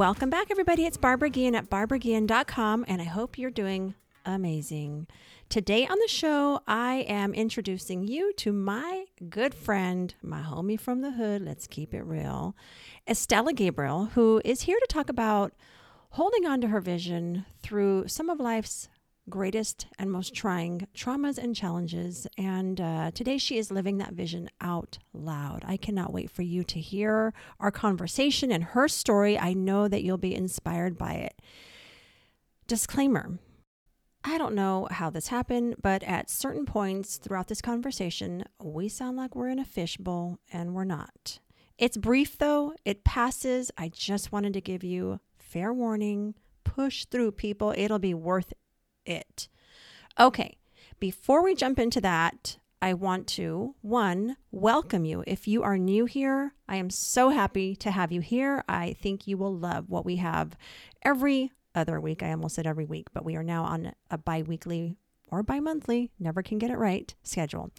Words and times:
Welcome 0.00 0.30
back, 0.30 0.50
everybody. 0.50 0.86
It's 0.86 0.96
Barbara 0.96 1.28
Guillen 1.28 1.54
at 1.54 1.68
barbaraguillen.com, 1.68 2.86
and 2.88 3.02
I 3.02 3.04
hope 3.04 3.36
you're 3.36 3.50
doing 3.50 3.94
amazing. 4.24 5.08
Today 5.50 5.86
on 5.86 5.98
the 5.98 6.08
show, 6.08 6.62
I 6.66 7.04
am 7.06 7.34
introducing 7.34 8.08
you 8.08 8.32
to 8.38 8.50
my 8.50 9.04
good 9.28 9.54
friend, 9.54 10.14
my 10.22 10.40
homie 10.40 10.80
from 10.80 11.02
the 11.02 11.10
hood, 11.10 11.42
let's 11.42 11.66
keep 11.66 11.92
it 11.92 12.00
real, 12.00 12.56
Estella 13.06 13.52
Gabriel, 13.52 14.06
who 14.14 14.40
is 14.42 14.62
here 14.62 14.78
to 14.80 14.86
talk 14.88 15.10
about 15.10 15.52
holding 16.12 16.46
on 16.46 16.62
to 16.62 16.68
her 16.68 16.80
vision 16.80 17.44
through 17.62 18.08
some 18.08 18.30
of 18.30 18.40
life's 18.40 18.88
greatest 19.30 19.86
and 19.98 20.10
most 20.10 20.34
trying 20.34 20.86
traumas 20.94 21.38
and 21.38 21.56
challenges. 21.56 22.26
And 22.36 22.80
uh, 22.80 23.10
today 23.12 23.38
she 23.38 23.56
is 23.56 23.70
living 23.70 23.98
that 23.98 24.12
vision 24.12 24.50
out 24.60 24.98
loud. 25.12 25.64
I 25.66 25.76
cannot 25.76 26.12
wait 26.12 26.30
for 26.30 26.42
you 26.42 26.64
to 26.64 26.80
hear 26.80 27.32
our 27.58 27.70
conversation 27.70 28.52
and 28.52 28.64
her 28.64 28.88
story. 28.88 29.38
I 29.38 29.54
know 29.54 29.88
that 29.88 30.02
you'll 30.02 30.18
be 30.18 30.34
inspired 30.34 30.98
by 30.98 31.12
it. 31.14 31.40
Disclaimer 32.66 33.38
I 34.22 34.36
don't 34.36 34.54
know 34.54 34.86
how 34.90 35.08
this 35.08 35.28
happened, 35.28 35.76
but 35.80 36.02
at 36.02 36.28
certain 36.28 36.66
points 36.66 37.16
throughout 37.16 37.48
this 37.48 37.62
conversation, 37.62 38.44
we 38.62 38.88
sound 38.88 39.16
like 39.16 39.34
we're 39.34 39.48
in 39.48 39.58
a 39.58 39.64
fishbowl 39.64 40.38
and 40.52 40.74
we're 40.74 40.84
not. 40.84 41.40
It's 41.78 41.96
brief 41.96 42.36
though, 42.36 42.74
it 42.84 43.02
passes. 43.02 43.70
I 43.78 43.88
just 43.88 44.30
wanted 44.30 44.52
to 44.52 44.60
give 44.60 44.84
you 44.84 45.20
fair 45.38 45.72
warning. 45.72 46.34
Push 46.64 47.06
through, 47.06 47.32
people. 47.32 47.72
It'll 47.76 47.98
be 47.98 48.12
worth 48.12 48.52
it. 49.04 49.48
Okay, 50.18 50.56
before 50.98 51.42
we 51.42 51.54
jump 51.54 51.78
into 51.78 52.00
that, 52.00 52.58
I 52.82 52.94
want 52.94 53.26
to, 53.28 53.74
one, 53.82 54.36
welcome 54.50 55.04
you. 55.04 55.22
If 55.26 55.46
you 55.46 55.62
are 55.62 55.76
new 55.76 56.06
here, 56.06 56.54
I 56.68 56.76
am 56.76 56.90
so 56.90 57.30
happy 57.30 57.76
to 57.76 57.90
have 57.90 58.10
you 58.12 58.20
here. 58.20 58.64
I 58.68 58.94
think 58.94 59.26
you 59.26 59.36
will 59.36 59.54
love 59.54 59.90
what 59.90 60.06
we 60.06 60.16
have 60.16 60.56
every 61.02 61.52
other 61.74 62.00
week. 62.00 62.22
I 62.22 62.30
almost 62.30 62.54
said 62.54 62.66
every 62.66 62.86
week, 62.86 63.08
but 63.12 63.24
we 63.24 63.36
are 63.36 63.42
now 63.42 63.64
on 63.64 63.92
a 64.10 64.18
bi 64.18 64.42
weekly 64.42 64.96
or 65.30 65.42
bi 65.42 65.60
monthly, 65.60 66.10
never 66.18 66.42
can 66.42 66.58
get 66.58 66.70
it 66.70 66.78
right, 66.78 67.14
schedule. 67.22 67.70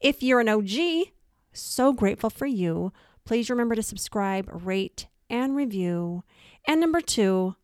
If 0.00 0.22
you're 0.22 0.40
an 0.40 0.48
OG, 0.48 1.08
so 1.56 1.92
grateful 1.92 2.30
for 2.30 2.46
you. 2.46 2.92
Please 3.24 3.48
remember 3.48 3.74
to 3.74 3.82
subscribe, 3.82 4.48
rate, 4.52 5.06
and 5.30 5.56
review. 5.56 6.24
And 6.66 6.80
number 6.80 7.00
two, 7.00 7.56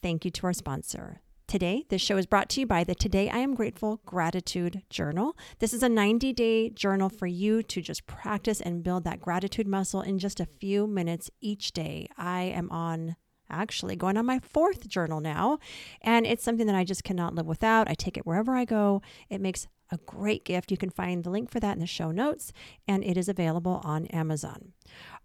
thank 0.00 0.24
you 0.24 0.30
to 0.30 0.46
our 0.46 0.52
sponsor. 0.52 1.21
Today, 1.52 1.84
this 1.90 2.00
show 2.00 2.16
is 2.16 2.24
brought 2.24 2.48
to 2.48 2.60
you 2.60 2.66
by 2.66 2.82
the 2.82 2.94
Today 2.94 3.28
I 3.28 3.36
Am 3.36 3.54
Grateful 3.54 4.00
Gratitude 4.06 4.84
Journal. 4.88 5.36
This 5.58 5.74
is 5.74 5.82
a 5.82 5.88
90 5.90 6.32
day 6.32 6.70
journal 6.70 7.10
for 7.10 7.26
you 7.26 7.62
to 7.62 7.82
just 7.82 8.06
practice 8.06 8.62
and 8.62 8.82
build 8.82 9.04
that 9.04 9.20
gratitude 9.20 9.66
muscle 9.66 10.00
in 10.00 10.18
just 10.18 10.40
a 10.40 10.46
few 10.46 10.86
minutes 10.86 11.28
each 11.42 11.72
day. 11.72 12.08
I 12.16 12.44
am 12.44 12.70
on 12.70 13.16
actually 13.50 13.96
going 13.96 14.16
on 14.16 14.24
my 14.24 14.38
fourth 14.38 14.88
journal 14.88 15.20
now. 15.20 15.58
And 16.00 16.26
it's 16.26 16.42
something 16.42 16.66
that 16.68 16.74
I 16.74 16.84
just 16.84 17.04
cannot 17.04 17.34
live 17.34 17.44
without. 17.44 17.86
I 17.86 17.92
take 17.92 18.16
it 18.16 18.24
wherever 18.24 18.54
I 18.54 18.64
go. 18.64 19.02
It 19.28 19.42
makes 19.42 19.68
a 19.90 19.98
great 20.06 20.46
gift. 20.46 20.70
You 20.70 20.78
can 20.78 20.88
find 20.88 21.22
the 21.22 21.28
link 21.28 21.50
for 21.50 21.60
that 21.60 21.74
in 21.74 21.80
the 21.80 21.86
show 21.86 22.12
notes, 22.12 22.54
and 22.88 23.04
it 23.04 23.18
is 23.18 23.28
available 23.28 23.82
on 23.84 24.06
Amazon. 24.06 24.72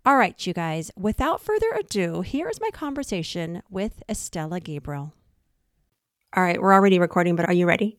All 0.06 0.18
right, 0.18 0.46
you 0.46 0.54
guys, 0.54 0.92
without 0.98 1.40
further 1.40 1.72
ado, 1.80 2.20
here 2.20 2.50
is 2.50 2.60
my 2.60 2.70
conversation 2.72 3.64
with 3.70 4.04
Estella 4.10 4.60
Gabriel. 4.60 5.14
All 6.38 6.44
right, 6.44 6.62
we're 6.62 6.72
already 6.72 7.00
recording, 7.00 7.36
but 7.36 7.48
are 7.50 7.54
you 7.54 7.66
ready? 7.66 7.98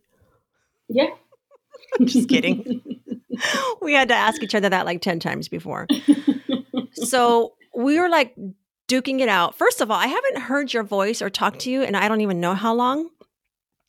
Yeah. 0.88 1.08
I'm 1.98 2.06
just 2.06 2.28
kidding. 2.28 2.80
we 3.82 3.92
had 3.92 4.06
to 4.08 4.14
ask 4.14 4.40
each 4.44 4.54
other 4.54 4.68
that 4.68 4.86
like 4.86 5.02
10 5.02 5.18
times 5.18 5.48
before. 5.48 5.88
so 6.92 7.54
we 7.74 7.98
were 7.98 8.08
like 8.08 8.36
duking 8.88 9.18
it 9.18 9.28
out. 9.28 9.58
First 9.58 9.80
of 9.80 9.90
all, 9.90 9.96
I 9.98 10.06
haven't 10.06 10.42
heard 10.42 10.72
your 10.72 10.84
voice 10.84 11.20
or 11.20 11.30
talked 11.30 11.58
to 11.60 11.70
you, 11.70 11.82
and 11.82 11.96
I 11.96 12.06
don't 12.06 12.20
even 12.20 12.40
know 12.40 12.54
how 12.54 12.74
long. 12.74 13.10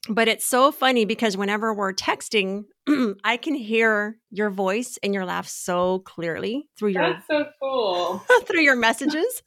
But 0.10 0.28
it's 0.28 0.46
so 0.46 0.72
funny 0.72 1.06
because 1.06 1.38
whenever 1.38 1.72
we're 1.72 1.94
texting, 1.94 2.64
I 3.24 3.38
can 3.38 3.54
hear 3.54 4.18
your 4.32 4.50
voice 4.50 4.98
and 5.04 5.14
your 5.14 5.26
laugh 5.26 5.48
so 5.48 6.00
clearly 6.00 6.68
through 6.76 6.90
your 6.90 7.14
That's 7.14 7.28
so 7.28 7.46
cool. 7.62 8.26
through 8.46 8.62
your 8.62 8.76
messages. 8.76 9.44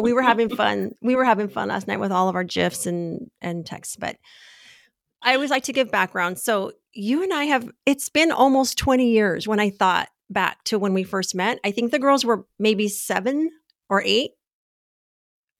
We 0.00 0.12
were 0.12 0.22
having 0.22 0.54
fun. 0.54 0.92
We 1.00 1.16
were 1.16 1.24
having 1.24 1.48
fun 1.48 1.68
last 1.68 1.86
night 1.86 2.00
with 2.00 2.12
all 2.12 2.28
of 2.28 2.34
our 2.34 2.44
gifs 2.44 2.86
and 2.86 3.30
and 3.40 3.64
texts. 3.64 3.96
But 3.96 4.16
I 5.22 5.34
always 5.34 5.50
like 5.50 5.64
to 5.64 5.72
give 5.72 5.90
background. 5.90 6.38
So 6.38 6.72
you 6.92 7.22
and 7.22 7.32
I 7.32 7.44
have 7.44 7.68
it's 7.86 8.08
been 8.08 8.32
almost 8.32 8.78
20 8.78 9.10
years 9.10 9.46
when 9.46 9.60
I 9.60 9.70
thought 9.70 10.08
back 10.28 10.62
to 10.64 10.78
when 10.78 10.94
we 10.94 11.04
first 11.04 11.34
met. 11.34 11.58
I 11.64 11.70
think 11.70 11.90
the 11.90 11.98
girls 11.98 12.24
were 12.24 12.46
maybe 12.58 12.88
seven 12.88 13.50
or 13.88 14.02
eight 14.04 14.32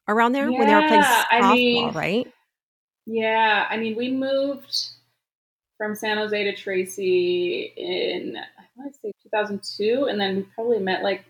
around 0.09 0.33
there 0.33 0.51
yeah, 0.51 0.59
when 0.59 0.67
they 0.67 0.75
were 0.75 0.89
playing 0.89 1.03
softball, 1.03 1.25
I 1.31 1.53
mean, 1.53 1.93
right? 1.93 2.33
Yeah, 3.07 3.67
I 3.69 3.77
mean, 3.77 3.97
we 3.97 4.11
moved 4.11 4.91
from 5.77 5.95
San 5.95 6.19
Jose 6.19 6.45
to 6.45 6.55
Tracy 6.55 7.73
in 7.77 8.37
I 8.37 8.63
want 8.77 8.93
to 8.93 9.01
say 9.01 9.13
2002, 9.23 10.07
and 10.11 10.21
then 10.21 10.37
we 10.37 10.43
probably 10.43 10.79
met 10.79 11.03
like 11.03 11.25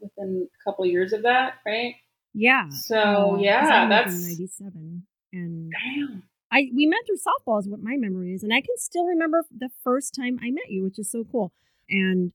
within 0.00 0.48
a 0.48 0.70
couple 0.70 0.86
years 0.86 1.12
of 1.12 1.22
that, 1.22 1.54
right? 1.66 1.94
Yeah. 2.34 2.68
So 2.70 3.36
uh, 3.36 3.38
yeah, 3.38 3.88
that's 3.88 4.22
'97, 4.22 5.06
and 5.32 5.70
damn. 5.70 6.22
I 6.52 6.68
we 6.74 6.86
met 6.86 7.00
through 7.06 7.16
softball 7.16 7.60
is 7.60 7.68
what 7.68 7.80
my 7.82 7.96
memory 7.96 8.32
is, 8.32 8.42
and 8.42 8.52
I 8.52 8.60
can 8.60 8.76
still 8.76 9.04
remember 9.04 9.44
the 9.56 9.70
first 9.82 10.14
time 10.14 10.38
I 10.42 10.50
met 10.50 10.70
you, 10.70 10.82
which 10.82 10.98
is 10.98 11.10
so 11.10 11.24
cool. 11.30 11.52
And 11.88 12.32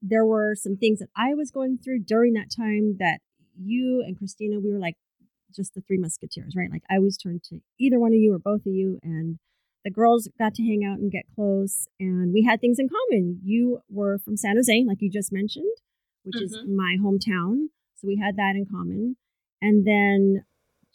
there 0.00 0.24
were 0.24 0.54
some 0.54 0.76
things 0.76 1.00
that 1.00 1.08
I 1.16 1.34
was 1.34 1.50
going 1.50 1.78
through 1.78 2.00
during 2.00 2.34
that 2.34 2.50
time 2.54 2.96
that 2.98 3.18
you 3.60 4.02
and 4.06 4.16
Christina, 4.16 4.60
we 4.60 4.72
were 4.72 4.78
like 4.78 4.96
just 5.54 5.74
the 5.74 5.80
three 5.80 5.98
musketeers, 5.98 6.54
right? 6.56 6.70
Like 6.70 6.82
I 6.90 6.96
always 6.96 7.16
turned 7.16 7.42
to 7.44 7.60
either 7.78 7.98
one 7.98 8.12
of 8.12 8.18
you 8.18 8.34
or 8.34 8.38
both 8.38 8.66
of 8.66 8.72
you, 8.72 8.98
and 9.02 9.38
the 9.84 9.90
girls 9.90 10.28
got 10.38 10.54
to 10.54 10.62
hang 10.62 10.84
out 10.84 10.98
and 10.98 11.10
get 11.10 11.24
close, 11.34 11.88
and 11.98 12.32
we 12.32 12.42
had 12.42 12.60
things 12.60 12.78
in 12.78 12.88
common. 12.88 13.40
You 13.44 13.82
were 13.88 14.18
from 14.18 14.36
San 14.36 14.56
Jose, 14.56 14.84
like 14.86 15.00
you 15.00 15.10
just 15.10 15.32
mentioned, 15.32 15.76
which 16.24 16.36
mm-hmm. 16.36 16.44
is 16.44 16.58
my 16.68 16.96
hometown, 17.00 17.68
so 17.96 18.06
we 18.06 18.16
had 18.16 18.36
that 18.36 18.54
in 18.54 18.66
common. 18.70 19.16
And 19.60 19.86
then 19.86 20.44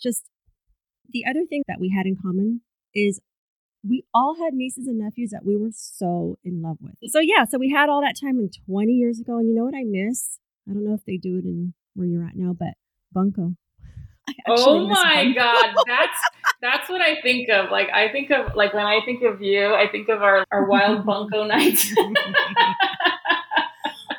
just 0.01 0.25
the 1.09 1.25
other 1.29 1.45
thing 1.45 1.63
that 1.67 1.79
we 1.79 1.93
had 1.95 2.05
in 2.05 2.15
common 2.21 2.61
is 2.93 3.21
we 3.87 4.05
all 4.13 4.35
had 4.35 4.53
nieces 4.53 4.87
and 4.87 4.99
nephews 4.99 5.31
that 5.31 5.45
we 5.45 5.57
were 5.57 5.71
so 5.71 6.37
in 6.43 6.61
love 6.61 6.77
with. 6.81 6.95
So 7.11 7.19
yeah, 7.19 7.43
so 7.43 7.57
we 7.57 7.69
had 7.69 7.89
all 7.89 8.01
that 8.01 8.15
time 8.19 8.39
in 8.39 8.49
20 8.65 8.91
years 8.93 9.19
ago, 9.19 9.37
and 9.37 9.47
you 9.47 9.55
know 9.55 9.65
what 9.65 9.75
I 9.75 9.83
miss? 9.83 10.39
I 10.69 10.73
don't 10.73 10.85
know 10.85 10.93
if 10.93 11.03
they 11.05 11.17
do 11.17 11.37
it 11.37 11.45
in 11.45 11.73
where 11.93 12.07
you're 12.07 12.25
at 12.25 12.35
now, 12.35 12.53
but 12.57 12.73
Bunko. 13.11 13.55
Oh 14.47 14.87
my 14.87 15.33
god, 15.35 15.75
that's 15.87 16.17
that's 16.61 16.89
what 16.89 17.01
I 17.01 17.21
think 17.21 17.49
of. 17.49 17.71
Like 17.71 17.89
I 17.89 18.09
think 18.09 18.31
of 18.31 18.55
like 18.55 18.73
when 18.73 18.85
I 18.85 18.99
think 19.05 19.21
of 19.23 19.41
you, 19.41 19.73
I 19.73 19.87
think 19.91 20.07
of 20.07 20.21
our 20.21 20.45
our 20.49 20.65
wild 20.65 21.05
bunko 21.05 21.43
nights. 21.45 21.93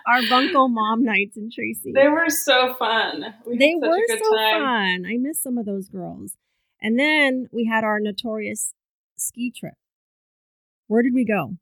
our 0.06 0.20
bunko 0.28 0.68
mom 0.68 1.04
nights 1.04 1.36
in 1.36 1.50
Tracy. 1.50 1.92
They 1.94 2.08
were 2.08 2.28
so 2.28 2.74
fun. 2.74 3.34
We 3.46 3.56
they 3.56 3.74
were 3.76 3.98
so 4.08 4.36
time. 4.36 4.62
fun. 4.62 5.06
I 5.06 5.16
miss 5.18 5.42
some 5.42 5.58
of 5.58 5.66
those 5.66 5.88
girls. 5.88 6.36
And 6.80 6.98
then 6.98 7.48
we 7.52 7.64
had 7.64 7.84
our 7.84 7.98
notorious 8.00 8.74
ski 9.16 9.50
trip. 9.50 9.74
Where 10.86 11.02
did 11.02 11.14
we 11.14 11.24
go? 11.24 11.56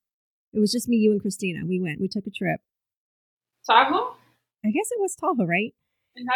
It 0.53 0.59
was 0.59 0.73
just 0.73 0.89
me, 0.89 0.97
you, 0.97 1.13
and 1.13 1.21
Christina. 1.21 1.61
We 1.67 1.81
went. 1.81 2.01
We 2.01 2.09
took 2.09 2.27
a 2.27 2.31
trip. 2.31 2.61
Tahoe. 3.67 4.17
I 4.65 4.71
guess 4.71 4.91
it 4.91 5.01
was 5.01 5.15
Tahoe, 5.15 5.47
right? 5.47 5.75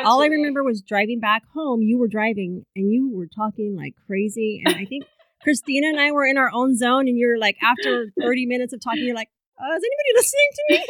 All 0.04 0.22
I 0.22 0.26
remember 0.26 0.64
was 0.64 0.80
driving 0.80 1.20
back 1.20 1.42
home. 1.52 1.82
You 1.82 1.98
were 1.98 2.08
driving 2.08 2.64
and 2.75 2.90
you 2.90 3.10
were 3.12 3.26
talking 3.26 3.76
like 3.76 3.94
crazy. 4.06 4.62
And 4.64 4.75
I 4.75 4.84
think 4.84 5.04
Christina 5.42 5.88
and 5.88 6.00
I 6.00 6.12
were 6.12 6.25
in 6.25 6.38
our 6.38 6.50
own 6.52 6.76
zone. 6.76 7.08
And 7.08 7.19
you're 7.19 7.38
like, 7.38 7.56
after 7.62 8.10
30 8.20 8.46
minutes 8.46 8.72
of 8.72 8.80
talking, 8.80 9.04
you're 9.04 9.14
like, 9.14 9.28
uh, 9.58 9.74
is 9.76 9.82
anybody 9.84 10.12
listening 10.14 10.50
to 10.54 10.64
me? 10.70 10.84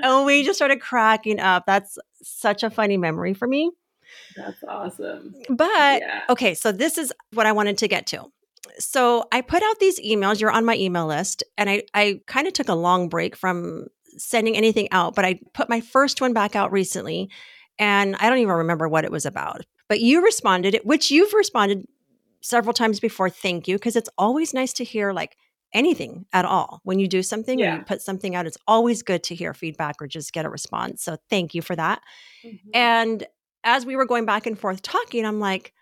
and 0.02 0.26
we 0.26 0.44
just 0.44 0.58
started 0.58 0.80
cracking 0.80 1.40
up. 1.40 1.64
That's 1.66 1.98
such 2.22 2.62
a 2.62 2.70
funny 2.70 2.96
memory 2.96 3.34
for 3.34 3.46
me. 3.46 3.70
That's 4.36 4.62
awesome. 4.68 5.34
But 5.48 6.00
yeah. 6.02 6.22
okay, 6.28 6.54
so 6.54 6.72
this 6.72 6.98
is 6.98 7.12
what 7.32 7.46
I 7.46 7.52
wanted 7.52 7.78
to 7.78 7.88
get 7.88 8.06
to. 8.08 8.24
So 8.78 9.24
I 9.32 9.40
put 9.40 9.62
out 9.62 9.78
these 9.80 10.00
emails. 10.00 10.40
You're 10.40 10.50
on 10.50 10.64
my 10.64 10.76
email 10.76 11.06
list, 11.06 11.42
and 11.58 11.68
I 11.68 11.82
I 11.94 12.20
kind 12.26 12.46
of 12.46 12.52
took 12.52 12.68
a 12.68 12.74
long 12.74 13.08
break 13.08 13.36
from 13.36 13.86
sending 14.16 14.56
anything 14.56 14.88
out, 14.92 15.14
but 15.14 15.24
I 15.24 15.40
put 15.54 15.68
my 15.68 15.80
first 15.80 16.20
one 16.20 16.32
back 16.32 16.54
out 16.56 16.72
recently. 16.72 17.30
and 17.78 18.16
I 18.16 18.28
don't 18.28 18.38
even 18.38 18.54
remember 18.54 18.88
what 18.88 19.04
it 19.04 19.10
was 19.10 19.24
about. 19.26 19.62
But 19.88 20.00
you 20.00 20.22
responded, 20.22 20.78
which 20.84 21.10
you've 21.10 21.32
responded 21.32 21.86
several 22.42 22.74
times 22.74 23.00
before. 23.00 23.30
Thank 23.30 23.66
you, 23.68 23.76
because 23.76 23.96
it's 23.96 24.10
always 24.18 24.52
nice 24.54 24.72
to 24.74 24.84
hear 24.84 25.12
like 25.12 25.36
anything 25.74 26.26
at 26.32 26.44
all 26.44 26.80
when 26.84 26.98
you 26.98 27.08
do 27.08 27.22
something 27.22 27.58
Yeah. 27.58 27.74
or 27.74 27.78
you 27.78 27.84
put 27.84 28.02
something 28.02 28.34
out. 28.34 28.46
It's 28.46 28.58
always 28.66 29.02
good 29.02 29.22
to 29.24 29.34
hear 29.34 29.54
feedback 29.54 29.96
or 30.00 30.06
just 30.06 30.32
get 30.32 30.44
a 30.44 30.50
response. 30.50 31.02
So 31.02 31.16
thank 31.30 31.54
you 31.54 31.62
for 31.62 31.74
that. 31.76 32.02
Mhm. 32.44 32.58
And 32.74 33.26
as 33.64 33.86
we 33.86 33.96
were 33.96 34.04
going 34.06 34.24
back 34.26 34.46
and 34.46 34.58
forth 34.58 34.82
talking, 34.82 35.24
I'm 35.24 35.40
like, 35.40 35.72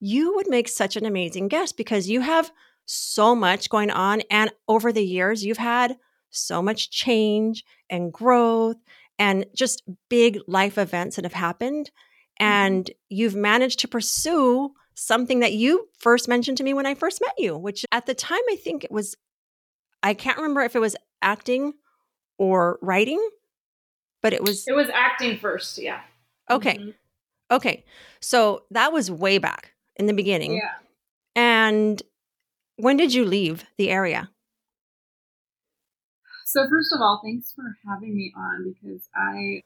you 0.00 0.34
would 0.34 0.48
make 0.48 0.68
such 0.68 0.96
an 0.96 1.06
amazing 1.06 1.48
guest 1.48 1.76
because 1.76 2.08
you 2.08 2.20
have 2.20 2.50
so 2.86 3.34
much 3.36 3.70
going 3.70 3.90
on. 3.90 4.22
And 4.30 4.50
over 4.68 4.92
the 4.92 5.04
years, 5.04 5.44
you've 5.44 5.58
had 5.58 5.96
so 6.30 6.60
much 6.60 6.90
change 6.90 7.64
and 7.88 8.12
growth 8.12 8.76
and 9.18 9.46
just 9.54 9.82
big 10.08 10.38
life 10.48 10.78
events 10.78 11.16
that 11.16 11.24
have 11.24 11.32
happened. 11.34 11.90
And 12.38 12.90
you've 13.08 13.36
managed 13.36 13.78
to 13.80 13.88
pursue 13.88 14.72
something 14.94 15.40
that 15.40 15.52
you 15.52 15.88
first 15.98 16.28
mentioned 16.28 16.58
to 16.58 16.64
me 16.64 16.74
when 16.74 16.86
I 16.86 16.94
first 16.94 17.20
met 17.20 17.34
you, 17.38 17.56
which 17.56 17.84
at 17.92 18.06
the 18.06 18.14
time 18.14 18.40
I 18.50 18.56
think 18.56 18.84
it 18.84 18.90
was, 18.90 19.16
I 20.02 20.14
can't 20.14 20.36
remember 20.36 20.60
if 20.62 20.76
it 20.76 20.80
was 20.80 20.96
acting 21.22 21.74
or 22.38 22.78
writing, 22.82 23.26
but 24.20 24.32
it 24.32 24.42
was 24.42 24.66
It 24.66 24.72
was 24.74 24.88
acting 24.92 25.38
first, 25.38 25.78
yeah. 25.78 26.00
okay. 26.50 26.76
Mhm. 26.78 26.94
Okay. 27.50 27.84
So 28.20 28.64
that 28.70 28.92
was 28.92 29.10
way 29.10 29.38
back 29.38 29.74
in 29.96 30.06
the 30.06 30.14
beginning. 30.14 30.54
Yeah. 30.54 30.72
And 31.36 32.02
when 32.76 32.96
did 32.96 33.12
you 33.12 33.24
leave 33.24 33.64
the 33.76 33.90
area? 33.90 34.30
So 36.46 36.68
first 36.68 36.92
of 36.92 37.00
all, 37.00 37.20
thanks 37.24 37.52
for 37.54 37.76
having 37.88 38.16
me 38.16 38.32
on 38.36 38.74
because 38.74 39.08
I, 39.14 39.62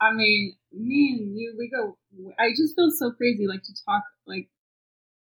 I 0.00 0.12
mean, 0.12 0.56
me 0.72 1.16
and 1.18 1.38
you, 1.38 1.54
we 1.58 1.68
go. 1.68 1.96
I 2.38 2.50
just 2.50 2.74
feel 2.74 2.90
so 2.90 3.10
crazy, 3.12 3.46
like 3.46 3.62
to 3.62 3.72
talk. 3.84 4.02
Like, 4.26 4.48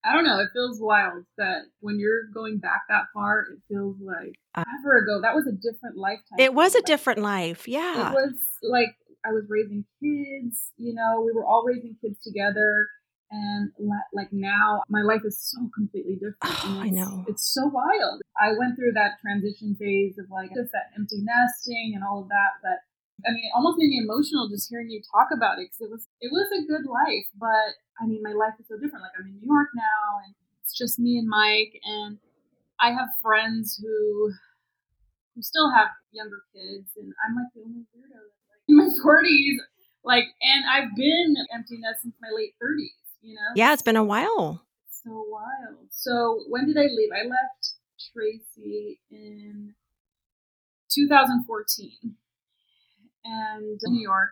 I 0.03 0.13
don't 0.13 0.23
know. 0.23 0.39
It 0.39 0.49
feels 0.53 0.79
wild 0.81 1.25
that 1.37 1.63
when 1.81 1.99
you're 1.99 2.23
going 2.33 2.59
back 2.59 2.83
that 2.89 3.03
far, 3.13 3.41
it 3.51 3.59
feels 3.67 3.97
like 4.01 4.35
Uh, 4.55 4.63
ever 4.79 4.97
ago. 4.99 5.21
That 5.21 5.35
was 5.35 5.45
a 5.47 5.51
different 5.51 5.97
lifetime. 5.97 6.39
It 6.39 6.53
was 6.53 6.75
a 6.75 6.81
different 6.81 7.19
life. 7.19 7.67
Yeah. 7.67 8.09
It 8.09 8.13
was 8.13 8.33
like 8.63 8.95
I 9.25 9.31
was 9.31 9.45
raising 9.49 9.83
kids. 10.01 10.71
You 10.77 10.93
know, 10.95 11.21
we 11.25 11.33
were 11.33 11.45
all 11.45 11.63
raising 11.65 11.95
kids 12.01 12.17
together. 12.23 12.87
And 13.31 13.71
like 14.11 14.33
now, 14.33 14.81
my 14.89 15.01
life 15.01 15.21
is 15.23 15.37
so 15.37 15.69
completely 15.75 16.15
different. 16.15 16.37
Oh, 16.43 16.79
I 16.81 16.89
know. 16.89 17.25
It's 17.27 17.53
so 17.53 17.67
wild. 17.67 18.21
I 18.41 18.53
went 18.57 18.75
through 18.75 18.93
that 18.93 19.19
transition 19.21 19.75
phase 19.75 20.17
of 20.17 20.25
like 20.31 20.49
just 20.55 20.71
that 20.71 20.89
empty 20.97 21.21
nesting 21.21 21.93
and 21.93 22.03
all 22.03 22.23
of 22.23 22.29
that. 22.29 22.57
But 22.63 22.79
I 23.27 23.31
mean, 23.31 23.45
it 23.45 23.53
almost 23.55 23.77
made 23.77 23.89
me 23.89 23.99
emotional 24.03 24.47
just 24.49 24.69
hearing 24.69 24.89
you 24.89 25.01
talk 25.11 25.27
about 25.35 25.59
it 25.59 25.69
because 25.69 25.81
it 25.81 25.91
was 25.91 26.07
it 26.21 26.31
was 26.31 26.47
a 26.55 26.65
good 26.67 26.85
life. 26.85 27.27
But 27.37 27.75
I 28.01 28.07
mean, 28.07 28.21
my 28.23 28.33
life 28.33 28.53
is 28.59 28.67
so 28.67 28.75
different. 28.75 29.03
Like 29.03 29.15
I'm 29.19 29.27
in 29.27 29.39
New 29.39 29.47
York 29.47 29.69
now, 29.75 30.23
and 30.25 30.33
it's 30.63 30.77
just 30.77 30.99
me 30.99 31.17
and 31.17 31.27
Mike, 31.27 31.79
and 31.83 32.17
I 32.79 32.91
have 32.91 33.09
friends 33.21 33.79
who 33.81 34.31
who 35.35 35.41
still 35.41 35.69
have 35.71 35.89
younger 36.11 36.43
kids, 36.53 36.91
and 36.97 37.13
I'm 37.25 37.35
like 37.35 37.51
the 37.55 37.61
only 37.61 37.83
weirdo 37.95 38.19
like 38.49 38.63
in 38.67 38.77
my 38.77 38.89
40s. 39.03 39.57
Like, 40.03 40.25
and 40.41 40.63
I've 40.65 40.95
been 40.95 41.35
empty 41.53 41.77
nest 41.77 42.03
since 42.03 42.15
my 42.21 42.29
late 42.33 42.55
30s. 42.63 42.95
You 43.21 43.35
know? 43.35 43.51
Yeah, 43.53 43.73
it's 43.73 43.81
been 43.81 43.97
a 43.97 44.03
while. 44.03 44.63
so 44.89 45.25
wild. 45.27 45.87
So 45.91 46.43
when 46.47 46.65
did 46.67 46.77
I 46.77 46.87
leave? 46.87 47.09
I 47.13 47.27
left 47.27 47.73
Tracy 48.13 49.01
in 49.11 49.73
2014 50.89 52.15
and 53.29 53.77
mm-hmm. 53.77 53.93
New 53.93 54.01
York, 54.01 54.31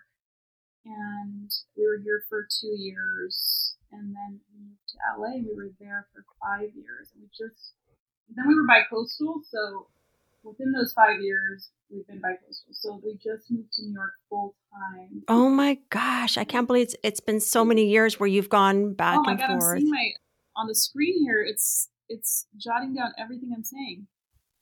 and 0.86 1.52
we 1.78 1.86
were 1.86 2.00
here 2.04 2.24
for 2.30 2.48
two 2.50 2.76
years, 2.78 3.76
and 3.92 4.16
then 4.16 4.40
we 4.50 4.66
moved 4.66 4.88
to 4.90 4.98
LA. 5.20 5.38
We 5.38 5.56
were 5.56 5.72
there 5.80 6.08
for 6.14 6.26
five 6.42 6.70
years, 6.76 7.12
and 7.14 7.22
we 7.22 7.30
just 7.30 7.74
then 8.36 8.48
we 8.48 8.56
were 8.56 8.68
bi-coastal. 8.68 9.42
So 9.50 9.88
within 10.44 10.72
those 10.72 10.94
five 10.94 11.22
years, 11.22 11.70
we've 11.90 12.06
been 12.08 12.20
bi-coastal. 12.20 12.74
So 12.74 13.02
we 13.04 13.14
just 13.14 13.50
moved 13.50 13.74
to 13.74 13.84
New 13.84 13.94
York 13.94 14.12
full 14.30 14.56
time. 14.72 15.24
Oh 15.28 15.50
my 15.50 15.80
gosh. 15.90 16.38
I 16.38 16.44
can't 16.44 16.68
believe 16.68 16.84
it's, 16.84 16.96
it's 17.04 17.20
been 17.20 17.40
so 17.40 17.64
many 17.64 17.88
years 17.88 18.20
where 18.20 18.28
you've 18.28 18.50
gone 18.50 18.94
back 18.94 19.20
oh 19.20 19.24
my 19.24 19.32
and 19.32 19.40
god, 19.40 19.52
I'm 19.52 19.62
seeing 19.62 19.90
my 19.90 20.12
on 20.56 20.68
the 20.68 20.76
screen 20.76 21.24
here. 21.24 21.42
It's 21.42 21.90
it's 22.10 22.48
jotting 22.58 22.96
down 22.96 23.12
everything 23.18 23.52
I'm 23.56 23.64
saying, 23.64 24.08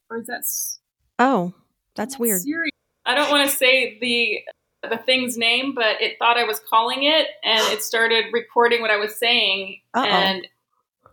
or 0.10 0.18
is 0.18 0.28
that 0.28 0.40
s- 0.40 0.80
oh, 1.20 1.54
that's 1.96 2.14
that's 2.14 2.20
weird. 2.20 2.42
Siri? 2.42 2.72
I 3.06 3.16
don't 3.16 3.30
want 3.30 3.50
to 3.50 3.56
say 3.56 3.98
the 4.00 4.40
the 4.90 4.98
thing's 4.98 5.38
name, 5.38 5.74
but 5.74 6.02
it 6.02 6.18
thought 6.20 6.38
I 6.38 6.44
was 6.44 6.60
calling 6.60 7.04
it, 7.04 7.28
and 7.44 7.62
it 7.74 7.82
started 7.84 8.26
recording 8.32 8.82
what 8.82 8.92
I 8.92 8.98
was 8.98 9.16
saying. 9.18 9.82
Uh-oh. 9.94 10.06
And 10.06 10.48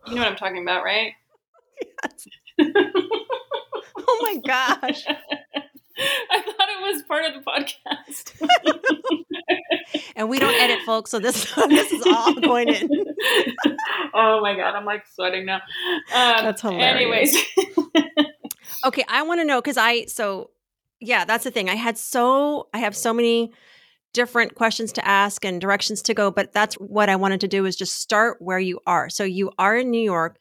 you 0.06 0.14
know 0.14 0.22
what 0.22 0.28
I'm 0.28 0.36
talking 0.36 0.62
about, 0.62 0.84
right? 0.84 1.12
Yes. 2.04 2.28
Oh 4.04 4.18
my 4.22 4.36
gosh. 4.36 5.04
I 5.98 6.42
thought 6.42 6.68
it 6.68 6.94
was 6.94 7.02
part 7.02 7.24
of 7.26 7.34
the 7.34 7.40
podcast. 7.40 9.22
And 10.16 10.28
we 10.28 10.38
don't 10.38 10.54
edit, 10.54 10.80
folks. 10.84 11.10
So 11.10 11.18
this, 11.18 11.54
this 11.68 11.92
is 11.92 12.06
all 12.06 12.34
going 12.34 12.68
in. 12.68 12.88
oh 14.14 14.40
my 14.40 14.54
god, 14.54 14.74
I'm 14.74 14.84
like 14.84 15.06
sweating 15.06 15.46
now. 15.46 15.56
Um, 15.56 16.44
That's 16.44 16.60
hilarious. 16.60 17.34
Anyways, 17.54 18.16
Okay, 18.84 19.04
I 19.08 19.22
want 19.22 19.40
to 19.40 19.44
know 19.44 19.60
because 19.60 19.76
I 19.76 20.04
so 20.06 20.50
yeah, 21.02 21.24
that's 21.24 21.44
the 21.44 21.50
thing. 21.50 21.68
I 21.68 21.74
had 21.74 21.98
so 21.98 22.68
I 22.72 22.78
have 22.78 22.96
so 22.96 23.12
many 23.12 23.52
different 24.12 24.54
questions 24.54 24.92
to 24.92 25.06
ask 25.06 25.44
and 25.44 25.60
directions 25.60 26.02
to 26.02 26.14
go, 26.14 26.30
but 26.30 26.52
that's 26.52 26.74
what 26.74 27.08
I 27.08 27.16
wanted 27.16 27.40
to 27.40 27.48
do 27.48 27.64
is 27.64 27.76
just 27.76 27.96
start 27.96 28.36
where 28.40 28.58
you 28.58 28.78
are. 28.86 29.08
So 29.08 29.24
you 29.24 29.50
are 29.58 29.76
in 29.76 29.90
New 29.90 30.00
York. 30.00 30.38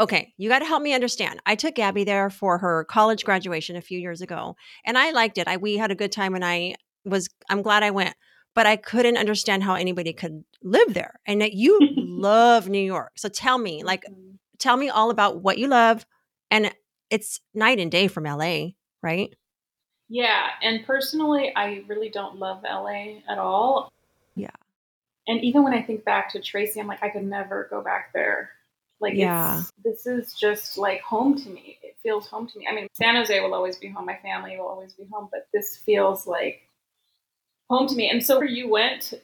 Okay, 0.00 0.32
you 0.38 0.48
got 0.48 0.60
to 0.60 0.64
help 0.64 0.82
me 0.82 0.94
understand. 0.94 1.40
I 1.46 1.54
took 1.54 1.74
Gabby 1.76 2.04
there 2.04 2.30
for 2.30 2.58
her 2.58 2.84
college 2.84 3.24
graduation 3.24 3.76
a 3.76 3.82
few 3.82 3.98
years 3.98 4.20
ago, 4.20 4.56
and 4.84 4.98
I 4.98 5.12
liked 5.12 5.38
it. 5.38 5.46
I 5.46 5.56
we 5.56 5.76
had 5.76 5.90
a 5.90 5.96
good 5.96 6.12
time, 6.12 6.34
and 6.34 6.44
I 6.44 6.74
was 7.04 7.28
I'm 7.48 7.62
glad 7.62 7.82
I 7.82 7.90
went. 7.90 8.14
But 8.54 8.66
I 8.66 8.76
couldn't 8.76 9.16
understand 9.16 9.62
how 9.62 9.74
anybody 9.74 10.12
could 10.12 10.44
live 10.62 10.92
there, 10.94 11.20
and 11.26 11.40
that 11.40 11.52
you 11.52 11.78
love 11.96 12.68
New 12.68 12.82
York. 12.82 13.12
So 13.16 13.28
tell 13.28 13.58
me, 13.58 13.84
like, 13.84 14.02
mm-hmm. 14.02 14.34
tell 14.58 14.76
me 14.76 14.88
all 14.88 15.10
about 15.10 15.42
what 15.42 15.58
you 15.58 15.68
love, 15.68 16.04
and 16.50 16.74
it's 17.08 17.40
night 17.54 17.78
and 17.78 17.90
day 17.90 18.08
from 18.08 18.24
LA, 18.24 18.70
right? 19.02 19.34
Yeah, 20.14 20.48
and 20.62 20.84
personally, 20.84 21.54
I 21.56 21.84
really 21.88 22.10
don't 22.10 22.36
love 22.36 22.62
LA 22.64 23.20
at 23.30 23.38
all. 23.38 23.90
Yeah. 24.34 24.50
And 25.26 25.42
even 25.42 25.62
when 25.62 25.72
I 25.72 25.80
think 25.80 26.04
back 26.04 26.30
to 26.32 26.40
Tracy, 26.40 26.78
I'm 26.80 26.86
like, 26.86 27.02
I 27.02 27.08
could 27.08 27.24
never 27.24 27.66
go 27.70 27.80
back 27.80 28.12
there. 28.12 28.50
Like, 29.00 29.14
Yeah. 29.14 29.60
it's, 29.60 29.72
this 29.82 30.06
is 30.06 30.34
just 30.34 30.76
like 30.76 31.00
home 31.00 31.34
to 31.42 31.48
me. 31.48 31.78
It 31.82 31.96
feels 32.02 32.26
home 32.26 32.46
to 32.48 32.58
me. 32.58 32.66
I 32.70 32.74
mean, 32.74 32.88
San 32.92 33.16
Jose 33.16 33.40
will 33.40 33.54
always 33.54 33.76
be 33.78 33.88
home. 33.88 34.04
My 34.04 34.18
family 34.22 34.54
will 34.58 34.66
always 34.66 34.92
be 34.92 35.04
home, 35.10 35.30
but 35.32 35.46
this 35.54 35.78
feels 35.78 36.26
like 36.26 36.60
home 37.70 37.88
to 37.88 37.94
me. 37.94 38.10
And 38.10 38.22
so 38.22 38.36
where 38.36 38.46
you 38.46 38.68
went, 38.68 39.14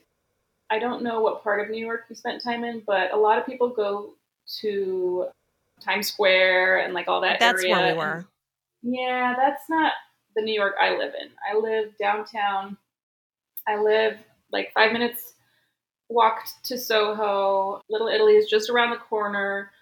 I 0.71 0.79
don't 0.79 1.03
know 1.03 1.21
what 1.21 1.43
part 1.45 1.61
of 1.61 1.69
New 1.69 1.85
York 1.85 2.07
you 2.09 2.17
spent 2.17 2.43
time 2.43 2.65
in, 2.65 2.81
but 2.87 3.13
a 3.13 3.17
lot 3.19 3.37
of 3.39 3.45
people 3.45 3.69
go 3.69 4.15
to 4.61 5.27
Times 5.83 6.07
Square 6.09 6.79
and 6.79 6.95
like 6.95 7.09
all 7.09 7.21
that 7.21 7.41
That's 7.41 7.63
area. 7.63 7.75
where 7.75 7.83
we 7.85 7.89
and- 7.91 7.99
were. 7.99 8.25
yeah, 8.83 9.35
that's 9.37 9.69
not 9.69 9.93
the 10.39 10.45
New 10.45 10.55
York 10.55 10.77
I 10.81 10.97
live 10.97 11.15
in. 11.21 11.31
I 11.51 11.59
live 11.59 11.99
downtown. 11.99 12.77
I 13.67 13.77
live 13.77 14.19
like 14.53 14.73
five 14.73 14.93
minutes 14.93 15.35
walked 16.09 16.53
to 16.65 16.79
Soho. 16.79 17.83
Little 17.91 18.07
Italy 18.07 18.35
is 18.35 18.49
just 18.49 18.71
around 18.71 18.91
the 18.91 18.99
corner. 18.99 19.73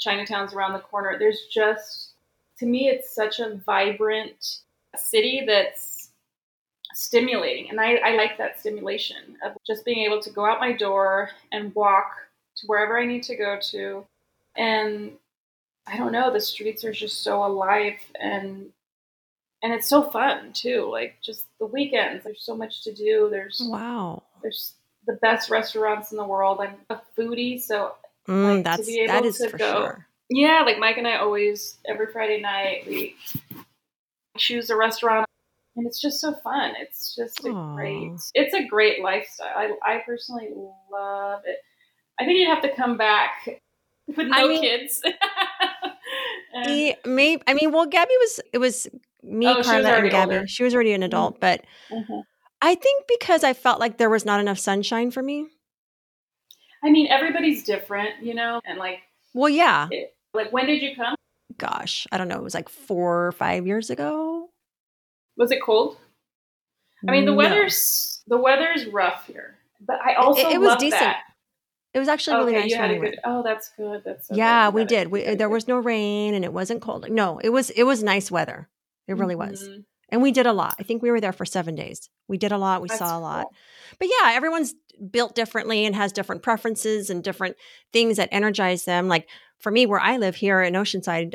Chinatown's 0.00 0.52
around 0.52 0.72
the 0.72 0.80
corner. 0.80 1.16
There's 1.18 1.42
just, 1.52 2.14
to 2.58 2.66
me, 2.66 2.88
it's 2.88 3.14
such 3.14 3.38
a 3.38 3.60
vibrant 3.64 4.58
city 4.96 5.44
that's 5.46 6.10
stimulating. 6.92 7.70
And 7.70 7.80
I, 7.80 7.94
I 7.96 8.16
like 8.16 8.36
that 8.38 8.58
stimulation 8.58 9.36
of 9.44 9.52
just 9.64 9.84
being 9.84 10.04
able 10.04 10.20
to 10.20 10.30
go 10.30 10.44
out 10.44 10.58
my 10.58 10.72
door 10.72 11.30
and 11.52 11.72
walk 11.76 12.10
to 12.56 12.66
wherever 12.66 12.98
I 12.98 13.06
need 13.06 13.22
to 13.24 13.36
go 13.36 13.56
to. 13.70 14.04
And 14.56 15.12
I 15.86 15.96
don't 15.96 16.12
know, 16.12 16.32
the 16.32 16.40
streets 16.40 16.84
are 16.84 16.92
just 16.92 17.22
so 17.22 17.44
alive 17.44 18.00
and 18.20 18.72
and 19.62 19.72
it's 19.72 19.88
so 19.88 20.02
fun 20.10 20.52
too. 20.52 20.88
Like 20.90 21.16
just 21.22 21.46
the 21.58 21.66
weekends, 21.66 22.24
there's 22.24 22.42
so 22.44 22.56
much 22.56 22.82
to 22.84 22.92
do. 22.94 23.28
There's 23.30 23.60
Wow. 23.64 24.22
there's 24.42 24.74
the 25.06 25.14
best 25.22 25.50
restaurants 25.50 26.10
in 26.12 26.18
the 26.18 26.24
world. 26.24 26.58
I'm 26.60 26.74
a 26.90 27.00
foodie, 27.16 27.60
so 27.60 27.94
Mm, 28.28 28.64
Like, 28.64 28.80
to 28.80 28.84
be 28.84 28.98
able 29.00 29.24
is 29.24 29.38
to 29.38 29.50
for 29.50 29.56
go- 29.58 29.72
sure. 29.72 30.06
yeah, 30.30 30.62
like 30.66 30.78
Mike 30.80 30.98
and 30.98 31.06
I 31.06 31.18
always 31.18 31.78
every 31.86 32.08
Friday 32.08 32.40
night 32.40 32.84
we 32.88 33.14
choose 34.36 34.68
a 34.68 34.76
restaurant 34.76 35.26
and 35.76 35.86
it's 35.86 36.00
just 36.00 36.20
so 36.20 36.34
fun. 36.42 36.74
It's 36.80 37.14
just 37.14 37.44
a 37.44 37.50
Aw. 37.50 37.74
great 37.76 38.12
it's 38.34 38.52
a 38.54 38.64
great 38.66 39.00
lifestyle. 39.02 39.52
I 39.56 39.72
I 39.84 40.02
personally 40.04 40.48
love 40.90 41.42
it. 41.46 41.58
I 42.18 42.24
think 42.24 42.38
you'd 42.38 42.48
have 42.48 42.62
to 42.62 42.74
come 42.74 42.96
back 42.96 43.60
with 44.08 44.18
I 44.32 44.42
no 44.42 44.48
mean- 44.48 44.60
kids. 44.62 45.00
And- 46.54 46.96
Maybe 47.04 47.42
I 47.46 47.54
mean, 47.54 47.70
well, 47.72 47.86
Gabby 47.86 48.14
was 48.20 48.40
it 48.52 48.58
was 48.58 48.86
me, 49.26 49.46
Oh, 49.48 49.62
Carla, 49.62 49.88
and 49.96 50.10
Gabby. 50.10 50.34
older. 50.36 50.46
She 50.46 50.62
was 50.64 50.74
already 50.74 50.92
an 50.92 51.02
adult, 51.02 51.40
but 51.40 51.64
Mhm. 51.90 52.22
I 52.62 52.74
think 52.74 53.04
because 53.08 53.44
I 53.44 53.52
felt 53.52 53.80
like 53.80 53.98
there 53.98 54.10
was 54.10 54.24
not 54.24 54.40
enough 54.40 54.58
sunshine 54.58 55.10
for 55.10 55.22
me. 55.22 55.46
I 56.84 56.90
mean, 56.90 57.06
everybody's 57.08 57.64
different, 57.64 58.22
you 58.22 58.34
know, 58.34 58.60
and 58.64 58.78
like, 58.78 59.00
Well, 59.34 59.48
yeah. 59.48 59.88
it, 59.90 60.14
like 60.32 60.52
when 60.52 60.66
did 60.66 60.82
you 60.82 60.94
come? 60.94 61.14
Gosh, 61.58 62.06
I 62.12 62.18
don't 62.18 62.28
know. 62.28 62.36
It 62.36 62.42
was 62.42 62.54
like 62.54 62.68
four 62.68 63.26
or 63.26 63.32
five 63.32 63.66
years 63.66 63.90
ago. 63.90 64.50
Was 65.36 65.50
it 65.50 65.62
cold? 65.62 65.98
I 67.06 67.10
mean, 67.12 67.24
the 67.24 67.30
No. 67.32 67.36
weather's 67.36 68.22
the 68.26 68.36
weather's 68.38 68.86
rough 68.86 69.26
here, 69.26 69.58
but 69.80 70.00
I 70.00 70.14
also 70.14 70.48
it 70.48 70.58
was 70.60 70.76
decent. 70.76 71.00
that. 71.00 71.22
It 71.94 71.98
was 71.98 72.08
actually 72.08 72.36
really 72.36 72.52
okay, 72.56 72.62
nice. 72.62 72.70
you 72.72 72.76
had 72.76 73.00
good. 73.00 73.18
Oh, 73.24 73.42
that's 73.42 73.70
good. 73.70 74.02
That's 74.04 74.28
so 74.28 74.34
yeah, 74.34 74.66
good. 74.66 74.74
we 74.74 74.80
You 74.80 74.84
had 74.84 74.86
a- 74.92 74.96
did. 75.04 75.08
We, 75.12 75.20
you 75.20 75.24
had 75.26 75.34
a 75.34 75.38
there 75.38 75.48
was 75.48 75.68
no 75.68 75.78
rain 75.78 76.34
and 76.34 76.44
it 76.44 76.52
wasn't 76.52 76.82
cold. 76.82 77.08
No, 77.10 77.38
it 77.38 77.50
was 77.50 77.70
it 77.70 77.84
was 77.84 78.02
nice 78.02 78.30
weather. 78.30 78.68
It 79.08 79.14
really 79.16 79.34
was. 79.36 79.68
Mhm. 79.68 79.84
And 80.08 80.22
we 80.22 80.30
did 80.30 80.46
a 80.46 80.52
lot. 80.52 80.76
I 80.78 80.84
think 80.84 81.02
we 81.02 81.10
were 81.10 81.20
there 81.20 81.32
for 81.32 81.44
seven 81.44 81.74
days. 81.74 82.08
We 82.28 82.38
did 82.38 82.52
a 82.52 82.58
lot. 82.58 82.80
We 82.80 82.88
That's 82.88 82.98
saw 83.00 83.18
a 83.18 83.20
lot. 83.20 83.42
cool. 83.44 83.52
But 83.98 84.08
yeah, 84.08 84.30
everyone's 84.32 84.74
built 85.10 85.34
differently 85.34 85.84
and 85.84 85.94
has 85.96 86.12
different 86.12 86.42
preferences 86.42 87.10
and 87.10 87.24
different 87.24 87.56
things 87.92 88.16
that 88.18 88.28
energize 88.32 88.84
them. 88.84 89.08
Like 89.08 89.28
for 89.58 89.70
me, 89.72 89.84
where 89.86 89.98
I 90.00 90.16
live 90.18 90.36
here 90.36 90.62
in 90.62 90.74
Oceanside, 90.74 91.34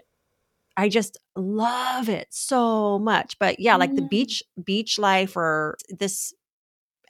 I 0.78 0.88
just 0.88 1.18
love 1.36 2.08
it 2.08 2.28
so 2.32 2.98
much. 2.98 3.38
But 3.40 3.60
yeah, 3.60 3.75
like 3.75 3.94
the 3.94 4.01
Mm. 4.04 4.10
beach, 4.10 4.42
beach 4.63 4.98
life 4.98 5.36
or 5.36 5.78
this 5.90 6.34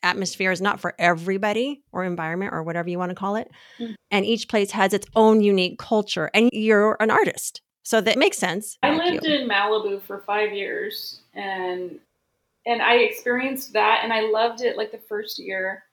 atmosphere 0.03 0.51
is 0.51 0.61
not 0.61 0.79
for 0.79 0.95
everybody 0.97 1.83
or 1.91 2.03
environment 2.03 2.53
or 2.53 2.63
whatever 2.63 2.89
you 2.89 2.97
want 2.97 3.11
to 3.11 3.15
call 3.15 3.35
it. 3.35 3.47
Mm. 3.79 3.93
And 4.09 4.25
each 4.25 4.49
place 4.49 4.71
has 4.71 4.93
its 4.95 5.05
own 5.15 5.41
unique 5.41 5.77
culture. 5.77 6.31
And 6.33 6.49
you're 6.51 6.97
an 6.99 7.11
artist. 7.11 7.61
So 7.83 8.01
that 8.01 8.17
makes 8.17 8.37
sense. 8.37 8.77
I 8.83 8.95
lived 8.95 9.25
you. 9.25 9.33
in 9.33 9.49
Malibu 9.49 10.01
for 10.01 10.19
five 10.19 10.53
years, 10.53 11.21
and 11.33 11.99
and 12.65 12.81
I 12.81 12.95
experienced 12.97 13.73
that, 13.73 14.01
and 14.03 14.13
I 14.13 14.21
loved 14.21 14.61
it 14.61 14.77
like 14.77 14.91
the 14.91 14.99
first 15.09 15.39
year, 15.39 15.83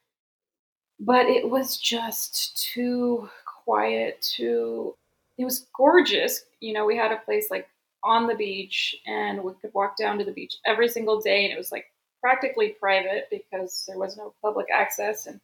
but 1.00 1.26
it 1.26 1.48
was 1.48 1.78
just 1.78 2.70
too 2.72 3.28
quiet. 3.64 4.20
Too, 4.20 4.94
it 5.38 5.44
was 5.44 5.66
gorgeous. 5.74 6.44
You 6.60 6.74
know, 6.74 6.84
we 6.84 6.96
had 6.96 7.12
a 7.12 7.22
place 7.24 7.50
like 7.50 7.68
on 8.04 8.26
the 8.26 8.34
beach, 8.34 8.96
and 9.06 9.42
we 9.42 9.52
could 9.60 9.72
walk 9.72 9.96
down 9.96 10.18
to 10.18 10.24
the 10.24 10.32
beach 10.32 10.56
every 10.66 10.88
single 10.88 11.20
day, 11.20 11.44
and 11.44 11.52
it 11.52 11.58
was 11.58 11.72
like 11.72 11.86
practically 12.20 12.76
private 12.80 13.28
because 13.30 13.84
there 13.88 13.98
was 13.98 14.16
no 14.18 14.34
public 14.42 14.66
access, 14.72 15.26
and 15.26 15.40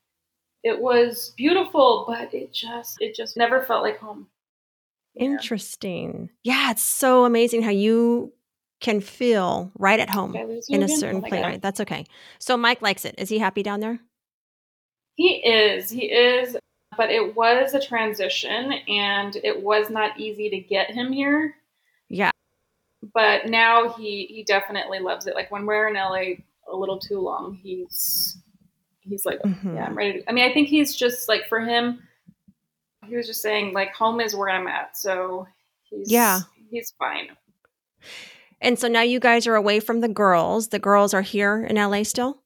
it 0.63 0.79
was 0.79 1.33
beautiful, 1.39 2.05
but 2.07 2.35
it 2.35 2.53
just 2.53 2.99
it 3.01 3.15
just 3.15 3.37
never 3.37 3.63
felt 3.63 3.83
like 3.83 3.99
home. 3.99 4.27
Interesting. 5.17 6.31
Yeah, 6.43 6.71
it's 6.71 6.83
so 6.83 7.25
amazing 7.25 7.63
how 7.63 7.71
you 7.71 8.33
can 8.81 9.01
feel 9.01 9.71
right 9.79 9.99
at 10.01 10.11
home 10.11 10.35
in 10.37 10.83
a 10.83 10.85
again? 10.85 10.89
certain 10.89 11.25
Oh 11.25 11.29
place. 11.29 11.43
Right? 11.43 11.63
That's 11.63 11.81
okay. 11.81 12.05
So 12.39 12.57
Mike 12.57 12.83
likes 12.83 13.05
it. 13.05 13.15
Is 13.19 13.29
he 13.29 13.39
happy 13.39 13.63
down 13.63 13.81
there? 13.81 13.99
He 15.15 15.37
is. 15.37 15.91
He 15.91 16.07
is. 16.07 16.57
But 16.97 17.11
it 17.11 17.35
was 17.35 17.75
a 17.75 17.81
transition 17.85 18.73
and 18.89 19.37
it 19.43 19.63
was 19.63 19.91
not 19.91 20.19
easy 20.19 20.51
to 20.51 20.59
get 20.59 20.91
him 20.91 21.13
here. 21.13 21.55
Yeah. 22.09 22.31
But 23.15 23.47
now 23.47 23.91
he 23.91 24.27
he 24.27 24.45
definitely 24.45 25.01
loves 25.01 25.27
it. 25.27 25.35
Like 25.35 25.51
when 25.51 25.67
we're 25.67 25.89
in 25.89 25.95
LA 25.95 26.43
a 26.73 26.77
little 26.77 26.99
too 26.99 27.21
long, 27.21 27.59
he's 27.63 28.37
he's 29.01 29.27
like, 29.27 29.41
Mhm. 29.43 29.75
yeah, 29.77 29.87
I'm 29.87 29.97
ready 29.97 30.21
to 30.21 30.29
I 30.31 30.33
mean, 30.33 30.49
I 30.49 30.55
think 30.55 30.69
he's 30.69 30.95
just 30.97 31.29
like 31.29 31.47
for 31.49 31.61
him 31.61 32.01
he 33.09 33.17
was 33.17 33.27
just 33.27 33.43
saying 33.43 33.73
like 33.73 33.93
home 33.95 34.21
is 34.21 34.35
where 34.35 34.49
I'm 34.51 34.67
at. 34.67 34.97
So 34.97 35.47
he's 35.85 36.11
Yeah. 36.11 36.41
he's 36.71 36.93
fine. 36.99 37.29
And 38.61 38.79
so 38.79 38.89
now 38.89 39.03
you 39.03 39.21
guys 39.21 39.47
are 39.47 39.55
away 39.57 39.81
from 39.81 40.01
the 40.01 40.09
girls. 40.09 40.69
The 40.69 40.79
girls 40.79 41.13
are 41.15 41.23
here 41.23 41.65
in 41.65 41.77
LA 41.77 42.03
still? 42.03 42.41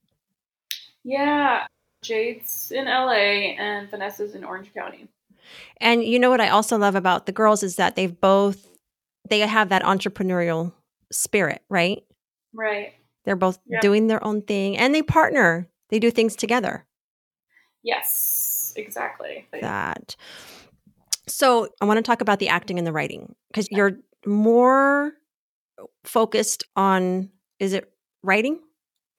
Yeah. 1.05 1.67
Jade's 2.03 2.71
in 2.71 2.87
LA 2.87 3.55
and 3.59 3.91
Vanessa's 3.91 4.35
in 4.35 4.45
Orange 4.45 4.73
County. 4.75 5.09
And 5.81 6.05
you 6.05 6.19
know 6.19 6.31
what 6.31 6.41
I 6.41 6.49
also 6.49 6.77
love 6.77 6.95
about 6.95 7.27
the 7.27 7.33
girls 7.33 7.63
is 7.63 7.77
that 7.77 7.97
they've 7.97 8.21
both 8.21 8.67
they 9.29 9.41
have 9.41 9.69
that 9.69 9.83
entrepreneurial 9.83 10.73
spirit, 11.13 11.63
right? 11.69 12.03
Right. 12.55 12.95
They're 13.25 13.37
both 13.37 13.59
Yeah. 13.67 13.81
doing 13.81 14.07
their 14.07 14.25
own 14.25 14.43
thing 14.43 14.77
and 14.79 14.95
they 14.95 15.03
partner. 15.03 15.69
They 15.91 15.99
do 15.99 16.11
things 16.11 16.35
together. 16.37 16.85
Yes, 17.83 18.48
exactly. 18.79 19.47
that. 19.61 20.17
So 21.27 21.69
I 21.81 21.85
want 21.85 21.99
to 21.99 22.03
talk 22.03 22.21
about 22.21 22.39
the 22.39 22.49
acting 22.49 22.79
and 22.79 22.87
the 22.87 22.93
writing 22.93 23.35
because 23.49 23.69
you're 23.71 23.99
more 24.27 25.13
focused 26.05 26.65
on 26.77 27.31
is 27.59 27.73
it 27.73 27.93
writing 28.23 28.61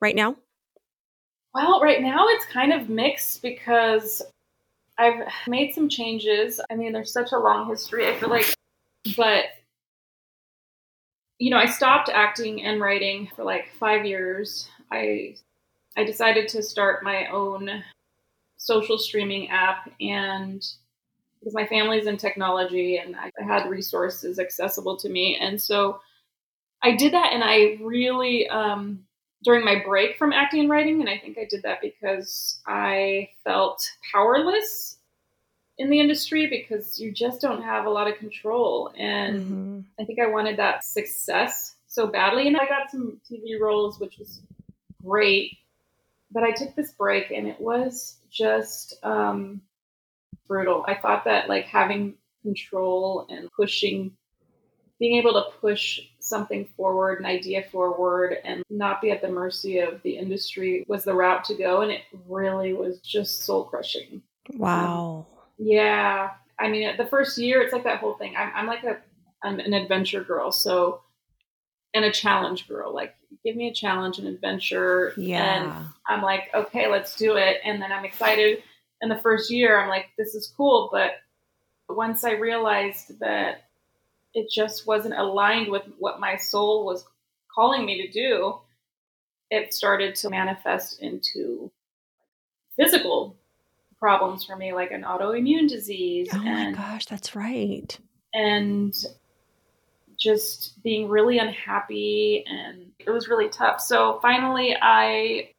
right 0.02 0.16
now? 0.16 0.36
Well, 1.54 1.82
right 1.82 2.02
now 2.02 2.28
it's 2.28 2.46
kind 2.46 2.74
of 2.74 2.90
mixed 2.90 3.42
because 3.42 4.22
I've 4.98 5.28
made 5.48 5.74
some 5.74 5.90
changes. 5.90 6.60
I 6.70 6.76
mean, 6.76 6.94
there's 6.94 7.14
such 7.14 7.32
a 7.32 7.40
long 7.40 7.70
history, 7.70 8.08
I 8.08 8.16
feel 8.20 8.30
like, 8.30 8.54
but 9.16 9.46
you 11.38 11.50
know, 11.50 11.58
I 11.58 11.68
stopped 11.68 12.10
acting 12.10 12.64
and 12.64 12.82
writing 12.82 13.30
for 13.36 13.46
like 13.46 13.70
5 13.80 14.06
years. 14.06 14.68
I 14.92 15.36
I 15.98 16.04
decided 16.04 16.48
to 16.50 16.64
start 16.64 17.04
my 17.04 17.28
own 17.28 17.84
social 18.60 18.98
streaming 18.98 19.50
app 19.50 19.92
and 20.00 20.64
because 21.40 21.56
my 21.56 21.66
family's 21.66 22.06
in 22.06 22.18
technology 22.18 22.98
and 22.98 23.16
I 23.16 23.32
had 23.44 23.70
resources 23.70 24.38
accessible 24.38 24.98
to 24.98 25.10
me 25.10 25.38
and 25.42 25.60
so 25.60 26.02
I 26.84 26.96
did 26.96 27.14
that 27.14 27.34
and 27.34 27.44
I 27.44 27.78
really 27.82 28.48
um 28.50 29.06
during 29.44 29.64
my 29.64 29.82
break 29.86 30.18
from 30.18 30.34
acting 30.34 30.62
and 30.62 30.70
writing, 30.70 31.00
and 31.00 31.10
I 31.10 31.18
think 31.18 31.38
I 31.38 31.46
did 31.50 31.64
that 31.64 31.82
because 31.82 32.60
I 32.68 33.30
felt 33.44 33.90
powerless 34.12 34.98
in 35.78 35.90
the 35.90 36.00
industry 36.00 36.48
because 36.48 37.00
you 37.00 37.12
just 37.12 37.40
don't 37.40 37.64
have 37.64 37.86
a 37.86 37.90
lot 37.90 38.10
of 38.10 38.18
control. 38.18 38.92
And 38.98 39.40
Mhm. 39.40 39.86
I 39.98 40.04
think 40.06 40.20
I 40.20 40.28
wanted 40.28 40.58
that 40.58 40.84
success 40.84 41.76
so 41.88 42.08
badly. 42.08 42.48
And 42.48 42.58
I 42.58 42.68
got 42.68 42.92
some 42.92 43.22
TV 43.30 43.58
roles, 43.58 44.00
which 44.00 44.18
was 44.18 44.42
great. 45.02 45.58
But 46.32 46.44
I 46.44 46.52
took 46.52 46.76
this 46.76 46.92
break 46.92 47.32
and 47.32 47.48
it 47.48 47.60
was 47.60 48.19
just 48.30 48.96
um, 49.04 49.62
brutal. 50.48 50.86
I 50.88 50.96
thought 50.96 51.26
that 51.26 51.50
like 51.50 51.66
having 51.66 52.16
control 52.44 53.28
and 53.30 53.50
pushing 53.52 54.16
being 55.00 55.16
able 55.16 55.32
to 55.32 55.46
push 55.62 56.02
something 56.20 56.68
forward, 56.76 57.20
an 57.20 57.26
idea 57.26 57.64
forward, 57.72 58.36
and 58.44 58.64
not 58.70 59.02
be 59.02 59.12
at 59.12 59.22
the 59.22 59.30
mercy 59.30 59.80
of 59.80 60.02
the 60.04 60.18
industry 60.18 60.86
was 60.90 61.06
the 61.06 61.14
route 61.14 61.46
to 61.46 61.56
go. 61.56 61.82
And 61.82 61.92
it 61.92 62.02
really 62.28 62.74
was 62.74 63.00
just 63.00 63.46
soul 63.46 63.64
crushing. 63.64 64.22
Wow. 64.56 65.26
Yeah. 65.58 66.32
I 66.60 66.68
mean, 66.68 66.98
the 66.98 67.06
first 67.06 67.38
year, 67.38 67.62
it's 67.62 67.72
like 67.72 67.86
that 67.86 68.00
whole 68.00 68.16
thing. 68.16 68.36
I'm, 68.38 68.52
I'm 68.54 68.68
like 68.68 68.84
a, 68.84 68.98
I'm 69.42 69.60
an 69.60 69.74
adventure 69.74 70.22
girl. 70.22 70.52
So, 70.52 71.00
and 71.94 72.06
a 72.06 72.12
challenge 72.12 72.68
girl. 72.68 72.94
Like, 72.94 73.16
give 73.44 73.56
me 73.56 73.68
a 73.68 73.74
challenge, 73.74 74.20
an 74.20 74.28
adventure. 74.28 75.10
And 75.10 75.26
yeah. 75.26 75.84
I'm 76.08 76.22
like, 76.22 76.50
okay, 76.54 76.88
let's 76.88 77.16
do 77.16 77.36
it. 77.36 77.58
And 77.64 77.82
then 77.82 77.92
I'm 77.92 78.06
excited. 78.06 78.64
And 79.02 79.10
the 79.10 79.20
first 79.20 79.50
year, 79.52 79.80
I'm 79.80 79.90
like, 79.90 80.08
this 80.18 80.36
is 80.36 80.54
cool. 80.56 80.90
But 80.92 81.12
once 81.88 82.24
I 82.24 82.32
realized 82.34 83.20
that 83.20 83.66
it 84.34 84.50
just 84.52 84.86
wasn't 84.86 85.16
aligned 85.18 85.72
with 85.72 85.84
what 85.98 86.20
my 86.20 86.36
soul 86.38 86.86
was 86.86 87.06
calling 87.54 87.86
me 87.86 88.06
to 88.06 88.12
do, 88.12 88.60
it 89.50 89.74
started 89.74 90.16
to 90.16 90.30
manifest 90.30 91.02
into 91.02 91.72
physical 92.80 93.36
problems 93.98 94.46
for 94.46 94.56
me, 94.56 94.72
like 94.74 94.92
an 94.92 95.04
autoimmune 95.04 95.68
disease 95.68 96.30
Oh 96.32 96.38
my 96.38 96.48
and 96.62 96.76
gosh, 96.76 97.06
that's 97.08 97.36
right. 97.36 97.98
and 98.34 98.94
just 100.20 100.82
being 100.84 101.08
really 101.08 101.38
unhappy 101.40 102.44
and 102.48 102.92
it 103.00 103.10
was 103.10 103.28
really 103.30 103.50
tough. 103.50 103.80
So 103.82 104.20
finally 104.22 104.76
I 104.82 105.52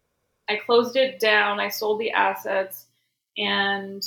I 0.48 0.56
closed 0.56 0.96
it 0.96 1.18
down, 1.20 1.60
I 1.60 1.68
sold 1.68 2.00
the 2.00 2.10
assets 2.10 2.86
and 3.38 4.02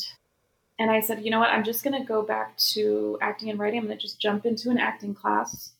and 0.79 0.89
I 0.91 0.99
said, 1.01 1.23
you 1.23 1.31
know 1.31 1.39
what, 1.39 1.49
I'm 1.49 1.63
just 1.63 1.83
gonna 1.83 2.03
go 2.05 2.23
back 2.23 2.57
to 2.73 3.17
acting 3.21 3.49
and 3.49 3.59
writing. 3.59 3.79
I'm 3.79 3.85
gonna 3.85 3.97
just 3.97 4.19
jump 4.21 4.45
into 4.45 4.69
an 4.69 4.77
acting 4.77 5.13
class. 5.13 5.71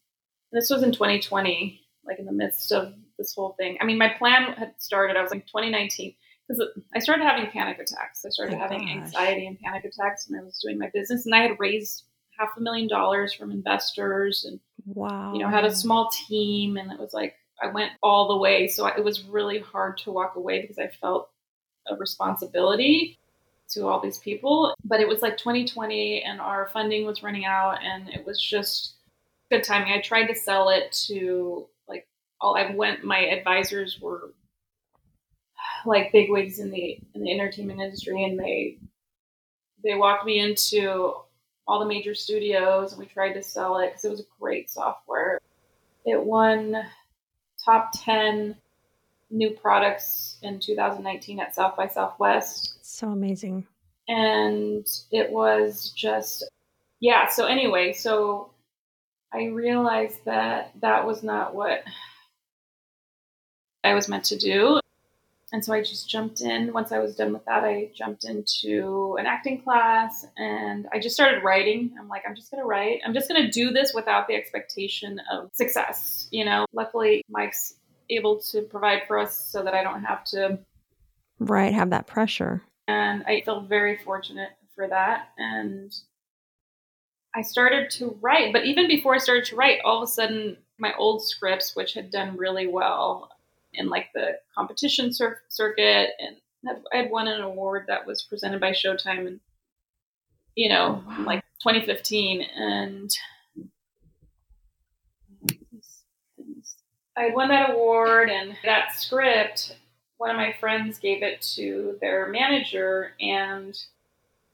And 0.51 0.62
this 0.62 0.70
was 0.70 0.84
in 0.84 0.92
2020, 0.92 1.82
like 2.06 2.20
in 2.20 2.25
the 2.25 2.32
midst 2.32 2.72
of 2.72 2.94
this 3.18 3.34
whole 3.36 3.56
thing. 3.60 3.77
I 3.82 3.86
mean, 3.86 3.98
my 3.98 4.10
plan 4.10 4.53
had 4.53 4.74
started, 4.77 5.18
I 5.18 5.22
was 5.22 5.32
like 5.32 5.46
2019, 5.48 6.13
because 6.48 6.63
I 6.96 7.00
started 7.00 7.24
having 7.24 7.50
panic 7.50 7.80
attacks. 7.80 8.24
I 8.25 8.30
started 8.30 8.56
Oh, 8.56 8.60
having 8.60 8.80
gosh. 8.82 8.89
anxiety 8.92 9.48
and 9.48 9.60
panic 9.60 9.84
attacks 9.86 10.30
when 10.30 10.39
I 10.39 10.44
was 10.44 10.60
doing 10.63 10.77
my 10.77 10.89
business. 10.94 11.25
And 11.25 11.34
I 11.34 11.42
had 11.42 11.60
raised 11.60 12.03
half 12.38 12.50
a 12.58 12.62
million 12.62 12.88
dollars 12.88 13.34
from 13.34 13.51
investors 13.51 14.46
and 14.48 14.60
Wow. 14.86 15.34
you 15.34 15.40
know 15.40 15.48
had 15.48 15.66
a 15.66 15.75
small 15.75 16.10
team 16.28 16.78
and 16.78 16.92
it 16.92 17.00
was 17.00 17.13
like 17.13 17.36
i 17.62 17.68
went 17.68 17.92
all 18.02 18.28
the 18.28 18.38
way. 18.38 18.68
So 18.68 18.86
I, 18.86 18.96
it 18.98 19.04
was 19.04 19.24
really 19.24 19.60
hard 19.60 19.98
to 20.00 20.12
walk 20.12 20.36
away 20.36 20.62
because 20.62 20.80
i 20.80 20.88
felt 21.02 21.30
a 21.90 21.96
responsibility 21.96 23.20
to 23.72 23.88
all 23.88 24.00
these 24.00 24.20
people. 24.20 24.74
But 24.86 25.00
it 25.00 25.08
was 25.08 25.22
like 25.22 25.38
2020 25.38 26.24
and 26.24 26.40
our 26.40 26.70
funding 26.72 27.06
was 27.06 27.24
running 27.24 27.46
out 27.46 27.80
and 27.84 28.10
it 28.10 28.25
was 28.25 28.42
just 28.42 28.96
good 29.52 29.63
timing. 29.63 29.94
I 29.94 30.02
tried 30.02 30.28
to 30.28 30.36
sell 30.36 30.70
it 30.70 30.92
to 31.08 31.68
like 31.88 32.08
all 32.42 32.56
i 32.56 32.74
went 32.75 33.04
my 33.04 33.20
advisors 33.20 34.00
were 34.02 34.34
like 35.86 36.12
big 36.12 36.30
wigs 36.30 36.60
in 36.60 36.72
the 36.72 37.00
in 37.13 37.24
the 37.24 37.32
entertainment 37.32 37.82
industry, 37.82 38.24
and 38.24 38.40
they 38.40 38.78
they 39.84 39.96
walked 39.96 40.25
me 40.25 40.40
into 40.40 41.13
all 41.67 41.79
the 41.79 41.86
major 41.86 42.13
studios, 42.13 42.91
and 42.91 43.00
we 43.00 43.05
tried 43.05 43.34
to 43.34 43.43
sell 43.43 43.77
it 43.79 43.91
because 43.91 44.05
it 44.05 44.12
was 44.12 44.20
a 44.20 44.25
great 44.39 44.70
software. 44.70 45.39
It 46.05 46.22
won 46.22 46.75
top 47.63 47.91
ten 47.93 48.55
new 49.29 49.50
products 49.51 50.38
in 50.41 50.60
2019 50.60 51.39
at 51.39 51.55
South 51.55 51.75
by 51.75 51.88
Southwest. 51.88 52.77
So 52.82 53.10
amazing. 53.10 53.65
And 54.08 54.86
it 55.12 55.32
was 55.32 55.91
just, 55.96 56.43
yeah. 57.00 57.27
So, 57.29 57.46
anyway, 57.46 57.93
so 57.93 58.51
I 59.34 59.46
realized 59.46 60.24
that 60.25 60.72
that 60.82 61.05
was 61.05 61.24
not 61.24 61.55
what 61.55 61.84
I 63.84 63.93
was 63.93 64.08
meant 64.08 64.25
to 64.25 64.38
do. 64.38 64.79
And 65.53 65.63
so 65.63 65.72
I 65.72 65.81
just 65.81 66.10
jumped 66.10 66.41
in. 66.41 66.74
Once 66.74 66.91
I 66.91 66.98
was 66.98 67.15
done 67.15 67.31
with 67.31 67.45
that, 67.45 67.63
I 67.63 67.91
jumped 67.93 68.25
into 68.25 69.15
an 69.19 69.27
acting 69.27 69.62
class 69.62 70.25
and 70.36 70.88
I 70.91 71.00
just 71.00 71.13
started 71.13 71.43
writing. 71.43 71.95
I'm 72.00 72.10
like, 72.10 72.24
I'm 72.27 72.36
just 72.36 72.50
going 72.50 72.62
to 72.62 72.67
write. 72.67 73.01
I'm 73.05 73.13
just 73.13 73.29
going 73.29 73.45
to 73.45 73.51
do 73.51 73.69
this 73.69 73.93
without 73.93 74.27
the 74.27 74.33
expectation 74.33 75.22
of 75.31 75.51
success. 75.53 76.27
You 76.31 76.45
know, 76.45 76.65
luckily, 76.74 77.24
Mike's 77.29 77.75
able 78.10 78.39
to 78.51 78.63
provide 78.63 79.03
for 79.07 79.19
us 79.19 79.38
so 79.38 79.62
that 79.62 79.75
I 79.75 79.83
don't 79.83 80.03
have 80.03 80.24
to. 80.25 80.57
Right, 81.38 81.72
have 81.72 81.91
that 81.91 82.07
pressure. 82.07 82.63
And 82.88 83.24
I 83.27 83.43
feel 83.45 83.62
very 83.62 83.98
fortunate 83.98 84.50
for 84.74 84.88
that. 84.88 85.29
And 85.38 85.93
I 87.36 87.43
started 87.43 87.91
to 87.91 88.17
write. 88.22 88.53
But 88.53 88.65
even 88.65 88.88
before 88.88 89.13
I 89.13 89.19
started 89.19 89.45
to 89.45 89.55
write, 89.55 89.81
all 89.86 90.01
of 90.01 90.10
a 90.10 90.12
sudden, 90.12 90.57
my 90.79 90.93
old 90.98 91.24
scripts, 91.24 91.75
which 91.75 91.93
had 91.93 92.10
done 92.10 92.38
really 92.38 92.65
well, 92.65 93.29
in 93.74 93.89
like 93.89 94.08
the 94.13 94.38
competition 94.56 95.13
cir- 95.13 95.42
circuit, 95.50 96.12
and 96.20 96.38
I 96.92 96.98
had 96.98 97.12
won 97.12 97.27
an 97.27 97.42
award 97.42 97.86
that 97.88 98.06
was 98.06 98.24
presented 98.24 98.62
by 98.62 98.72
Showtime, 98.72 99.27
and 99.27 99.39
you 100.56 100.70
know, 100.70 101.03
oh, 101.06 101.20
wow. 101.20 101.25
like 101.25 101.44
2015, 101.63 102.42
and 102.42 103.12
I 107.15 107.30
won 107.30 107.50
that 107.50 107.72
award, 107.72 108.30
and 108.30 108.56
that 108.63 108.94
script. 108.96 109.77
One 110.18 110.30
of 110.30 110.38
my 110.38 110.56
friends 110.60 111.00
gave 111.00 111.22
it 111.22 111.42
to 111.56 111.98
their 112.01 112.27
manager, 112.27 113.13
and 113.20 113.77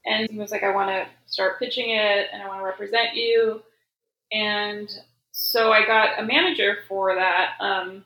and 0.06 0.30
he 0.30 0.38
was 0.38 0.52
like, 0.52 0.64
"I 0.64 0.74
want 0.74 0.90
to 0.90 1.08
start 1.26 1.60
pitching 1.60 1.92
it, 1.92 2.28
and 2.32 2.42
I 2.42 2.48
want 2.48 2.60
to 2.60 2.66
represent 2.66 3.16
you." 3.16 3.62
And 4.32 4.90
so 5.32 5.72
I 5.72 5.86
got 5.86 6.20
a 6.20 6.26
manager 6.26 6.80
for 6.88 7.16
that. 7.16 7.54
Um, 7.60 8.06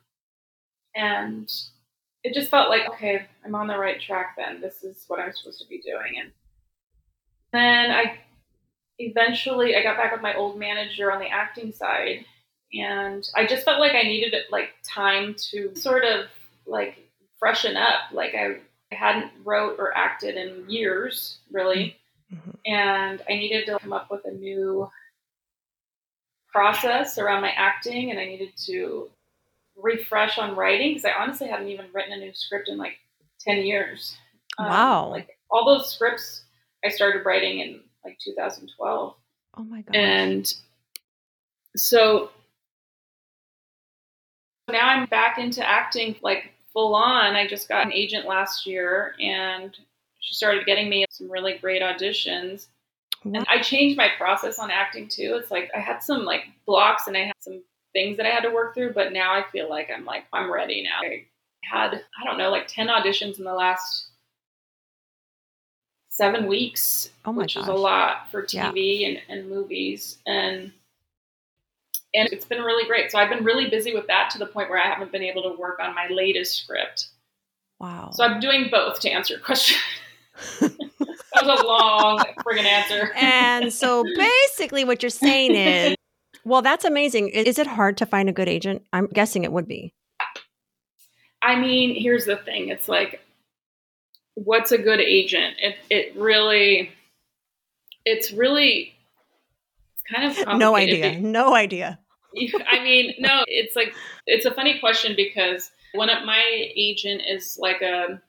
and 0.95 1.51
it 2.23 2.33
just 2.33 2.49
felt 2.49 2.69
like 2.69 2.87
okay 2.89 3.25
i'm 3.45 3.55
on 3.55 3.67
the 3.67 3.77
right 3.77 4.01
track 4.01 4.35
then 4.37 4.61
this 4.61 4.83
is 4.83 5.03
what 5.07 5.19
i'm 5.19 5.33
supposed 5.33 5.59
to 5.59 5.67
be 5.67 5.81
doing. 5.81 6.19
And 6.21 6.31
then 7.51 7.91
i 7.91 8.17
eventually 8.99 9.75
i 9.75 9.83
got 9.83 9.97
back 9.97 10.11
with 10.11 10.21
my 10.21 10.35
old 10.35 10.57
manager 10.57 11.11
on 11.11 11.19
the 11.19 11.27
acting 11.27 11.71
side 11.71 12.25
and 12.73 13.27
i 13.35 13.45
just 13.45 13.65
felt 13.65 13.79
like 13.79 13.93
i 13.93 14.03
needed 14.03 14.33
like 14.51 14.69
time 14.83 15.35
to 15.51 15.75
sort 15.75 16.03
of 16.03 16.25
like 16.65 16.97
freshen 17.39 17.75
up. 17.75 18.11
Like 18.11 18.33
i, 18.35 18.57
I 18.91 18.95
hadn't 18.95 19.31
wrote 19.43 19.77
or 19.79 19.95
acted 19.97 20.35
in 20.35 20.69
years 20.69 21.39
really. 21.51 21.97
Mm-hmm. 22.33 22.51
and 22.65 23.21
i 23.29 23.33
needed 23.33 23.65
to 23.67 23.77
come 23.77 23.93
up 23.93 24.09
with 24.09 24.25
a 24.25 24.31
new 24.31 24.89
process 26.51 27.17
around 27.17 27.41
my 27.41 27.51
acting 27.51 28.09
and 28.09 28.19
i 28.19 28.25
needed 28.25 28.53
to 28.65 29.09
refresh 29.75 30.37
on 30.37 30.55
writing 30.55 30.91
because 30.91 31.05
I 31.05 31.21
honestly 31.21 31.47
hadn't 31.47 31.69
even 31.69 31.85
written 31.93 32.13
a 32.13 32.17
new 32.17 32.33
script 32.33 32.69
in 32.69 32.77
like 32.77 32.97
10 33.41 33.65
years. 33.65 34.15
Um, 34.57 34.67
wow. 34.67 35.07
Like 35.09 35.37
all 35.49 35.65
those 35.65 35.91
scripts 35.91 36.43
I 36.85 36.89
started 36.89 37.25
writing 37.25 37.59
in 37.59 37.81
like 38.03 38.17
2012. 38.19 39.15
Oh 39.55 39.63
my 39.63 39.81
God. 39.81 39.95
And 39.95 40.53
so 41.75 42.31
now 44.69 44.87
I'm 44.87 45.05
back 45.05 45.37
into 45.37 45.67
acting 45.67 46.15
like 46.21 46.51
full 46.73 46.95
on. 46.95 47.35
I 47.35 47.47
just 47.47 47.69
got 47.69 47.85
an 47.85 47.93
agent 47.93 48.25
last 48.25 48.65
year 48.65 49.15
and 49.21 49.75
she 50.19 50.35
started 50.35 50.65
getting 50.65 50.89
me 50.89 51.05
some 51.09 51.29
really 51.29 51.57
great 51.57 51.81
auditions. 51.81 52.67
And 53.23 53.45
I 53.47 53.61
changed 53.61 53.97
my 53.97 54.09
process 54.17 54.59
on 54.59 54.69
acting 54.69 55.07
too. 55.07 55.37
It's 55.39 55.51
like 55.51 55.69
I 55.75 55.79
had 55.79 56.03
some 56.03 56.25
like 56.25 56.43
blocks 56.65 57.07
and 57.07 57.15
I 57.15 57.25
had 57.25 57.35
some 57.39 57.61
things 57.93 58.17
that 58.17 58.25
I 58.25 58.29
had 58.29 58.41
to 58.41 58.49
work 58.49 58.73
through, 58.73 58.93
but 58.93 59.13
now 59.13 59.33
I 59.33 59.43
feel 59.51 59.69
like 59.69 59.89
I'm 59.95 60.05
like 60.05 60.25
I'm 60.33 60.51
ready 60.51 60.83
now. 60.83 61.07
I 61.07 61.25
had 61.63 61.93
I 61.93 62.25
don't 62.25 62.37
know 62.37 62.49
like 62.49 62.67
10 62.67 62.87
auditions 62.87 63.37
in 63.37 63.45
the 63.45 63.53
last 63.53 64.07
7 66.09 66.47
weeks, 66.47 67.09
oh 67.25 67.31
which 67.31 67.55
gosh. 67.55 67.63
is 67.63 67.69
a 67.69 67.73
lot 67.73 68.29
for 68.31 68.43
TV 68.43 68.99
yeah. 68.99 69.07
and, 69.07 69.21
and 69.29 69.49
movies 69.49 70.17
and 70.25 70.71
and 72.15 72.29
it's 72.31 72.45
been 72.45 72.61
really 72.61 72.85
great. 72.87 73.11
So 73.11 73.17
I've 73.17 73.29
been 73.29 73.43
really 73.43 73.69
busy 73.69 73.93
with 73.95 74.05
that 74.07 74.29
to 74.31 74.37
the 74.37 74.45
point 74.45 74.69
where 74.69 74.79
I 74.79 74.87
haven't 74.87 75.11
been 75.11 75.23
able 75.23 75.43
to 75.43 75.59
work 75.59 75.79
on 75.79 75.95
my 75.95 76.07
latest 76.09 76.61
script. 76.61 77.07
Wow. 77.79 78.11
So 78.13 78.23
I'm 78.23 78.39
doing 78.39 78.69
both 78.71 78.99
to 78.99 79.09
answer 79.09 79.33
your 79.33 79.41
question. 79.41 79.77
that 80.61 81.45
was 81.45 81.61
a 81.61 81.65
long 81.65 82.19
friggin' 82.39 82.65
answer. 82.65 83.11
and 83.15 83.71
so 83.71 84.03
basically 84.15 84.83
what 84.83 85.03
you're 85.03 85.09
saying 85.09 85.53
is 85.53 85.95
well, 86.45 86.61
that's 86.61 86.85
amazing. 86.85 87.29
Is 87.29 87.57
it 87.57 87.67
hard 87.67 87.97
to 87.97 88.05
find 88.05 88.29
a 88.29 88.33
good 88.33 88.49
agent? 88.49 88.83
I'm 88.91 89.07
guessing 89.07 89.43
it 89.43 89.51
would 89.51 89.67
be. 89.67 89.93
I 91.41 91.55
mean, 91.55 91.95
here's 91.95 92.25
the 92.25 92.37
thing. 92.37 92.69
It's 92.69 92.87
like 92.87 93.21
what's 94.35 94.71
a 94.71 94.77
good 94.77 94.99
agent? 94.99 95.55
It 95.59 95.75
it 95.89 96.15
really 96.15 96.91
it's 98.05 98.31
really 98.31 98.95
it's 99.93 100.03
kind 100.15 100.51
of 100.51 100.57
No 100.57 100.75
idea. 100.75 101.19
No 101.19 101.55
idea. 101.55 101.99
I 102.67 102.83
mean, 102.83 103.13
no, 103.19 103.43
it's 103.47 103.75
like 103.75 103.93
it's 104.25 104.45
a 104.45 104.53
funny 104.53 104.79
question 104.79 105.13
because 105.15 105.71
one 105.93 106.09
of 106.09 106.25
my 106.25 106.43
agent 106.75 107.21
is 107.27 107.57
like 107.59 107.81
a 107.81 108.21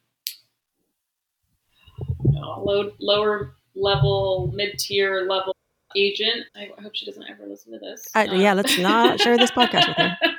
low, 2.32 2.90
lower 3.00 3.54
level, 3.74 4.52
mid 4.54 4.78
tier 4.78 5.26
level 5.28 5.54
agent. 5.96 6.46
I 6.56 6.70
hope 6.80 6.94
she 6.94 7.06
doesn't 7.06 7.24
ever 7.28 7.46
listen 7.46 7.72
to 7.72 7.78
this. 7.78 8.06
Um, 8.14 8.40
yeah, 8.40 8.54
let's 8.54 8.78
not 8.78 9.20
share 9.20 9.36
this 9.36 9.50
podcast 9.50 9.88
with 9.88 9.96
her. 9.96 10.16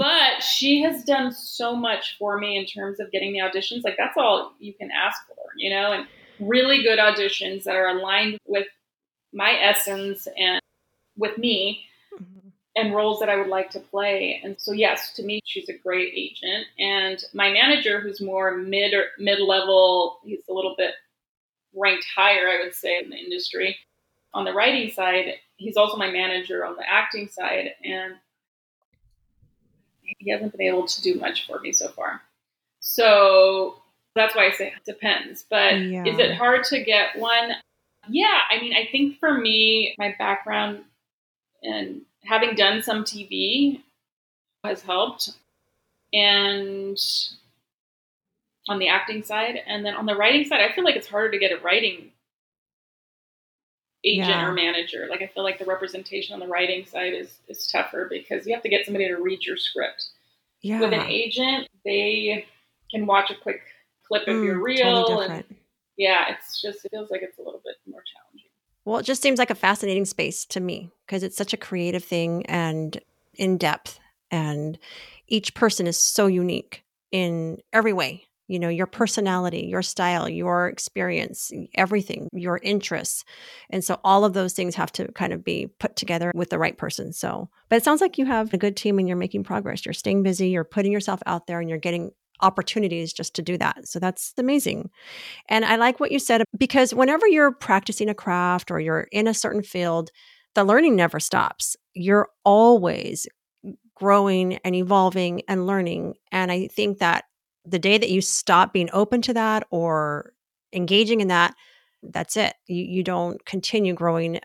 but 0.00 0.42
she 0.42 0.80
has 0.82 1.04
done 1.04 1.32
so 1.32 1.76
much 1.76 2.16
for 2.18 2.38
me 2.38 2.56
in 2.56 2.64
terms 2.64 3.00
of 3.00 3.10
getting 3.10 3.32
the 3.32 3.40
auditions. 3.40 3.84
Like 3.84 3.96
that's 3.98 4.16
all 4.16 4.54
you 4.58 4.72
can 4.72 4.90
ask 4.90 5.26
for, 5.26 5.36
you 5.56 5.70
know, 5.70 5.92
and 5.92 6.06
really 6.38 6.82
good 6.82 6.98
auditions 6.98 7.64
that 7.64 7.76
are 7.76 7.88
aligned 7.88 8.38
with 8.46 8.66
my 9.32 9.52
essence 9.60 10.26
and 10.38 10.60
with 11.16 11.36
me 11.36 11.84
mm-hmm. 12.14 12.48
and 12.76 12.94
roles 12.94 13.20
that 13.20 13.28
I 13.28 13.36
would 13.36 13.48
like 13.48 13.70
to 13.70 13.80
play. 13.80 14.40
And 14.42 14.56
so 14.58 14.72
yes, 14.72 15.12
to 15.14 15.22
me 15.22 15.40
she's 15.44 15.68
a 15.68 15.76
great 15.76 16.14
agent. 16.16 16.66
And 16.78 17.22
my 17.34 17.52
manager 17.52 18.00
who's 18.00 18.22
more 18.22 18.56
mid 18.56 18.94
or 18.94 19.06
mid 19.18 19.40
level, 19.40 20.18
he's 20.24 20.48
a 20.48 20.52
little 20.52 20.74
bit 20.78 20.94
ranked 21.74 22.06
higher, 22.16 22.48
I 22.48 22.64
would 22.64 22.74
say, 22.74 22.98
in 22.98 23.10
the 23.10 23.16
industry 23.16 23.76
on 24.32 24.44
the 24.44 24.52
writing 24.52 24.90
side, 24.90 25.34
he's 25.56 25.76
also 25.76 25.96
my 25.96 26.10
manager 26.10 26.64
on 26.64 26.76
the 26.76 26.88
acting 26.88 27.28
side, 27.28 27.70
and 27.84 28.14
he 30.02 30.30
hasn't 30.30 30.52
been 30.52 30.62
able 30.66 30.86
to 30.86 31.02
do 31.02 31.14
much 31.16 31.46
for 31.46 31.60
me 31.60 31.72
so 31.72 31.88
far. 31.88 32.22
So 32.80 33.76
that's 34.14 34.34
why 34.34 34.46
I 34.46 34.50
say 34.52 34.68
it 34.68 34.84
depends. 34.84 35.44
But 35.48 35.80
yeah. 35.80 36.04
is 36.04 36.18
it 36.18 36.34
hard 36.34 36.64
to 36.64 36.82
get 36.82 37.18
one? 37.18 37.52
Yeah, 38.08 38.40
I 38.50 38.60
mean, 38.60 38.74
I 38.74 38.88
think 38.90 39.18
for 39.18 39.36
me, 39.36 39.94
my 39.98 40.14
background 40.18 40.80
and 41.62 42.02
having 42.24 42.54
done 42.54 42.82
some 42.82 43.04
TV 43.04 43.80
has 44.64 44.82
helped. 44.82 45.30
And 46.12 46.98
on 48.68 48.78
the 48.78 48.88
acting 48.88 49.22
side, 49.22 49.60
and 49.66 49.84
then 49.84 49.94
on 49.94 50.06
the 50.06 50.16
writing 50.16 50.44
side, 50.44 50.60
I 50.60 50.74
feel 50.74 50.84
like 50.84 50.96
it's 50.96 51.06
harder 51.06 51.30
to 51.30 51.38
get 51.38 51.52
a 51.52 51.62
writing 51.62 52.10
agent 54.04 54.28
yeah. 54.28 54.46
or 54.46 54.52
manager. 54.52 55.06
Like 55.10 55.22
I 55.22 55.26
feel 55.26 55.42
like 55.42 55.58
the 55.58 55.64
representation 55.64 56.34
on 56.34 56.40
the 56.40 56.46
writing 56.46 56.86
side 56.86 57.14
is 57.14 57.38
is 57.48 57.66
tougher 57.66 58.06
because 58.08 58.46
you 58.46 58.54
have 58.54 58.62
to 58.62 58.68
get 58.68 58.84
somebody 58.84 59.08
to 59.08 59.16
read 59.16 59.44
your 59.44 59.56
script. 59.56 60.08
Yeah. 60.62 60.80
With 60.80 60.92
an 60.92 61.06
agent, 61.06 61.68
they 61.84 62.46
can 62.90 63.06
watch 63.06 63.30
a 63.30 63.34
quick 63.34 63.62
clip 64.06 64.28
of 64.28 64.36
mm, 64.36 64.44
your 64.44 64.60
reel 64.60 65.06
totally 65.06 65.26
and 65.26 65.44
yeah, 65.96 66.24
it's 66.30 66.62
just 66.62 66.84
it 66.84 66.90
feels 66.90 67.10
like 67.10 67.20
it's 67.22 67.38
a 67.38 67.42
little 67.42 67.60
bit 67.62 67.76
more 67.86 68.02
challenging. 68.02 68.48
Well, 68.86 68.98
it 68.98 69.02
just 69.02 69.20
seems 69.20 69.38
like 69.38 69.50
a 69.50 69.54
fascinating 69.54 70.06
space 70.06 70.46
to 70.46 70.60
me 70.60 70.90
because 71.06 71.22
it's 71.22 71.36
such 71.36 71.52
a 71.52 71.58
creative 71.58 72.02
thing 72.02 72.46
and 72.46 72.98
in 73.34 73.58
depth 73.58 74.00
and 74.30 74.78
each 75.28 75.54
person 75.54 75.86
is 75.86 75.98
so 75.98 76.26
unique 76.26 76.84
in 77.12 77.58
every 77.72 77.92
way 77.92 78.24
you 78.50 78.58
know 78.58 78.68
your 78.68 78.86
personality 78.86 79.66
your 79.66 79.82
style 79.82 80.28
your 80.28 80.68
experience 80.68 81.50
everything 81.74 82.28
your 82.32 82.58
interests 82.62 83.24
and 83.70 83.84
so 83.84 83.98
all 84.02 84.24
of 84.24 84.32
those 84.32 84.52
things 84.52 84.74
have 84.74 84.90
to 84.90 85.10
kind 85.12 85.32
of 85.32 85.44
be 85.44 85.68
put 85.78 85.96
together 85.96 86.32
with 86.34 86.50
the 86.50 86.58
right 86.58 86.76
person 86.76 87.12
so 87.12 87.48
but 87.68 87.76
it 87.76 87.84
sounds 87.84 88.00
like 88.00 88.18
you 88.18 88.26
have 88.26 88.52
a 88.52 88.58
good 88.58 88.76
team 88.76 88.98
and 88.98 89.06
you're 89.06 89.16
making 89.16 89.44
progress 89.44 89.86
you're 89.86 89.92
staying 89.92 90.22
busy 90.22 90.48
you're 90.48 90.64
putting 90.64 90.92
yourself 90.92 91.22
out 91.26 91.46
there 91.46 91.60
and 91.60 91.68
you're 91.68 91.78
getting 91.78 92.10
opportunities 92.42 93.12
just 93.12 93.34
to 93.34 93.42
do 93.42 93.58
that. 93.58 93.86
So 93.86 93.98
that's 93.98 94.32
amazing. 94.38 94.88
And 95.48 95.62
I 95.64 95.76
like 95.76 96.00
what 96.00 96.10
you 96.10 96.18
said 96.18 96.42
because 96.56 96.94
whenever 96.94 97.26
you're 97.26 97.52
practicing 97.52 98.08
a 98.08 98.14
craft 98.14 98.70
or 98.70 98.80
you're 98.80 99.08
in 99.12 99.26
a 99.26 99.34
certain 99.34 99.62
field, 99.62 100.10
the 100.54 100.64
learning 100.64 100.96
never 100.96 101.20
stops. 101.20 101.76
You're 101.94 102.28
always 102.44 103.26
growing 103.94 104.56
and 104.64 104.74
evolving 104.74 105.42
and 105.46 105.66
learning. 105.66 106.14
And 106.32 106.50
I 106.50 106.68
think 106.68 106.98
that 106.98 107.24
the 107.64 107.78
day 107.78 107.98
that 107.98 108.10
you 108.10 108.20
stop 108.20 108.72
being 108.72 108.88
open 108.92 109.22
to 109.22 109.34
that 109.34 109.66
or 109.70 110.32
engaging 110.72 111.20
in 111.20 111.28
that, 111.28 111.54
that's 112.02 112.36
it. 112.36 112.54
You, 112.66 112.84
you 112.84 113.04
don't 113.04 113.44
continue 113.44 113.94
growing 113.94 114.40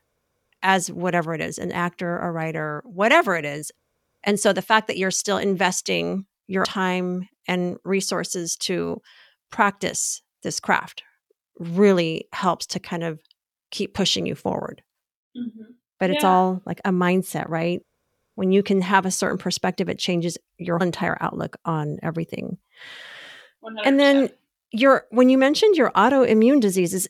as 0.62 0.92
whatever 0.92 1.34
it 1.34 1.42
is 1.42 1.58
an 1.58 1.72
actor, 1.72 2.18
a 2.20 2.32
writer, 2.32 2.84
whatever 2.86 3.36
it 3.36 3.46
is. 3.46 3.72
And 4.24 4.40
so 4.40 4.52
the 4.52 4.62
fact 4.62 4.88
that 4.88 4.98
you're 4.98 5.12
still 5.12 5.38
investing 5.38 6.26
your 6.48 6.66
time 6.66 7.30
and 7.48 7.78
resources 7.84 8.56
to 8.58 9.02
practice 9.52 10.22
this 10.44 10.60
craft 10.60 11.04
really 11.60 12.28
helps 12.34 12.66
to 12.68 12.80
kind 12.80 13.04
of 13.04 13.20
keep 13.72 13.94
pushing 13.94 14.26
you 14.26 14.36
forward. 14.36 14.82
Mm-hmm. 15.38 15.72
But 16.00 16.10
it's 16.10 16.24
yeah. 16.24 16.30
all 16.30 16.62
like 16.66 16.82
a 16.84 16.92
mindset, 16.92 17.48
right? 17.48 17.82
When 18.36 18.52
you 18.52 18.64
can 18.64 18.82
have 18.82 19.06
a 19.06 19.12
certain 19.12 19.38
perspective, 19.38 19.90
it 19.90 19.98
changes 19.98 20.38
your 20.58 20.78
entire 20.78 21.18
outlook 21.22 21.58
on 21.66 21.98
everything. 22.04 22.58
100%. 23.64 23.76
And 23.86 24.00
then 24.00 24.30
your 24.72 25.06
when 25.10 25.30
you 25.30 25.38
mentioned 25.38 25.76
your 25.76 25.92
autoimmune 25.92 26.60
diseases, 26.60 27.08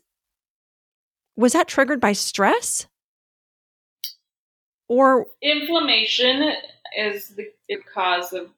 was 1.35 1.53
that 1.53 1.67
triggered 1.67 1.99
by 1.99 2.13
stress? 2.13 2.87
Or 4.87 5.25
inflammation 5.41 6.51
is 6.95 7.35
the 7.35 7.77
cause 7.93 8.33
of 8.33 8.49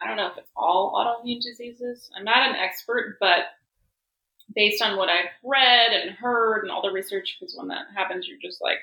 I 0.00 0.06
don't 0.06 0.18
know 0.18 0.26
if 0.26 0.36
it's 0.36 0.50
all 0.54 0.92
autoimmune 0.92 1.40
diseases. 1.40 2.10
I'm 2.16 2.24
not 2.24 2.48
an 2.48 2.56
expert, 2.56 3.16
but 3.18 3.46
based 4.54 4.82
on 4.82 4.96
what 4.96 5.08
I've 5.08 5.30
read 5.42 5.92
and 5.92 6.10
heard 6.10 6.62
and 6.62 6.70
all 6.70 6.82
the 6.82 6.90
research, 6.92 7.38
because 7.40 7.56
when 7.56 7.68
that 7.68 7.86
happens, 7.96 8.28
you're 8.28 8.38
just 8.40 8.60
like 8.60 8.78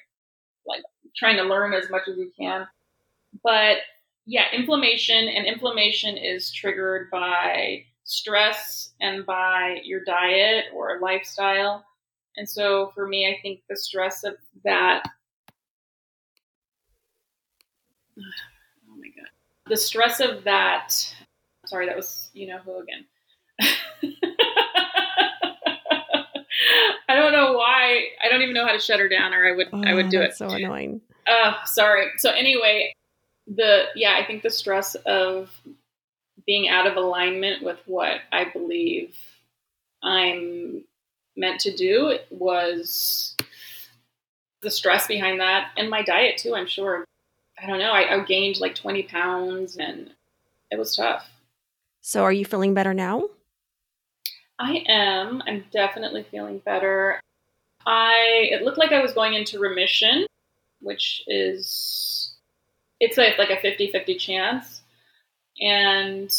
like 0.66 0.82
trying 1.16 1.38
to 1.38 1.44
learn 1.44 1.74
as 1.74 1.90
much 1.90 2.08
as 2.08 2.18
you 2.18 2.32
can. 2.38 2.68
But 3.42 3.78
yeah, 4.26 4.46
inflammation 4.54 5.28
and 5.28 5.46
inflammation 5.46 6.18
is 6.18 6.52
triggered 6.52 7.10
by 7.12 7.86
stress 8.04 8.92
and 9.02 9.26
by 9.26 9.80
your 9.84 10.04
diet 10.04 10.66
or 10.74 11.00
lifestyle. 11.02 11.86
And 12.36 12.50
so 12.50 12.92
for 12.96 13.08
me, 13.08 13.28
I 13.28 13.40
think 13.42 13.62
the 13.70 13.78
stress 13.78 14.24
of 14.24 14.36
that 14.64 15.04
oh 18.20 18.96
my 18.98 19.08
god 19.16 19.28
the 19.68 19.78
stress 19.78 20.20
of 20.20 20.44
that 20.44 20.94
sorry 21.66 21.88
that 21.88 21.96
was 21.96 22.30
you 22.34 22.48
know 22.48 22.60
who 22.60 22.80
again? 22.80 23.06
I 27.10 27.16
don't 27.16 27.32
know 27.32 27.54
why 27.54 28.04
i 28.24 28.30
don't 28.30 28.42
even 28.42 28.54
know 28.54 28.66
how 28.66 28.74
to 28.74 28.80
shut 28.80 29.00
her 29.00 29.08
down 29.08 29.34
or 29.34 29.48
i 29.48 29.56
would 29.56 29.68
oh, 29.72 29.84
i 29.86 29.94
would 29.94 30.10
do 30.10 30.22
it. 30.22 30.36
so 30.36 30.48
annoying. 30.50 31.02
Uh 31.28 31.54
sorry. 31.66 32.08
So 32.18 32.32
anyway 32.32 32.94
the 33.48 33.86
yeah 33.96 34.16
i 34.18 34.26
think 34.26 34.42
the 34.42 34.50
stress 34.50 34.96
of 35.06 35.50
being 36.46 36.70
out 36.70 36.88
of 36.88 36.96
alignment 36.96 37.64
with 37.64 37.80
what 37.86 38.22
i 38.32 38.46
believe 38.46 39.16
i'm 40.04 40.84
meant 41.36 41.60
to 41.60 41.76
do 41.76 42.18
was 42.30 43.36
the 44.62 44.72
stress 44.72 45.08
behind 45.08 45.40
that 45.40 45.72
and 45.78 45.90
my 45.90 46.02
diet 46.02 46.38
too 46.38 46.56
i'm 46.56 46.68
sure 46.68 47.06
I 47.62 47.68
don't 47.68 47.80
know, 47.80 47.92
I, 47.92 48.16
I 48.16 48.24
gained 48.24 48.60
like 48.60 48.76
20 48.76 49.04
pounds 49.04 49.78
and 49.78 50.12
it 50.72 50.78
was 50.78 50.96
tough. 50.96 51.30
So, 52.02 52.24
are 52.24 52.32
you 52.32 52.46
feeling 52.46 52.74
better 52.74 52.94
now? 52.94 53.30
I 54.60 54.84
am. 54.88 55.42
I'm 55.48 55.64
definitely 55.72 56.24
feeling 56.30 56.60
better. 56.60 57.20
I 57.86 58.50
it 58.52 58.64
looked 58.64 58.78
like 58.78 58.92
I 58.92 59.02
was 59.02 59.14
going 59.14 59.34
into 59.34 59.60
remission, 59.60 60.26
which 60.82 61.24
is 61.28 62.33
it's 63.04 63.18
like 63.18 63.38
like 63.38 63.50
a 63.50 63.58
50-50 63.58 64.20
chance. 64.20 64.82
And 65.62 66.32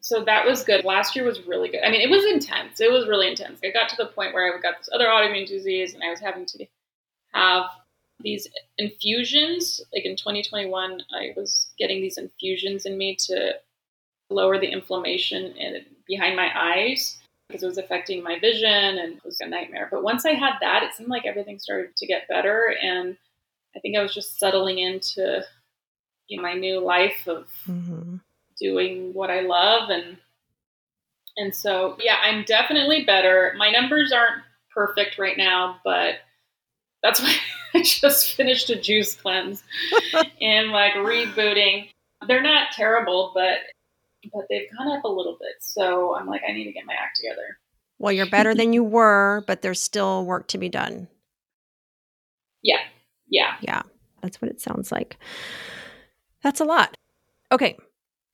so 0.00 0.24
that 0.24 0.46
was 0.46 0.64
good. 0.64 0.84
Last 0.84 1.14
year 1.16 1.24
was 1.24 1.46
really 1.46 1.68
good. 1.68 1.82
I 1.84 1.90
mean, 1.90 2.00
it 2.00 2.10
was 2.10 2.24
intense. 2.24 2.80
It 2.80 2.90
was 2.90 3.08
really 3.08 3.28
intense. 3.28 3.60
I 3.64 3.70
got 3.70 3.88
to 3.90 3.96
the 3.96 4.06
point 4.06 4.34
where 4.34 4.46
I 4.46 4.60
got 4.60 4.78
this 4.78 4.90
other 4.92 5.06
autoimmune 5.06 5.46
disease 5.46 5.94
and 5.94 6.02
I 6.02 6.10
was 6.10 6.20
having 6.20 6.46
to 6.46 6.66
have 7.32 7.64
these 8.20 8.48
infusions. 8.78 9.80
Like 9.94 10.04
in 10.04 10.16
2021, 10.16 11.02
I 11.14 11.32
was 11.36 11.68
getting 11.78 12.00
these 12.00 12.18
infusions 12.18 12.86
in 12.86 12.98
me 12.98 13.16
to 13.26 13.54
lower 14.30 14.58
the 14.58 14.70
inflammation 14.70 15.52
in, 15.56 15.84
behind 16.06 16.36
my 16.36 16.50
eyes 16.54 17.18
because 17.48 17.62
it 17.62 17.66
was 17.66 17.78
affecting 17.78 18.22
my 18.22 18.38
vision 18.38 18.98
and 18.98 19.14
it 19.14 19.24
was 19.24 19.40
a 19.40 19.46
nightmare. 19.46 19.88
But 19.90 20.02
once 20.02 20.24
I 20.24 20.32
had 20.32 20.54
that, 20.60 20.82
it 20.82 20.94
seemed 20.94 21.10
like 21.10 21.26
everything 21.26 21.58
started 21.58 21.96
to 21.96 22.06
get 22.06 22.28
better. 22.28 22.74
And 22.82 23.16
I 23.76 23.80
think 23.80 23.96
I 23.96 24.02
was 24.02 24.14
just 24.14 24.38
settling 24.38 24.78
into 24.78 25.44
you 26.28 26.36
know, 26.36 26.42
my 26.42 26.54
new 26.54 26.80
life 26.80 27.26
of 27.26 27.48
mm-hmm. 27.68 28.16
doing 28.60 29.12
what 29.12 29.30
I 29.30 29.40
love. 29.40 29.90
And, 29.90 30.16
and 31.36 31.54
so, 31.54 31.96
yeah, 32.00 32.16
I'm 32.22 32.44
definitely 32.44 33.04
better. 33.04 33.54
My 33.56 33.70
numbers 33.70 34.12
aren't 34.12 34.42
perfect 34.72 35.18
right 35.18 35.36
now, 35.36 35.80
but 35.84 36.16
that's 37.02 37.20
why 37.22 37.34
I 37.74 37.82
just 37.82 38.34
finished 38.34 38.70
a 38.70 38.80
juice 38.80 39.14
cleanse 39.14 39.62
and 40.40 40.70
like 40.70 40.94
rebooting. 40.94 41.88
They're 42.26 42.42
not 42.42 42.72
terrible, 42.72 43.32
but 43.34 43.58
but 44.32 44.46
they've 44.48 44.68
gone 44.78 44.96
up 44.96 45.04
a 45.04 45.08
little 45.08 45.36
bit. 45.38 45.56
So 45.60 46.16
I'm 46.16 46.26
like, 46.26 46.40
I 46.48 46.52
need 46.52 46.64
to 46.64 46.72
get 46.72 46.86
my 46.86 46.94
act 46.94 47.16
together. 47.16 47.58
Well, 47.98 48.12
you're 48.12 48.26
better 48.26 48.54
than 48.54 48.72
you 48.72 48.82
were, 48.84 49.44
but 49.46 49.62
there's 49.62 49.82
still 49.82 50.24
work 50.24 50.48
to 50.48 50.58
be 50.58 50.68
done. 50.68 51.08
Yeah. 52.62 52.80
Yeah. 53.28 53.54
Yeah. 53.60 53.82
That's 54.22 54.40
what 54.40 54.50
it 54.50 54.60
sounds 54.60 54.90
like. 54.90 55.18
That's 56.42 56.60
a 56.60 56.64
lot. 56.64 56.96
Okay. 57.52 57.76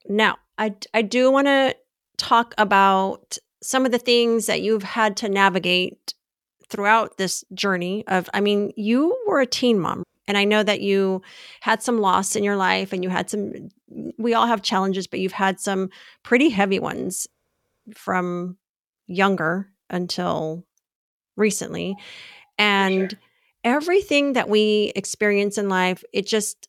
Now, 0.08 0.38
I, 0.58 0.74
I 0.94 1.02
do 1.02 1.30
want 1.30 1.46
to 1.46 1.76
talk 2.16 2.54
about 2.58 3.38
some 3.62 3.84
of 3.84 3.92
the 3.92 3.98
things 3.98 4.46
that 4.46 4.62
you've 4.62 4.82
had 4.82 5.16
to 5.18 5.28
navigate 5.28 6.14
throughout 6.68 7.18
this 7.18 7.44
journey 7.52 8.04
of, 8.06 8.30
I 8.32 8.40
mean, 8.40 8.72
you 8.76 9.16
were 9.26 9.40
a 9.40 9.46
teen 9.46 9.78
mom. 9.78 10.04
And 10.28 10.38
I 10.38 10.44
know 10.44 10.62
that 10.62 10.80
you 10.80 11.22
had 11.60 11.82
some 11.82 11.98
loss 11.98 12.36
in 12.36 12.44
your 12.44 12.54
life 12.54 12.92
and 12.92 13.02
you 13.02 13.10
had 13.10 13.28
some, 13.28 13.70
we 14.16 14.32
all 14.32 14.46
have 14.46 14.62
challenges, 14.62 15.08
but 15.08 15.18
you've 15.18 15.32
had 15.32 15.58
some 15.58 15.90
pretty 16.22 16.50
heavy 16.50 16.78
ones 16.78 17.26
from 17.92 18.56
younger 19.08 19.72
until 19.88 20.64
recently. 21.36 21.96
And 22.58 23.10
sure. 23.10 23.20
Everything 23.64 24.34
that 24.34 24.48
we 24.48 24.92
experience 24.96 25.58
in 25.58 25.68
life, 25.68 26.02
it 26.12 26.26
just 26.26 26.68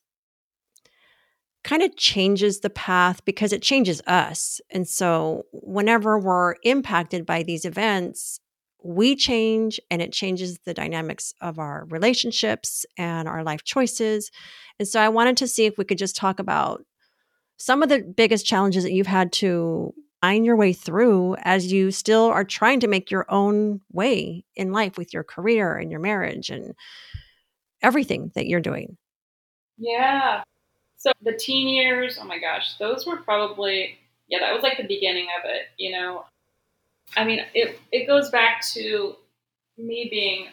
kind 1.64 1.82
of 1.82 1.96
changes 1.96 2.60
the 2.60 2.70
path 2.70 3.24
because 3.24 3.52
it 3.52 3.62
changes 3.62 4.02
us. 4.06 4.60
And 4.70 4.86
so, 4.86 5.44
whenever 5.52 6.18
we're 6.18 6.56
impacted 6.64 7.24
by 7.24 7.42
these 7.42 7.64
events, 7.64 8.40
we 8.84 9.14
change 9.14 9.80
and 9.90 10.02
it 10.02 10.12
changes 10.12 10.58
the 10.64 10.74
dynamics 10.74 11.32
of 11.40 11.58
our 11.58 11.86
relationships 11.88 12.84
and 12.98 13.28
our 13.28 13.44
life 13.44 13.62
choices. 13.64 14.30
And 14.78 14.88
so 14.88 15.00
I 15.00 15.08
wanted 15.08 15.36
to 15.38 15.46
see 15.46 15.66
if 15.66 15.78
we 15.78 15.84
could 15.84 15.98
just 15.98 16.16
talk 16.16 16.40
about 16.40 16.84
some 17.56 17.82
of 17.82 17.88
the 17.88 18.00
biggest 18.00 18.44
challenges 18.44 18.82
that 18.82 18.92
you've 18.92 19.06
had 19.06 19.32
to 19.34 19.94
find 20.22 20.46
your 20.46 20.56
way 20.56 20.72
through 20.72 21.34
as 21.42 21.72
you 21.72 21.90
still 21.90 22.26
are 22.26 22.44
trying 22.44 22.78
to 22.80 22.86
make 22.86 23.10
your 23.10 23.26
own 23.28 23.80
way 23.92 24.44
in 24.54 24.72
life 24.72 24.96
with 24.96 25.12
your 25.12 25.24
career 25.24 25.76
and 25.76 25.90
your 25.90 26.00
marriage 26.00 26.48
and 26.48 26.74
everything 27.82 28.30
that 28.36 28.46
you're 28.46 28.60
doing. 28.60 28.96
Yeah. 29.76 30.44
So 30.96 31.10
the 31.22 31.32
teen 31.32 31.68
years, 31.68 32.18
oh 32.22 32.24
my 32.24 32.38
gosh, 32.38 32.76
those 32.78 33.04
were 33.04 33.16
probably, 33.16 33.98
yeah, 34.28 34.38
that 34.38 34.54
was 34.54 34.62
like 34.62 34.76
the 34.76 34.86
beginning 34.86 35.26
of 35.38 35.50
it. 35.50 35.62
You 35.76 35.90
know, 35.90 36.24
I 37.16 37.24
mean, 37.24 37.44
it 37.52 37.80
it 37.90 38.06
goes 38.06 38.30
back 38.30 38.64
to 38.74 39.16
me 39.76 40.06
being 40.08 40.46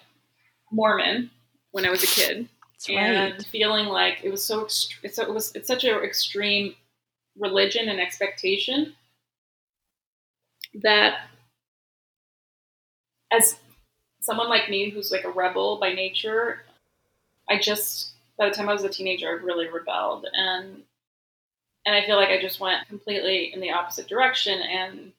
Mormon 0.71 1.29
when 1.71 1.85
I 1.85 1.91
was 1.91 2.03
a 2.03 2.07
kid, 2.07 2.49
and 2.89 3.45
feeling 3.45 3.85
like 3.85 4.21
it 4.23 4.31
was 4.31 4.43
so 4.43 4.65
it's 4.65 5.19
it 5.19 5.31
was 5.31 5.55
it's 5.55 5.67
such 5.67 5.83
an 5.83 6.03
extreme 6.03 6.73
religion 7.37 7.87
and 7.87 7.99
expectation 7.99 8.95
that 10.75 11.27
as 13.31 13.57
someone 14.21 14.49
like 14.49 14.69
me 14.69 14.89
who's 14.89 15.11
like 15.11 15.23
a 15.23 15.29
rebel 15.29 15.79
by 15.79 15.93
nature, 15.93 16.63
I 17.49 17.59
just 17.59 18.11
by 18.37 18.49
the 18.49 18.55
time 18.55 18.69
I 18.69 18.73
was 18.73 18.83
a 18.83 18.89
teenager, 18.89 19.27
I 19.27 19.43
really 19.43 19.67
rebelled 19.67 20.25
and 20.33 20.83
and 21.85 21.95
I 21.95 22.05
feel 22.05 22.17
like 22.17 22.29
I 22.29 22.41
just 22.41 22.59
went 22.59 22.87
completely 22.87 23.53
in 23.53 23.61
the 23.61 23.71
opposite 23.71 24.07
direction 24.07 24.61
and 24.61 25.11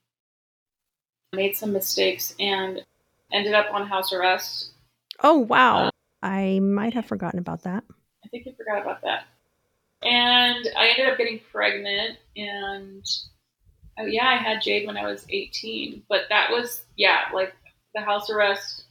made 1.32 1.56
some 1.56 1.72
mistakes 1.72 2.34
and 2.38 2.84
ended 3.32 3.54
up 3.54 3.72
on 3.72 3.86
house 3.86 4.12
arrest. 4.12 4.70
Oh, 5.22 5.38
wow. 5.38 5.86
Uh, 5.86 5.90
I 6.22 6.60
might 6.60 6.94
have 6.94 7.06
forgotten 7.06 7.38
about 7.38 7.62
that. 7.62 7.84
I 8.24 8.28
think 8.28 8.46
you 8.46 8.54
forgot 8.56 8.82
about 8.82 9.02
that. 9.02 9.24
And 10.02 10.68
I 10.76 10.88
ended 10.88 11.08
up 11.10 11.18
getting 11.18 11.40
pregnant 11.52 12.18
and 12.36 13.04
Oh, 14.00 14.06
yeah, 14.06 14.28
I 14.28 14.36
had 14.36 14.62
Jade 14.62 14.86
when 14.86 14.96
I 14.96 15.06
was 15.06 15.26
18, 15.28 16.04
but 16.08 16.22
that 16.30 16.50
was 16.50 16.84
yeah, 16.96 17.24
like 17.34 17.54
the 17.94 18.00
house 18.00 18.30
arrest 18.30 18.84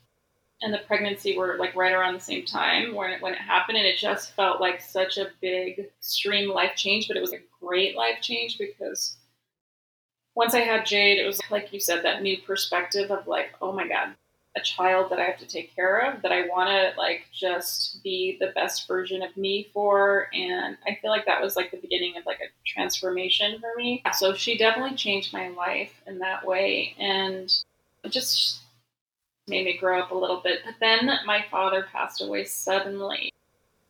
and 0.62 0.74
the 0.74 0.80
pregnancy 0.80 1.38
were 1.38 1.58
like 1.58 1.76
right 1.76 1.94
around 1.94 2.14
the 2.14 2.20
same 2.20 2.46
time 2.46 2.94
when 2.94 3.12
it, 3.12 3.22
when 3.22 3.34
it 3.34 3.40
happened, 3.40 3.78
and 3.78 3.88
it 3.88 3.98
just 3.98 4.34
felt 4.36 4.62
like 4.62 4.82
such 4.82 5.18
a 5.18 5.30
big, 5.42 5.80
extreme 5.80 6.50
life 6.50 6.76
change. 6.76 7.08
But 7.08 7.18
it 7.18 7.22
was 7.22 7.34
a 7.34 7.40
great 7.60 7.96
life 7.96 8.22
change 8.22 8.58
because 8.60 9.18
once 10.36 10.54
I 10.54 10.60
had 10.60 10.86
Jade, 10.86 11.18
it 11.18 11.26
was 11.26 11.42
like 11.50 11.74
you 11.74 11.80
said 11.80 12.04
that 12.04 12.22
new 12.22 12.38
perspective 12.42 13.10
of 13.10 13.28
like, 13.28 13.52
oh 13.62 13.72
my 13.72 13.88
god, 13.88 14.14
a 14.60 14.64
child 14.64 15.12
that 15.12 15.20
I 15.20 15.24
have 15.24 15.40
to 15.40 15.48
take 15.48 15.76
care 15.76 16.00
of 16.00 16.22
that 16.22 16.32
I 16.32 16.48
want 16.48 16.70
to 16.70 16.98
like 16.98 17.26
just 17.34 18.04
be 18.04 18.38
the 18.40 18.52
best 18.56 18.88
version 18.88 19.22
of 19.22 19.36
me 19.38 19.70
for. 19.74 20.28
And 20.34 20.78
I 20.86 20.98
feel 21.02 21.12
like 21.12 21.26
that 21.26 21.42
was 21.42 21.56
like 21.56 21.72
the 21.72 21.78
beginning 21.78 22.18
of 22.18 22.26
like 22.26 22.40
a 22.40 22.50
transformation 22.66 23.60
for 23.60 23.72
me. 23.78 24.04
So 24.14 24.34
she 24.34 24.58
definitely 24.58 24.98
changed 24.98 25.34
my 25.34 25.50
life 25.50 25.94
in 26.08 26.20
that 26.20 26.46
way. 26.46 26.96
And 27.00 27.54
just 28.08 28.60
made 29.48 29.66
me 29.66 29.78
grow 29.78 30.00
up 30.00 30.12
a 30.12 30.16
little 30.16 30.42
bit. 30.42 30.60
But 30.66 30.76
then 30.80 31.10
my 31.26 31.46
father 31.50 31.86
passed 31.92 32.22
away 32.22 32.46
suddenly 32.46 33.34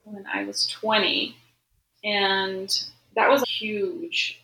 when 0.03 0.25
I 0.33 0.45
was 0.45 0.67
20. 0.67 1.35
And 2.03 2.69
that 3.15 3.29
was 3.29 3.43
a 3.43 3.49
huge, 3.49 4.41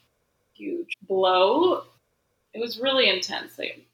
huge 0.54 0.98
blow. 1.08 1.84
It 2.54 2.60
was 2.60 2.80
really 2.80 3.10
intense. 3.10 3.58
Like, 3.58 3.86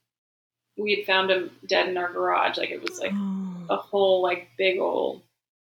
we 0.82 0.96
had 0.96 1.06
found 1.06 1.32
him 1.32 1.52
dead 1.68 1.88
in 1.88 1.98
our 1.98 2.12
garage. 2.12 2.58
Like 2.58 2.72
it 2.72 2.82
was 2.82 3.00
like 3.00 3.12
oh. 3.14 3.66
a 3.70 3.78
whole 3.78 4.22
like 4.22 4.50
big 4.58 4.80
old 4.80 5.22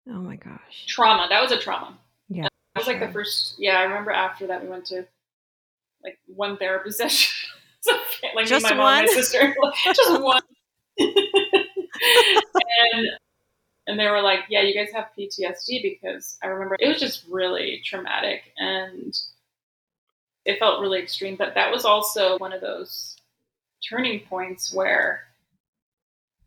oh 0.10 0.20
my 0.20 0.36
gosh 0.36 0.86
trauma. 0.88 1.28
That 1.30 1.42
was 1.42 1.52
a 1.52 1.60
trauma. 1.60 1.98
Yeah, 2.30 2.48
that 2.74 2.80
was 2.80 2.88
like 2.88 3.00
the 3.00 3.12
first. 3.12 3.56
Yeah, 3.58 3.80
I 3.80 3.84
remember 3.84 4.12
after 4.12 4.48
that 4.48 4.64
we 4.64 4.70
went 4.70 4.86
to 4.88 5.06
like 6.04 6.20
one 6.28 6.58
therapy 6.58 6.92
session. 6.92 7.32
Like 8.36 8.48
Just 8.48 8.64
my 8.64 8.74
mom, 8.74 8.80
one? 8.80 9.00
and 9.00 9.08
my 9.08 9.14
sister, 9.14 9.56
just 9.86 10.22
one. 10.22 10.42
and 10.98 11.16
and 13.88 14.00
they 14.00 14.10
were 14.10 14.22
like, 14.22 14.40
"Yeah, 14.50 14.62
you 14.62 14.74
guys 14.74 14.92
have 14.94 15.10
PTSD 15.18 15.84
because 15.84 16.38
I 16.44 16.48
remember 16.48 16.78
it 16.80 16.88
was 16.88 17.00
just 17.00 17.26
really 17.30 17.82
traumatic 17.86 18.42
and 18.58 19.16
it 20.46 20.58
felt 20.58 20.82
really 20.82 21.00
extreme." 21.00 21.36
But 21.36 21.54
that 21.56 21.72
was 21.72 21.86
also 21.86 22.40
one 22.40 22.54
of 22.54 22.62
those 22.62 23.16
turning 23.90 24.22
points 24.22 24.74
where 24.74 25.22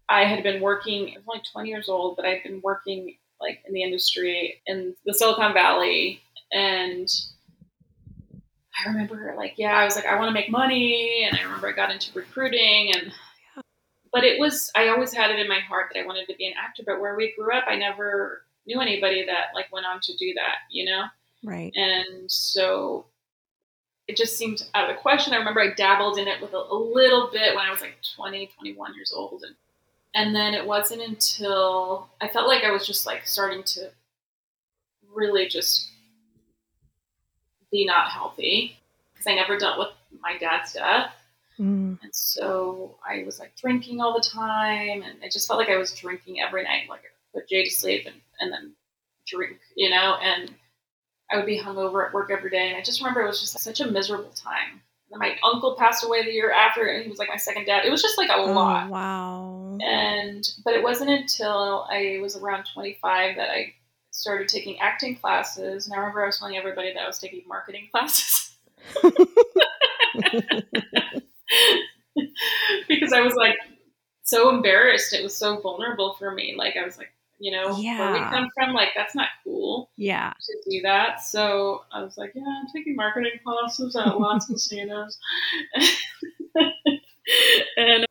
I 0.09 0.25
had 0.25 0.43
been 0.43 0.63
working. 0.63 1.11
I 1.11 1.19
was 1.19 1.25
only 1.29 1.43
20 1.53 1.69
years 1.69 1.89
old, 1.89 2.17
but 2.17 2.25
I'd 2.25 2.43
been 2.43 2.61
working 2.63 3.17
like 3.41 3.63
in 3.67 3.75
the 3.75 3.83
industry 3.83 4.61
in 4.67 4.95
the 5.05 5.15
Silicon 5.15 5.55
Valley, 5.55 6.21
and 6.53 7.09
I 8.79 8.89
remember 8.89 9.35
like, 9.37 9.55
yeah, 9.57 9.77
I 9.77 9.85
was 9.85 9.97
like, 9.97 10.07
I 10.07 10.17
want 10.19 10.29
to 10.29 10.35
make 10.35 10.51
money, 10.51 11.25
and 11.25 11.39
I 11.39 11.43
remember 11.43 11.69
I 11.69 11.73
got 11.73 11.91
into 11.91 12.11
recruiting 12.15 12.93
and 12.95 13.13
but 14.13 14.25
it 14.25 14.39
was 14.39 14.71
I 14.75 14.89
always 14.89 15.13
had 15.13 15.31
it 15.31 15.39
in 15.39 15.49
my 15.49 15.61
heart 15.61 15.91
that 15.93 16.01
I 16.01 16.07
wanted 16.07 16.27
to 16.29 16.35
be 16.37 16.47
an 16.47 16.55
actor. 16.63 16.83
But 16.87 17.01
where 17.01 17.17
we 17.17 17.35
grew 17.39 17.53
up, 17.53 17.65
I 17.67 17.77
never 17.77 18.43
knew 18.67 18.81
anybody 18.81 19.25
that 19.27 19.55
like 19.55 19.73
went 19.73 19.87
on 19.87 20.01
to 20.03 20.17
do 20.17 20.33
that, 20.35 20.57
you 20.71 20.85
know. 20.87 21.05
right 21.45 21.73
And 21.75 22.31
so 22.31 23.07
it 24.09 24.17
just 24.17 24.39
seemed 24.39 24.63
out 24.75 24.89
of 24.89 24.97
the 24.97 25.01
question. 25.01 25.35
I 25.35 25.37
remember 25.37 25.61
I 25.61 25.75
dabbled 25.75 26.19
in 26.19 26.27
it 26.27 26.41
with 26.41 26.55
a, 26.55 26.57
a 26.57 26.75
little 26.75 27.29
bit 27.31 27.55
when 27.55 27.65
I 27.65 27.71
was 27.71 27.83
like 27.83 27.97
20, 28.17 28.51
21 28.57 28.95
years 28.95 29.13
old, 29.15 29.43
and 29.43 29.55
and 30.15 30.35
then 30.35 30.55
it 30.55 30.67
wasn't 30.67 31.03
until 31.03 32.09
I 32.21 32.29
felt 32.29 32.49
like 32.49 32.65
I 32.65 32.71
was 32.71 32.87
just 32.87 33.07
like 33.07 33.27
starting 33.27 33.63
to 33.65 33.91
really 35.15 35.47
just 35.47 35.91
be 37.71 37.85
not 37.85 38.11
healthy 38.11 38.79
because 39.13 39.27
I 39.27 39.35
never 39.35 39.59
dealt 39.59 39.79
with 39.79 39.89
my 40.23 40.39
dad's 40.39 40.73
death. 40.73 41.13
Mm. 41.59 41.99
And 42.03 42.15
so 42.15 42.97
I 43.07 43.25
was 43.25 43.39
like 43.39 43.55
drinking 43.57 44.01
all 44.01 44.15
the 44.15 44.27
time, 44.27 45.03
and 45.03 45.19
I 45.23 45.29
just 45.29 45.47
felt 45.47 45.59
like 45.59 45.69
I 45.69 45.77
was 45.77 45.93
drinking 45.93 46.41
every 46.41 46.63
night. 46.65 46.89
Like 46.89 47.01
I 47.01 47.39
put 47.39 47.49
Jay 47.49 47.65
to 47.65 47.71
sleep 47.71 48.07
and, 48.07 48.17
and 48.41 48.51
then 48.51 48.73
drink, 49.27 49.59
you 49.77 49.91
know, 49.91 50.17
and 50.23 50.55
I 51.31 51.37
would 51.37 51.47
be 51.47 51.59
hungover 51.59 52.07
at 52.07 52.15
work 52.15 52.31
every 52.31 52.51
day. 52.51 52.69
And 52.69 52.77
I 52.77 52.83
just 52.83 53.01
remember 53.01 53.23
it 53.23 53.27
was 53.27 53.41
just 53.41 53.59
such 53.59 53.81
a 53.81 53.91
miserable 53.91 54.31
time. 54.31 54.81
And 55.11 55.21
my 55.21 55.37
uncle 55.43 55.75
passed 55.79 56.05
away 56.05 56.23
the 56.25 56.33
year 56.33 56.53
after, 56.53 56.87
and 56.87 57.03
he 57.03 57.09
was 57.09 57.19
like 57.19 57.29
my 57.29 57.37
second 57.37 57.65
dad. 57.65 57.85
It 57.85 57.91
was 57.91 58.03
just 58.03 58.19
like 58.19 58.29
a 58.29 58.37
oh 58.37 58.53
lot. 58.53 58.91
wow 58.91 59.79
And 59.81 60.47
but 60.65 60.75
it 60.75 60.83
wasn't 60.83 61.11
until 61.11 61.87
I 61.91 62.19
was 62.21 62.37
around 62.37 62.67
25 62.73 63.37
that 63.37 63.49
I 63.49 63.75
started 64.11 64.49
taking 64.49 64.79
acting 64.81 65.17
classes. 65.17 65.87
And 65.87 65.95
I 65.95 65.99
remember 65.99 66.23
I 66.23 66.27
was 66.27 66.39
telling 66.39 66.57
everybody 66.57 66.93
that 66.93 67.03
I 67.03 67.07
was 67.07 67.19
taking 67.19 67.43
marketing 67.47 67.89
classes. 67.93 68.57
because 72.89 73.13
I 73.13 73.21
was 73.21 73.35
like 73.35 73.57
so 74.23 74.51
embarrassed. 74.51 75.13
It 75.13 75.23
was 75.23 75.37
so 75.37 75.61
vulnerable 75.61 76.15
for 76.19 76.31
me. 76.31 76.55
Like 76.57 76.77
I 76.77 76.85
was 76.85 76.99
like, 76.99 77.13
you 77.39 77.53
know, 77.53 77.75
where 77.99 78.13
we 78.13 78.19
come 78.19 78.49
from, 78.55 78.75
like 78.75 78.91
that's 78.97 79.15
not 79.15 79.29
cool 79.45 79.91
yeah 79.97 80.33
to 80.41 80.71
do 80.71 80.81
that. 80.83 81.23
So 81.23 81.85
I 81.93 82.03
was 82.03 82.19
like, 82.19 82.33
yeah, 82.35 82.43
I'm 82.43 82.67
taking 82.75 82.97
marketing 82.97 83.39
classes 83.45 83.95
at 83.97 84.19
Las 84.19 84.47
Casinos. 84.49 85.19
and 87.77 88.07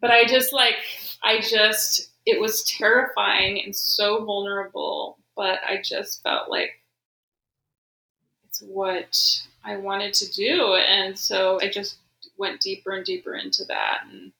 but 0.00 0.10
I 0.10 0.24
just 0.26 0.52
like 0.52 0.76
I 1.22 1.40
just 1.40 2.10
it 2.26 2.40
was 2.40 2.64
terrifying 2.64 3.62
and 3.64 3.74
so 3.74 4.24
vulnerable, 4.24 5.18
but 5.36 5.60
I 5.66 5.80
just 5.82 6.22
felt 6.22 6.50
like 6.50 6.70
it's 8.48 8.60
what 8.60 9.40
I 9.64 9.76
wanted 9.76 10.12
to 10.14 10.32
do. 10.32 10.74
And 10.74 11.18
so 11.18 11.60
I 11.60 11.68
just 11.70 11.98
went 12.36 12.60
deeper 12.60 12.92
and 12.92 13.04
deeper 13.04 13.34
into 13.34 13.64
that 13.64 14.02
and 14.10 14.32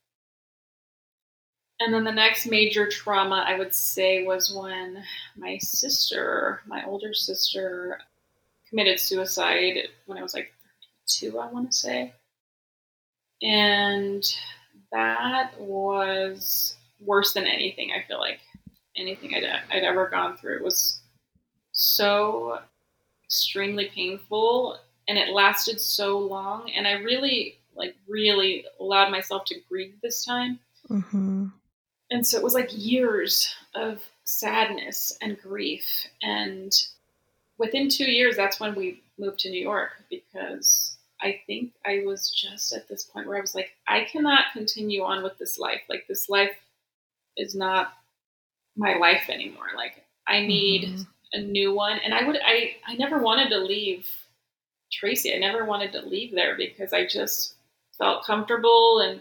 and 1.80 1.92
then 1.92 2.04
the 2.04 2.12
next 2.12 2.46
major 2.46 2.88
trauma 2.88 3.44
I 3.46 3.58
would 3.58 3.74
say 3.74 4.24
was 4.24 4.54
when 4.54 5.02
my 5.36 5.58
sister, 5.58 6.60
my 6.66 6.84
older 6.84 7.12
sister, 7.12 7.98
committed 8.68 8.98
suicide 8.98 9.88
when 10.06 10.18
I 10.18 10.22
was 10.22 10.34
like 10.34 10.52
32, 11.20 11.38
I 11.38 11.46
want 11.50 11.70
to 11.70 11.76
say. 11.76 12.14
And 13.42 14.24
that 14.90 15.52
was 15.60 16.76
worse 17.00 17.32
than 17.34 17.44
anything, 17.44 17.92
I 17.92 18.06
feel 18.08 18.18
like. 18.18 18.40
Anything 18.96 19.34
I'd, 19.34 19.44
I'd 19.70 19.84
ever 19.84 20.08
gone 20.08 20.38
through. 20.38 20.56
It 20.56 20.64
was 20.64 21.00
so 21.72 22.58
extremely 23.24 23.90
painful 23.94 24.78
and 25.06 25.18
it 25.18 25.28
lasted 25.28 25.78
so 25.78 26.18
long. 26.18 26.70
And 26.70 26.86
I 26.86 26.92
really, 26.92 27.58
like, 27.74 27.94
really 28.08 28.64
allowed 28.80 29.10
myself 29.10 29.44
to 29.46 29.60
grieve 29.68 29.94
this 30.02 30.24
time 30.24 30.58
mm-hmm. 30.90 31.46
And 32.10 32.26
so 32.26 32.38
it 32.38 32.44
was 32.44 32.54
like 32.54 32.70
years 32.72 33.54
of 33.74 34.02
sadness 34.24 35.16
and 35.22 35.40
grief. 35.40 35.86
And 36.22 36.72
within 37.58 37.88
two 37.88 38.10
years 38.10 38.36
that's 38.36 38.60
when 38.60 38.74
we 38.74 39.02
moved 39.18 39.38
to 39.40 39.50
new 39.50 39.60
york 39.62 39.92
because 40.10 40.98
i 41.22 41.40
think 41.46 41.72
i 41.86 42.02
was 42.04 42.30
just 42.30 42.72
at 42.74 42.86
this 42.88 43.04
point 43.04 43.26
where 43.26 43.38
i 43.38 43.40
was 43.40 43.54
like 43.54 43.70
i 43.88 44.04
cannot 44.04 44.52
continue 44.52 45.02
on 45.02 45.22
with 45.22 45.38
this 45.38 45.58
life. 45.58 45.80
Like 45.88 46.06
this 46.08 46.28
life 46.28 46.54
is 47.36 47.54
not 47.54 47.94
my 48.76 48.94
life 48.96 49.28
anymore. 49.30 49.68
Like 49.76 50.04
i 50.28 50.40
need 50.46 50.90
Mhm. 50.90 51.06
a 51.34 51.40
new 51.40 51.74
one. 51.74 51.98
And 52.00 52.14
i 52.14 52.26
would 52.26 52.38
i 52.44 52.76
i 52.86 52.94
never 52.94 53.18
wanted 53.20 53.48
to 53.50 53.58
leave 53.58 54.08
tracy. 54.92 55.34
I 55.34 55.38
never 55.38 55.64
wanted 55.64 55.92
to 55.92 56.02
leave 56.02 56.32
there 56.34 56.56
because 56.56 56.92
i 56.92 57.06
just 57.06 57.54
felt 57.98 58.24
comfortable 58.26 59.00
and 59.00 59.20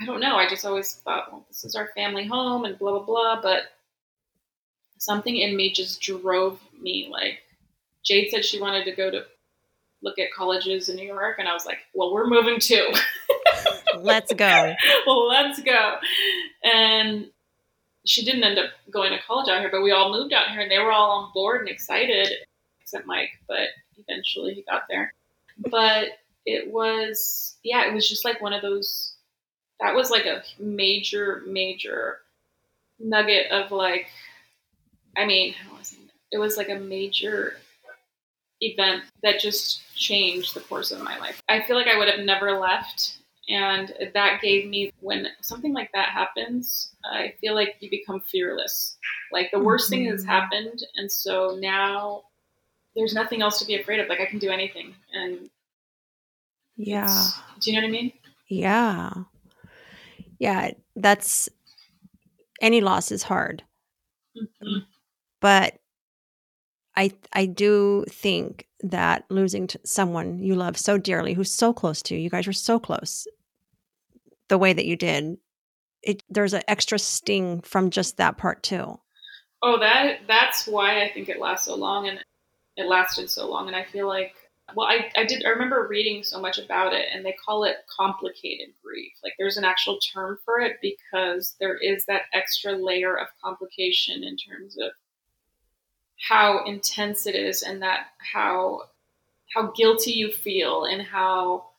I 0.00 0.06
don't 0.06 0.20
know. 0.20 0.36
I 0.36 0.48
just 0.48 0.64
always 0.64 0.94
thought, 0.94 1.30
well, 1.30 1.44
this 1.48 1.64
is 1.64 1.74
our 1.74 1.90
family 1.94 2.26
home 2.26 2.64
and 2.64 2.78
blah, 2.78 2.92
blah, 2.92 3.04
blah. 3.04 3.42
But 3.42 3.64
something 4.98 5.36
in 5.36 5.56
me 5.56 5.72
just 5.72 6.00
drove 6.00 6.60
me. 6.80 7.08
Like, 7.10 7.40
Jade 8.04 8.30
said 8.30 8.44
she 8.44 8.60
wanted 8.60 8.84
to 8.84 8.92
go 8.92 9.10
to 9.10 9.24
look 10.02 10.18
at 10.18 10.32
colleges 10.32 10.88
in 10.88 10.96
New 10.96 11.06
York. 11.06 11.36
And 11.38 11.48
I 11.48 11.52
was 11.52 11.66
like, 11.66 11.78
well, 11.94 12.12
we're 12.12 12.26
moving 12.26 12.58
too. 12.58 12.90
let's 13.98 14.32
go 14.32 14.74
let's 15.28 15.60
go. 15.62 15.96
And 16.64 17.26
she 18.06 18.24
didn't 18.24 18.44
end 18.44 18.58
up 18.58 18.70
going 18.90 19.12
to 19.12 19.18
college 19.26 19.48
out 19.48 19.60
here, 19.60 19.70
but 19.70 19.82
we 19.82 19.92
all 19.92 20.12
moved 20.12 20.32
out 20.32 20.50
here 20.50 20.60
and 20.60 20.70
they 20.70 20.78
were 20.78 20.92
all 20.92 21.22
on 21.22 21.30
board 21.34 21.60
and 21.60 21.68
excited, 21.68 22.28
except 22.80 23.06
Mike, 23.06 23.30
but 23.46 23.68
eventually 23.98 24.54
he 24.54 24.62
got 24.62 24.84
there. 24.88 25.12
But 25.70 26.08
it 26.46 26.72
was, 26.72 27.58
yeah, 27.62 27.86
it 27.86 27.94
was 27.94 28.08
just 28.08 28.24
like 28.24 28.40
one 28.40 28.54
of 28.54 28.62
those, 28.62 29.16
that 29.80 29.94
was 29.94 30.10
like 30.10 30.26
a 30.26 30.42
major, 30.58 31.42
major 31.46 32.18
nugget 32.98 33.50
of 33.50 33.70
like, 33.72 34.08
I 35.16 35.26
mean, 35.26 35.54
it? 36.32 36.38
Was 36.38 36.56
like 36.56 36.68
a 36.68 36.78
major 36.78 37.56
event 38.60 39.04
that 39.22 39.40
just 39.40 39.82
changed 39.96 40.54
the 40.54 40.60
course 40.60 40.92
of 40.92 41.02
my 41.02 41.18
life. 41.18 41.42
I 41.48 41.62
feel 41.62 41.76
like 41.76 41.88
I 41.88 41.98
would 41.98 42.08
have 42.08 42.20
never 42.20 42.52
left. 42.52 43.16
And 43.48 43.92
that 44.14 44.40
gave 44.40 44.68
me, 44.68 44.92
when 45.00 45.26
something 45.40 45.72
like 45.72 45.90
that 45.92 46.10
happens, 46.10 46.94
I 47.04 47.34
feel 47.40 47.54
like 47.54 47.76
you 47.80 47.90
become 47.90 48.20
fearless. 48.20 48.96
Like 49.32 49.50
the 49.50 49.58
worst 49.58 49.90
thing 49.90 50.02
mm-hmm. 50.02 50.12
has 50.12 50.24
happened. 50.24 50.84
And 50.94 51.10
so 51.10 51.58
now 51.60 52.22
there's 52.94 53.14
nothing 53.14 53.42
else 53.42 53.58
to 53.58 53.66
be 53.66 53.74
afraid 53.74 53.98
of. 53.98 54.08
Like 54.08 54.20
I 54.20 54.26
can 54.26 54.38
do 54.38 54.50
anything. 54.50 54.94
And 55.12 55.50
Yeah. 56.76 57.26
Do 57.60 57.70
you 57.70 57.76
know 57.76 57.86
what 57.86 57.88
I 57.88 57.92
mean? 57.92 58.12
Yeah. 58.48 59.12
Yeah, 60.40 60.70
that's 60.96 61.48
any 62.60 62.80
loss 62.80 63.12
is 63.12 63.22
hard. 63.22 63.62
Mhm. 64.36 64.86
But 65.40 65.80
I 66.96 67.12
I 67.32 67.46
do 67.46 68.04
think 68.08 68.66
that 68.80 69.24
losing 69.30 69.66
to 69.68 69.80
someone 69.84 70.38
you 70.38 70.54
love 70.54 70.76
so 70.76 70.98
dearly 70.98 71.34
who's 71.34 71.52
so 71.52 71.72
close 71.72 72.02
to 72.02 72.14
you, 72.14 72.20
you 72.20 72.30
guys 72.30 72.46
were 72.46 72.52
so 72.52 72.78
close. 72.78 73.26
The 74.48 74.58
way 74.58 74.72
that 74.72 74.86
you 74.86 74.96
did, 74.96 75.36
it 76.02 76.22
there's 76.28 76.54
an 76.54 76.62
extra 76.66 76.98
sting 76.98 77.60
from 77.60 77.90
just 77.90 78.16
that 78.16 78.38
part 78.38 78.62
too. 78.62 78.98
Oh, 79.62 79.78
that 79.78 80.20
that's 80.26 80.66
why 80.66 81.02
I 81.04 81.10
think 81.12 81.28
it 81.28 81.38
lasts 81.38 81.66
so 81.66 81.74
long, 81.76 82.08
and 82.08 82.18
it 82.76 82.86
lasted 82.86 83.30
so 83.30 83.48
long. 83.48 83.68
And 83.68 83.76
I 83.76 83.84
feel 83.84 84.08
like, 84.08 84.34
well, 84.74 84.86
I 84.86 85.10
I 85.16 85.24
did 85.24 85.44
I 85.44 85.50
remember 85.50 85.86
reading 85.88 86.22
so 86.22 86.40
much 86.40 86.58
about 86.58 86.92
it, 86.92 87.06
and 87.12 87.24
they 87.24 87.32
call 87.44 87.64
it 87.64 87.76
complicated 87.94 88.74
grief. 88.82 89.12
Like 89.22 89.34
there's 89.38 89.56
an 89.56 89.64
actual 89.64 89.98
term 89.98 90.38
for 90.44 90.60
it 90.60 90.78
because 90.82 91.56
there 91.60 91.76
is 91.76 92.04
that 92.06 92.22
extra 92.32 92.72
layer 92.72 93.16
of 93.16 93.28
complication 93.42 94.22
in 94.24 94.36
terms 94.36 94.76
of 94.78 94.92
how 96.28 96.64
intense 96.64 97.26
it 97.26 97.34
is, 97.34 97.62
and 97.62 97.82
that 97.82 98.08
how 98.18 98.82
how 99.54 99.72
guilty 99.72 100.12
you 100.12 100.30
feel, 100.30 100.84
and 100.84 101.02
how 101.02 101.70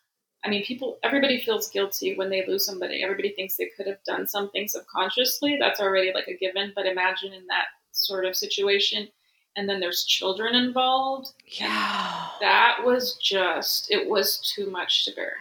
I 0.43 0.49
mean, 0.49 0.65
people, 0.65 0.97
everybody 1.03 1.39
feels 1.39 1.69
guilty 1.69 2.15
when 2.15 2.29
they 2.29 2.45
lose 2.47 2.65
somebody. 2.65 3.03
Everybody 3.03 3.29
thinks 3.29 3.57
they 3.57 3.69
could 3.77 3.85
have 3.85 4.03
done 4.05 4.27
something 4.27 4.67
subconsciously. 4.67 5.57
That's 5.59 5.79
already 5.79 6.11
like 6.13 6.27
a 6.27 6.37
given. 6.37 6.73
But 6.75 6.87
imagine 6.87 7.31
in 7.33 7.45
that 7.47 7.65
sort 7.91 8.25
of 8.25 8.35
situation, 8.35 9.07
and 9.55 9.67
then 9.67 9.79
there's 9.79 10.05
children 10.05 10.55
involved. 10.55 11.29
Yeah. 11.45 12.27
That 12.39 12.77
was 12.83 13.17
just, 13.21 13.91
it 13.91 14.07
was 14.09 14.39
too 14.55 14.69
much 14.69 15.05
to 15.05 15.11
bear. 15.13 15.33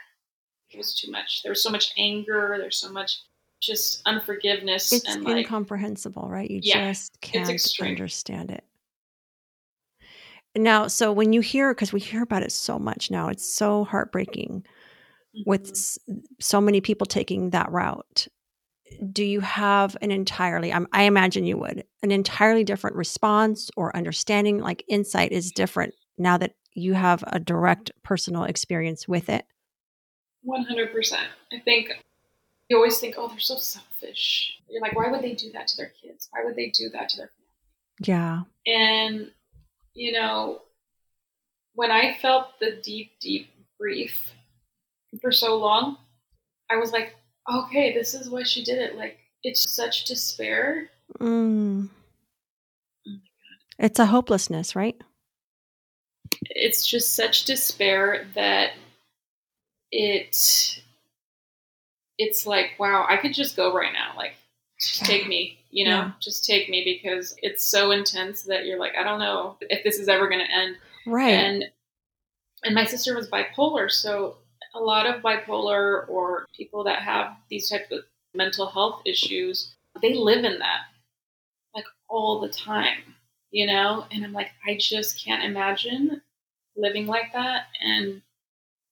It 0.71 0.77
was 0.77 0.95
too 0.95 1.11
much. 1.11 1.43
There 1.43 1.51
was 1.51 1.63
so 1.63 1.71
much 1.71 1.93
anger. 1.99 2.57
There's 2.59 2.79
so 2.79 2.91
much 2.93 3.19
just 3.61 4.03
unforgiveness 4.07 4.93
It's 4.93 5.09
and 5.15 5.25
like, 5.25 5.37
incomprehensible, 5.39 6.29
right? 6.29 6.51
You 6.51 6.61
Yeah, 6.63 6.93
just 6.93 7.21
can't 7.21 7.49
understand 7.81 8.51
it. 8.51 8.65
Now, 10.57 10.89
so 10.89 11.13
when 11.13 11.33
you 11.33 11.41
hear, 11.41 11.73
because 11.73 11.93
we 11.93 12.01
hear 12.01 12.23
about 12.23 12.43
it 12.43 12.53
so 12.53 12.79
much 12.79 13.11
now, 13.11 13.29
it's 13.29 13.55
so 13.55 13.85
heartbreaking 13.85 14.65
with 15.47 15.67
Mhm. 15.67 15.71
s- 15.71 15.99
so 16.41 16.61
many 16.61 16.81
people 16.81 17.07
taking 17.07 17.51
that 17.51 17.71
route. 17.71 18.27
Do 19.13 19.25
you 19.25 19.41
have 19.41 19.97
an 20.01 20.11
entirely, 20.11 20.73
I'm, 20.73 20.87
I 20.93 21.05
imagine 21.05 21.45
you 21.45 21.57
would, 21.59 21.85
an 22.03 22.11
entirely 22.11 22.65
different 22.65 22.97
response 22.97 23.71
or 23.77 23.97
understanding? 23.97 24.59
Like 24.59 24.85
insight 24.89 25.33
is 25.33 25.53
different 25.53 25.95
now 26.19 26.37
that 26.39 26.55
you 26.75 26.95
have 26.95 27.25
a 27.27 27.41
direct 27.41 27.91
personal 28.03 28.45
experience 28.45 29.09
with 29.09 29.29
it. 29.29 29.45
100%. 30.47 31.13
I 31.53 31.59
think 31.65 31.91
you 32.69 32.77
always 32.77 32.99
think, 32.99 33.17
oh, 33.19 33.29
they're 33.29 33.39
so 33.39 33.57
selfish. 33.57 34.59
You're 34.69 34.81
like, 34.81 34.95
why 34.95 35.09
would 35.11 35.23
they 35.23 35.35
do 35.35 35.51
that 35.53 35.67
to 35.69 35.77
their 35.77 35.93
kids? 36.01 36.29
Why 36.31 36.45
would 36.45 36.57
they 36.57 36.71
do 36.71 36.89
that 36.91 37.09
to 37.11 37.17
their 37.17 37.31
family? 37.31 38.07
Yeah. 38.07 38.43
And, 38.67 39.31
you 39.95 40.13
know, 40.13 40.63
when 41.75 41.91
I 41.91 42.17
felt 42.21 42.59
the 42.61 42.81
deep, 42.83 43.13
deep 43.21 43.51
grief 43.79 44.35
for 45.21 45.33
so 45.33 45.57
long, 45.57 45.97
I 46.71 46.77
was 46.77 46.93
like, 46.93 47.17
okay, 47.49 47.93
this 47.95 48.15
is 48.15 48.29
why 48.31 48.43
she 48.43 48.65
did 48.65 48.79
it. 48.79 48.97
Like, 48.97 49.19
it's 49.43 49.71
such 49.71 50.05
despair. 50.05 50.91
Mm. 51.19 51.89
Oh 53.07 53.11
my 53.11 53.19
It's 53.79 53.99
a 53.99 54.07
hopelessness, 54.07 54.77
right? 54.77 54.97
It's 56.51 56.87
just 56.87 57.15
such 57.15 57.45
despair 57.45 58.27
that 58.35 58.73
it, 59.91 60.81
it's 62.19 62.47
like, 62.47 62.73
wow, 62.79 63.07
I 63.09 63.17
could 63.17 63.35
just 63.35 63.57
go 63.57 63.73
right 63.75 63.93
now. 63.93 64.13
Like, 64.17 64.35
just 64.81 65.05
take 65.05 65.27
me, 65.27 65.59
you 65.71 65.85
know, 65.85 65.91
Yeah. 65.91 66.13
just 66.21 66.45
take 66.45 66.69
me 66.69 66.85
because 66.85 67.35
it's 67.43 67.65
so 67.65 67.91
intense 67.91 68.43
that 68.45 68.67
you're 68.67 68.79
like, 68.79 68.93
I 68.99 69.03
don't 69.03 69.19
know 69.19 69.57
if 69.61 69.83
this 69.85 69.99
is 69.99 70.09
ever 70.09 70.29
going 70.29 70.45
to 70.45 70.51
end. 70.53 70.77
Right. 71.07 71.31
and 71.33 71.65
and 72.63 72.75
my 72.75 72.85
sister 72.85 73.17
was 73.17 73.29
bipolar 73.31 73.91
so 73.91 74.37
a 74.75 74.81
lot 74.81 75.07
of 75.07 75.23
bipolar 75.23 76.09
or 76.09 76.47
people 76.57 76.85
that 76.85 77.03
have 77.03 77.37
these 77.49 77.69
types 77.69 77.91
of 77.91 78.01
mental 78.35 78.67
health 78.67 79.03
issues 79.05 79.75
they 80.01 80.15
live 80.15 80.45
in 80.45 80.59
that 80.59 80.83
like 81.75 81.85
all 82.09 82.41
the 82.41 82.49
time 82.49 83.15
you 83.51 83.67
know? 83.67 84.07
And 84.11 84.25
i'm 84.25 84.33
like 84.33 84.51
i 84.67 84.77
just 84.79 85.23
can't 85.23 85.45
imagine 85.45 86.23
living 86.77 87.07
like 87.07 87.33
that. 87.33 87.65
And 87.81 88.23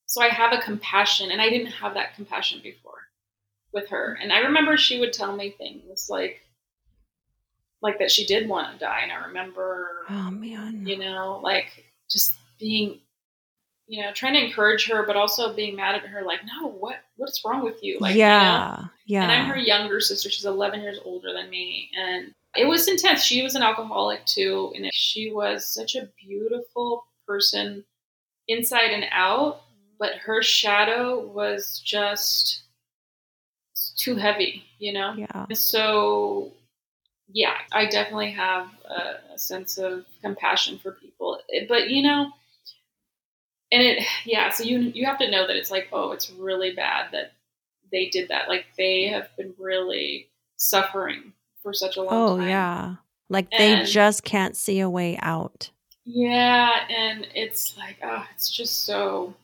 so 0.06 0.22
i 0.22 0.28
have 0.28 0.52
a 0.52 0.62
compassion 0.62 1.30
and 1.30 1.40
i 1.40 1.48
didn't 1.48 1.72
have 1.72 1.94
that 1.94 2.14
compassion 2.14 2.60
before 2.62 3.08
with 3.72 3.88
her. 3.90 4.18
And 4.20 4.32
i 4.32 4.40
remember 4.40 4.76
she 4.76 4.98
would 5.00 5.12
tell 5.12 5.34
me 5.34 5.54
things 5.56 6.08
like 6.10 6.40
like 7.80 7.98
that 8.00 8.10
she 8.10 8.26
did 8.26 8.48
want 8.48 8.72
to 8.72 8.78
die 8.84 9.00
and 9.04 9.12
i 9.12 9.26
remember 9.26 9.86
oh, 10.10 10.30
man. 10.32 10.84
you 10.84 10.98
know, 10.98 11.40
like 11.42 11.84
just 12.10 12.34
being, 12.58 12.98
you 13.88 14.02
know, 14.02 14.12
trying 14.12 14.34
to 14.34 14.44
encourage 14.44 14.86
her, 14.88 15.04
but 15.06 15.16
also 15.16 15.54
being 15.54 15.74
mad 15.74 15.94
at 15.94 16.02
her, 16.02 16.22
like, 16.22 16.40
no, 16.44 16.68
what, 16.68 16.96
what's 17.16 17.42
wrong 17.44 17.64
with 17.64 17.82
you? 17.82 17.98
Like, 17.98 18.14
you 18.14 18.22
know? 18.22 18.28
yeah. 18.28 18.84
Yeah. 19.06 19.22
And 19.22 19.32
I'm 19.32 19.46
her 19.46 19.56
younger 19.56 19.98
sister. 20.00 20.28
She's 20.28 20.44
11 20.44 20.82
years 20.82 21.00
older 21.04 21.32
than 21.32 21.48
me. 21.48 21.90
And 21.98 22.32
it 22.54 22.66
was 22.66 22.86
intense. 22.86 23.24
She 23.24 23.42
was 23.42 23.54
an 23.54 23.62
alcoholic 23.62 24.26
too. 24.26 24.72
And 24.76 24.90
she 24.92 25.32
was 25.32 25.66
such 25.66 25.96
a 25.96 26.10
beautiful 26.22 27.06
person 27.26 27.84
inside 28.46 28.90
and 28.90 29.06
out. 29.10 29.62
But 29.98 30.16
her 30.16 30.42
shadow 30.42 31.26
was 31.26 31.82
just 31.82 32.64
too 33.96 34.16
heavy, 34.16 34.64
you 34.78 34.92
know? 34.92 35.14
yeah. 35.16 35.46
So, 35.54 36.52
yeah, 37.32 37.54
I 37.72 37.86
definitely 37.86 38.32
have 38.32 38.68
a, 38.84 39.34
a 39.34 39.38
sense 39.38 39.78
of 39.78 40.04
compassion 40.22 40.78
for 40.78 40.92
people. 40.92 41.40
But 41.68 41.88
you 41.88 42.02
know, 42.02 42.30
and 43.70 43.82
it, 43.82 44.06
yeah. 44.24 44.50
So 44.50 44.64
you 44.64 44.78
you 44.78 45.06
have 45.06 45.18
to 45.18 45.30
know 45.30 45.46
that 45.46 45.56
it's 45.56 45.70
like, 45.70 45.88
oh, 45.92 46.12
it's 46.12 46.30
really 46.30 46.72
bad 46.72 47.12
that 47.12 47.32
they 47.90 48.08
did 48.08 48.28
that. 48.28 48.48
Like 48.48 48.66
they 48.76 49.08
have 49.08 49.28
been 49.36 49.54
really 49.58 50.28
suffering 50.56 51.32
for 51.62 51.72
such 51.72 51.96
a 51.96 52.02
long 52.02 52.14
oh, 52.14 52.36
time. 52.36 52.46
Oh, 52.46 52.48
yeah. 52.48 52.94
Like 53.28 53.50
they 53.50 53.84
just 53.84 54.24
can't 54.24 54.56
see 54.56 54.80
a 54.80 54.88
way 54.88 55.18
out. 55.20 55.70
Yeah, 56.04 56.86
and 56.88 57.26
it's 57.34 57.76
like, 57.76 57.98
oh, 58.02 58.24
it's 58.34 58.50
just 58.50 58.84
so 58.84 59.34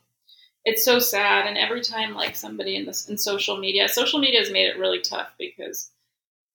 it's 0.64 0.84
so 0.84 0.98
sad. 0.98 1.46
And 1.46 1.58
every 1.58 1.82
time 1.82 2.14
like 2.14 2.34
somebody 2.34 2.76
in 2.76 2.86
this 2.86 3.08
in 3.08 3.18
social 3.18 3.58
media, 3.58 3.88
social 3.88 4.18
media 4.18 4.40
has 4.40 4.50
made 4.50 4.68
it 4.68 4.78
really 4.78 5.00
tough 5.00 5.28
because, 5.38 5.90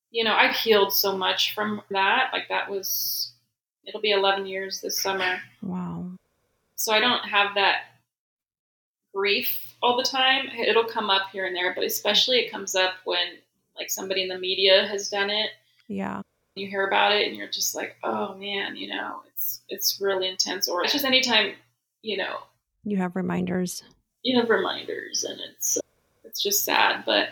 you 0.09 0.23
know, 0.23 0.33
I've 0.33 0.55
healed 0.55 0.93
so 0.93 1.15
much 1.15 1.53
from 1.53 1.83
that. 1.91 2.31
Like 2.33 2.49
that 2.49 2.71
was 2.71 3.33
it'll 3.85 4.01
be 4.01 4.11
eleven 4.11 4.47
years 4.47 4.81
this 4.81 4.99
summer. 4.99 5.39
Wow. 5.61 6.11
So 6.79 6.93
I 6.93 7.01
don't 7.01 7.23
have 7.27 7.55
that 7.55 7.81
grief 9.13 9.75
all 9.81 9.97
the 9.97 10.03
time. 10.03 10.47
It'll 10.57 10.85
come 10.85 11.09
up 11.09 11.23
here 11.31 11.45
and 11.45 11.53
there, 11.55 11.73
but 11.75 11.83
especially 11.83 12.37
it 12.37 12.51
comes 12.51 12.73
up 12.73 12.93
when 13.03 13.19
like 13.75 13.89
somebody 13.89 14.23
in 14.23 14.29
the 14.29 14.37
media 14.39 14.87
has 14.87 15.09
done 15.09 15.29
it 15.29 15.49
Yeah. 15.87 16.21
you 16.55 16.67
hear 16.67 16.87
about 16.87 17.13
it 17.13 17.27
and 17.27 17.35
you're 17.35 17.49
just 17.49 17.75
like, 17.75 17.97
oh 18.03 18.35
man, 18.35 18.75
you 18.77 18.87
know, 18.87 19.21
it's 19.33 19.61
it's 19.67 19.99
really 20.01 20.27
intense. 20.29 20.67
Or 20.69 20.83
it's 20.83 20.93
just 20.93 21.03
anytime, 21.05 21.53
you 22.01 22.15
know, 22.17 22.37
You 22.85 22.95
have 22.97 23.15
reminders. 23.17 23.83
you 24.23 24.39
have 24.39 24.49
reminders 24.49 25.25
and 25.25 25.39
it's 25.51 25.77
it's 26.23 26.41
just 26.41 26.63
sad. 26.63 27.03
But 27.05 27.29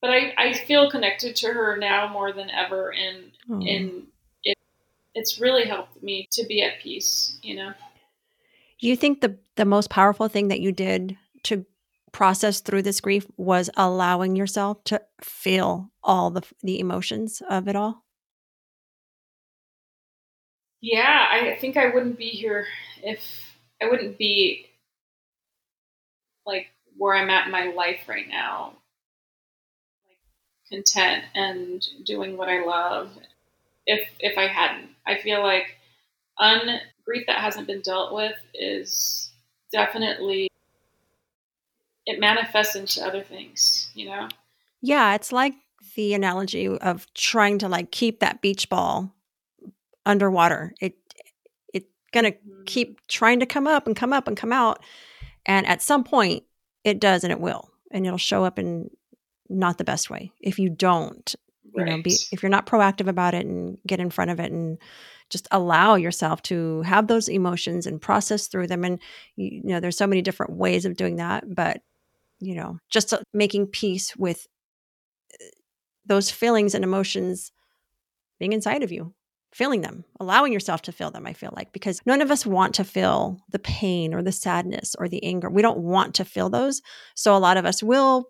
but 0.00 0.10
I, 0.10 0.32
I 0.36 0.52
feel 0.52 0.90
connected 0.90 1.36
to 1.36 1.48
her 1.48 1.76
now 1.76 2.08
more 2.12 2.32
than 2.32 2.50
ever 2.50 2.92
and 2.92 3.30
Oh. 3.50 3.54
and 3.64 4.06
it 4.42 4.56
it's 5.14 5.40
really 5.40 5.64
helped 5.64 6.02
me 6.02 6.28
to 6.32 6.44
be 6.46 6.62
at 6.62 6.80
peace, 6.80 7.38
you 7.42 7.54
know. 7.56 7.72
You 8.86 8.96
think 8.96 9.20
the 9.20 9.38
the 9.56 9.64
most 9.64 9.90
powerful 9.90 10.28
thing 10.28 10.48
that 10.48 10.60
you 10.60 10.70
did 10.70 11.16
to 11.44 11.66
process 12.12 12.60
through 12.60 12.82
this 12.82 13.00
grief 13.00 13.26
was 13.36 13.70
allowing 13.76 14.36
yourself 14.36 14.82
to 14.84 15.00
feel 15.22 15.90
all 16.02 16.30
the 16.30 16.42
the 16.62 16.78
emotions 16.80 17.42
of 17.50 17.68
it 17.68 17.76
all? 17.76 18.04
Yeah, 20.80 21.26
I 21.30 21.58
think 21.60 21.76
I 21.76 21.88
wouldn't 21.92 22.18
be 22.18 22.28
here 22.28 22.66
if 23.02 23.56
I 23.82 23.88
wouldn't 23.88 24.16
be 24.16 24.66
like 26.46 26.68
where 26.96 27.14
I'm 27.16 27.30
at 27.30 27.46
in 27.46 27.52
my 27.52 27.72
life 27.72 28.00
right 28.08 28.28
now, 28.28 28.74
like 30.06 30.18
content 30.70 31.24
and 31.34 31.84
doing 32.04 32.36
what 32.36 32.48
I 32.48 32.64
love. 32.64 33.10
If 33.86 34.08
if 34.20 34.38
I 34.38 34.46
hadn't, 34.46 34.90
I 35.06 35.18
feel 35.18 35.42
like 35.42 35.76
un 36.38 36.80
grief 37.08 37.24
that 37.26 37.38
hasn't 37.38 37.66
been 37.66 37.80
dealt 37.80 38.14
with 38.14 38.36
is 38.52 39.30
definitely 39.72 40.50
it 42.04 42.20
manifests 42.20 42.74
into 42.76 43.02
other 43.02 43.22
things, 43.22 43.90
you 43.94 44.06
know. 44.06 44.28
Yeah, 44.82 45.14
it's 45.14 45.32
like 45.32 45.54
the 45.94 46.12
analogy 46.12 46.68
of 46.68 47.06
trying 47.14 47.58
to 47.60 47.68
like 47.68 47.90
keep 47.90 48.20
that 48.20 48.42
beach 48.42 48.68
ball 48.68 49.14
underwater. 50.04 50.74
It 50.80 50.96
it's 51.72 51.88
gonna 52.12 52.32
mm-hmm. 52.32 52.64
keep 52.66 53.00
trying 53.08 53.40
to 53.40 53.46
come 53.46 53.66
up 53.66 53.86
and 53.86 53.96
come 53.96 54.12
up 54.12 54.28
and 54.28 54.36
come 54.36 54.52
out, 54.52 54.82
and 55.46 55.66
at 55.66 55.80
some 55.80 56.04
point 56.04 56.44
it 56.84 57.00
does 57.00 57.24
and 57.24 57.32
it 57.32 57.40
will. 57.40 57.70
And 57.90 58.06
it'll 58.06 58.18
show 58.18 58.44
up 58.44 58.58
in 58.58 58.90
not 59.48 59.78
the 59.78 59.84
best 59.84 60.10
way 60.10 60.30
if 60.40 60.58
you 60.58 60.68
don't, 60.68 61.34
you 61.74 61.84
know, 61.86 62.02
be 62.02 62.14
if 62.32 62.42
you're 62.42 62.50
not 62.50 62.66
proactive 62.66 63.08
about 63.08 63.32
it 63.32 63.46
and 63.46 63.78
get 63.86 63.98
in 63.98 64.10
front 64.10 64.30
of 64.30 64.40
it 64.40 64.52
and 64.52 64.76
just 65.30 65.48
allow 65.50 65.94
yourself 65.94 66.42
to 66.42 66.82
have 66.82 67.06
those 67.06 67.28
emotions 67.28 67.86
and 67.86 68.00
process 68.00 68.46
through 68.46 68.66
them. 68.66 68.84
And 68.84 68.98
you 69.36 69.60
know, 69.64 69.80
there's 69.80 69.96
so 69.96 70.06
many 70.06 70.22
different 70.22 70.52
ways 70.52 70.84
of 70.84 70.96
doing 70.96 71.16
that, 71.16 71.44
but 71.54 71.82
you 72.40 72.54
know, 72.54 72.78
just 72.88 73.12
uh, 73.12 73.20
making 73.32 73.66
peace 73.66 74.16
with 74.16 74.46
uh, 75.34 75.44
those 76.06 76.30
feelings 76.30 76.74
and 76.74 76.84
emotions 76.84 77.52
being 78.38 78.52
inside 78.52 78.82
of 78.82 78.92
you, 78.92 79.12
feeling 79.52 79.80
them, 79.80 80.04
allowing 80.20 80.52
yourself 80.52 80.82
to 80.82 80.92
feel 80.92 81.10
them. 81.10 81.26
I 81.26 81.32
feel 81.32 81.52
like 81.56 81.72
because 81.72 82.00
none 82.06 82.22
of 82.22 82.30
us 82.30 82.46
want 82.46 82.74
to 82.76 82.84
feel 82.84 83.38
the 83.50 83.58
pain 83.58 84.14
or 84.14 84.22
the 84.22 84.32
sadness 84.32 84.94
or 84.98 85.08
the 85.08 85.22
anger. 85.24 85.50
We 85.50 85.62
don't 85.62 85.78
want 85.78 86.14
to 86.16 86.24
feel 86.24 86.48
those. 86.48 86.80
So 87.14 87.36
a 87.36 87.38
lot 87.38 87.56
of 87.56 87.66
us 87.66 87.82
will 87.82 88.28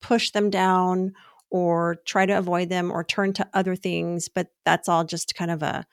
push 0.00 0.30
them 0.30 0.50
down 0.50 1.12
or 1.50 1.96
try 2.04 2.26
to 2.26 2.38
avoid 2.38 2.68
them 2.68 2.90
or 2.90 3.02
turn 3.02 3.32
to 3.32 3.48
other 3.54 3.74
things, 3.74 4.28
but 4.28 4.48
that's 4.64 4.88
all 4.88 5.04
just 5.04 5.34
kind 5.34 5.50
of 5.50 5.62
a 5.62 5.86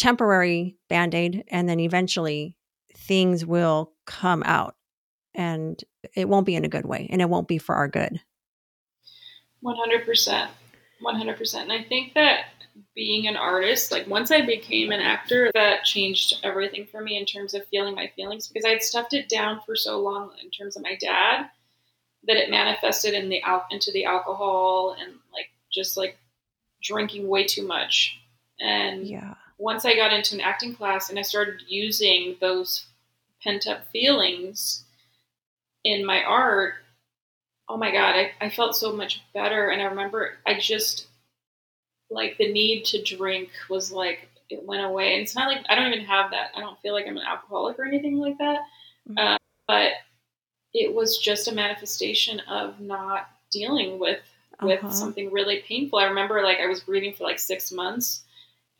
temporary 0.00 0.76
band 0.88 1.14
aid. 1.14 1.44
And 1.48 1.68
then 1.68 1.78
eventually 1.78 2.56
things 2.96 3.44
will 3.44 3.92
come 4.06 4.42
out 4.44 4.74
and 5.34 5.82
it 6.16 6.28
won't 6.28 6.46
be 6.46 6.54
in 6.54 6.64
a 6.64 6.68
good 6.68 6.86
way 6.86 7.06
and 7.10 7.20
it 7.20 7.28
won't 7.28 7.48
be 7.48 7.58
for 7.58 7.74
our 7.74 7.86
good. 7.86 8.20
One 9.60 9.76
hundred 9.76 10.06
percent, 10.06 10.50
one 11.00 11.16
hundred 11.16 11.36
percent. 11.36 11.70
And 11.70 11.78
I 11.78 11.86
think 11.86 12.14
that 12.14 12.46
being 12.94 13.28
an 13.28 13.36
artist, 13.36 13.92
like 13.92 14.06
once 14.06 14.30
I 14.30 14.40
became 14.40 14.90
an 14.90 15.00
actor, 15.00 15.50
that 15.52 15.84
changed 15.84 16.40
everything 16.42 16.86
for 16.86 17.02
me 17.02 17.18
in 17.18 17.26
terms 17.26 17.52
of 17.52 17.66
feeling 17.68 17.94
my 17.94 18.10
feelings 18.16 18.48
because 18.48 18.64
I 18.64 18.70
had 18.70 18.82
stuffed 18.82 19.12
it 19.12 19.28
down 19.28 19.60
for 19.66 19.76
so 19.76 20.00
long 20.00 20.30
in 20.42 20.50
terms 20.50 20.76
of 20.76 20.82
my 20.82 20.96
dad 20.98 21.50
that 22.26 22.36
it 22.36 22.50
manifested 22.50 23.12
in 23.12 23.28
the 23.28 23.42
al- 23.42 23.66
into 23.70 23.92
the 23.92 24.06
alcohol 24.06 24.96
and 24.98 25.12
like 25.32 25.50
just 25.70 25.98
like 25.98 26.16
drinking 26.82 27.28
way 27.28 27.44
too 27.44 27.66
much. 27.66 28.18
And 28.60 29.06
Yeah. 29.06 29.34
Once 29.60 29.84
I 29.84 29.94
got 29.94 30.12
into 30.12 30.34
an 30.34 30.40
acting 30.40 30.74
class 30.74 31.10
and 31.10 31.18
I 31.18 31.22
started 31.22 31.60
using 31.68 32.36
those 32.40 32.86
pent 33.42 33.66
up 33.66 33.86
feelings 33.92 34.84
in 35.84 36.04
my 36.04 36.22
art, 36.24 36.74
oh 37.68 37.76
my 37.76 37.92
God, 37.92 38.16
I, 38.16 38.32
I 38.40 38.48
felt 38.50 38.74
so 38.74 38.92
much 38.92 39.22
better. 39.34 39.68
And 39.68 39.82
I 39.82 39.84
remember 39.84 40.38
I 40.46 40.58
just, 40.58 41.06
like, 42.10 42.36
the 42.38 42.50
need 42.52 42.84
to 42.86 43.02
drink 43.02 43.50
was 43.68 43.92
like, 43.92 44.28
it 44.48 44.64
went 44.64 44.82
away. 44.84 45.12
And 45.12 45.22
it's 45.22 45.34
not 45.36 45.48
like 45.48 45.64
I 45.68 45.74
don't 45.76 45.92
even 45.92 46.04
have 46.06 46.30
that. 46.32 46.50
I 46.56 46.60
don't 46.60 46.80
feel 46.80 46.92
like 46.94 47.06
I'm 47.06 47.16
an 47.16 47.22
alcoholic 47.22 47.78
or 47.78 47.84
anything 47.84 48.16
like 48.18 48.38
that. 48.38 48.60
Mhm. 49.08 49.18
Uh, 49.18 49.38
but 49.68 49.92
it 50.74 50.92
was 50.94 51.18
just 51.18 51.48
a 51.48 51.54
manifestation 51.54 52.40
of 52.40 52.80
not 52.80 53.28
dealing 53.50 53.98
with 53.98 54.20
with 54.62 54.80
Uh-huh. 54.84 54.92
something 54.92 55.30
really 55.32 55.60
painful. 55.60 55.98
I 55.98 56.04
remember 56.04 56.42
like 56.42 56.58
I 56.58 56.66
was 56.66 56.80
grieving 56.80 57.14
for 57.14 57.24
like 57.24 57.38
six 57.38 57.72
months, 57.72 58.24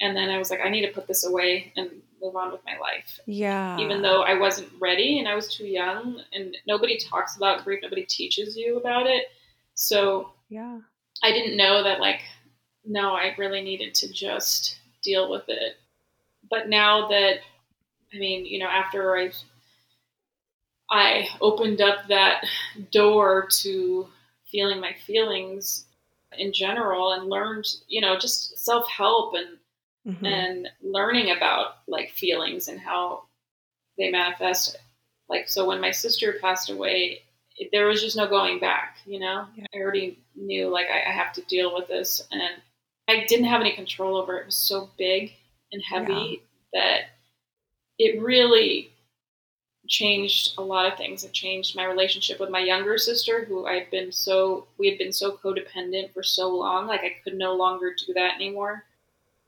and 0.01 0.17
then 0.17 0.31
I 0.31 0.39
was 0.39 0.51
like, 0.51 0.61
I 0.65 0.69
need 0.69 0.87
to 0.87 0.93
put 0.93 1.07
this 1.07 1.27
away 1.27 1.73
and 1.77 1.91
move 2.23 2.37
on 2.37 2.53
with 2.53 2.61
my 2.65 2.79
life. 2.79 3.21
Yeah. 3.27 3.79
Even 3.79 4.03
though 4.03 4.23
I 4.23 4.39
wasn't 4.39 4.71
ready 4.79 5.19
and 5.19 5.29
I 5.29 5.35
was 5.35 5.55
too 5.55 5.67
young, 5.67 6.23
and 6.33 6.57
nobody 6.67 6.99
talks 6.99 7.37
about 7.37 7.65
grief, 7.65 7.81
nobody 7.83 8.05
teaches 8.05 8.57
you 8.57 8.77
about 8.79 9.07
it. 9.07 9.27
So 9.75 10.33
Yeah. 10.49 10.81
I 11.23 11.33
didn't 11.33 11.57
know 11.57 11.83
that 11.83 12.01
like, 12.01 12.21
no, 12.85 13.13
I 13.13 13.35
really 13.39 13.63
needed 13.63 13.95
to 13.97 14.13
just 14.13 14.79
deal 15.03 15.31
with 15.31 15.45
it. 15.49 15.77
But 16.49 16.69
now 16.69 17.09
that, 17.09 17.41
I 18.13 18.19
mean, 18.19 18.45
you 18.47 18.59
know, 18.59 18.69
after 18.69 19.17
I 19.17 19.33
I 20.91 21.29
opened 21.41 21.81
up 21.81 22.09
that 22.09 22.45
door 22.91 23.47
to 23.61 24.09
feeling 24.51 24.81
my 24.81 24.93
feelings 25.07 25.85
in 26.37 26.53
general 26.53 27.13
and 27.13 27.29
learned, 27.29 27.67
you 27.87 28.01
know, 28.01 28.19
just 28.19 28.59
self 28.59 28.89
help 28.89 29.35
and 29.35 29.60
Mhm. 30.07 30.25
and 30.27 30.69
learning 30.83 31.31
about 31.31 31.77
like 31.87 32.11
feelings 32.11 32.69
and 32.69 32.81
how 32.81 33.25
they 33.99 34.11
manifest. 34.11 34.77
Like, 35.29 35.49
so 35.49 35.67
when 35.67 35.81
my 35.81 35.91
sister 35.91 36.35
passed 36.41 36.71
away, 36.71 37.23
it, 37.57 37.71
there 37.73 37.87
was 37.87 38.01
just 38.03 38.17
no 38.17 38.27
going 38.27 38.59
back, 38.61 38.99
you 39.07 39.21
know? 39.21 39.47
Yeah. 39.55 39.67
I 39.75 39.79
already 39.79 40.19
knew 40.35 40.69
like 40.69 40.87
I, 40.89 41.11
I 41.11 41.13
have 41.13 41.33
to 41.35 41.43
deal 41.43 41.75
with 41.75 41.89
this. 41.89 42.21
And 42.33 42.43
I 43.09 43.25
didn't 43.27 43.47
have 43.47 43.61
any 43.61 43.73
control 43.75 44.17
over 44.17 44.39
it. 44.39 44.43
It 44.43 44.47
was 44.47 44.55
so 44.55 44.91
big 44.99 45.35
and 45.73 45.83
heavy 45.83 46.43
that 46.73 47.01
it 47.99 48.21
really 48.23 48.91
changed 49.89 50.55
a 50.59 50.63
lot 50.63 50.91
of 50.91 50.97
things. 50.97 51.25
It 51.25 51.33
changed 51.33 51.77
my 51.77 51.85
relationship 51.85 52.39
with 52.41 52.51
my 52.51 52.61
younger 52.61 52.99
sister, 52.99 53.45
who 53.45 53.67
I'd 53.67 53.91
been 53.91 54.13
so, 54.13 54.67
we 54.79 54.89
had 54.89 54.99
been 54.99 55.13
so 55.13 55.37
codependent 55.37 56.13
for 56.13 56.23
so 56.23 56.49
long. 56.55 56.87
Like, 56.87 57.01
I 57.01 57.17
could 57.25 57.35
no 57.35 57.55
longer 57.55 57.95
do 58.07 58.13
that 58.15 58.35
anymore 58.37 58.85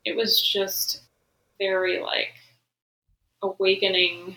it 0.05 0.17
was 0.17 0.41
just 0.41 1.03
very 1.59 2.01
like 2.01 2.35
awakening 3.43 4.37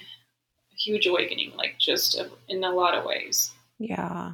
a 0.71 0.75
huge 0.75 1.05
awakening 1.05 1.53
like 1.55 1.75
just 1.79 2.21
in 2.47 2.63
a 2.63 2.71
lot 2.71 2.95
of 2.95 3.05
ways 3.05 3.51
Yeah. 3.79 4.33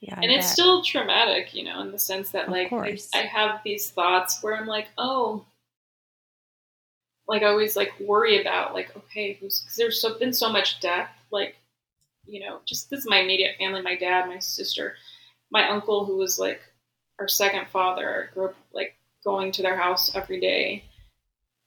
Yeah. 0.00 0.14
I 0.18 0.22
and 0.22 0.32
it's 0.32 0.46
bet. 0.46 0.52
still 0.52 0.82
traumatic 0.82 1.54
you 1.54 1.64
know 1.64 1.80
in 1.80 1.92
the 1.92 1.98
sense 1.98 2.30
that 2.30 2.50
like 2.50 2.72
I. 2.72 2.98
I 3.14 3.18
have 3.18 3.60
these 3.64 3.90
thoughts 3.90 4.42
where 4.42 4.56
i'm 4.56 4.66
like 4.66 4.88
oh 4.98 5.44
like 7.28 7.42
i 7.42 7.46
always 7.46 7.76
like 7.76 7.92
worry 8.00 8.40
about 8.40 8.74
like 8.74 8.94
okay 8.96 9.34
who's 9.34 9.60
because 9.60 9.76
there's 9.76 10.00
so 10.00 10.18
been 10.18 10.32
so 10.32 10.50
much 10.50 10.80
death 10.80 11.10
like 11.30 11.56
you 12.26 12.40
know 12.40 12.60
just 12.66 12.90
this 12.90 13.00
is 13.00 13.06
my 13.08 13.18
immediate 13.18 13.56
family 13.58 13.80
my 13.80 13.96
dad 13.96 14.28
my 14.28 14.38
sister 14.38 14.94
my 15.50 15.68
uncle 15.68 16.04
who 16.04 16.16
was 16.16 16.38
like 16.38 16.60
our 17.18 17.28
second 17.28 17.66
father 17.68 18.30
grew 18.34 18.46
up 18.46 18.54
like 18.72 18.96
going 19.24 19.52
to 19.52 19.62
their 19.62 19.76
house 19.76 20.14
every 20.14 20.40
day 20.40 20.84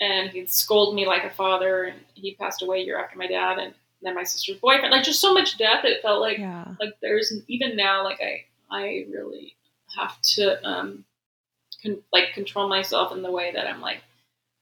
and 0.01 0.29
he'd 0.31 0.49
scold 0.49 0.93
me 0.95 1.05
like 1.07 1.23
a 1.23 1.29
father 1.29 1.85
and 1.85 1.99
he 2.13 2.35
passed 2.35 2.61
away 2.61 2.81
a 2.81 2.83
year 2.85 2.99
after 2.99 3.17
my 3.17 3.27
dad 3.27 3.57
and 3.57 3.73
then 4.01 4.13
my 4.15 4.23
sister's 4.23 4.57
boyfriend 4.57 4.91
like 4.91 5.03
just 5.03 5.21
so 5.21 5.33
much 5.33 5.57
death 5.57 5.85
it 5.85 6.01
felt 6.01 6.21
like 6.21 6.37
yeah. 6.37 6.65
like 6.81 6.93
there's 7.01 7.33
even 7.47 7.75
now 7.75 8.03
like 8.03 8.19
i 8.21 8.43
i 8.69 9.05
really 9.09 9.55
have 9.97 10.19
to 10.21 10.63
um 10.67 11.03
con- 11.81 12.01
like 12.11 12.33
control 12.33 12.67
myself 12.67 13.11
in 13.13 13.21
the 13.21 13.31
way 13.31 13.51
that 13.53 13.67
i'm 13.67 13.79
like 13.81 14.01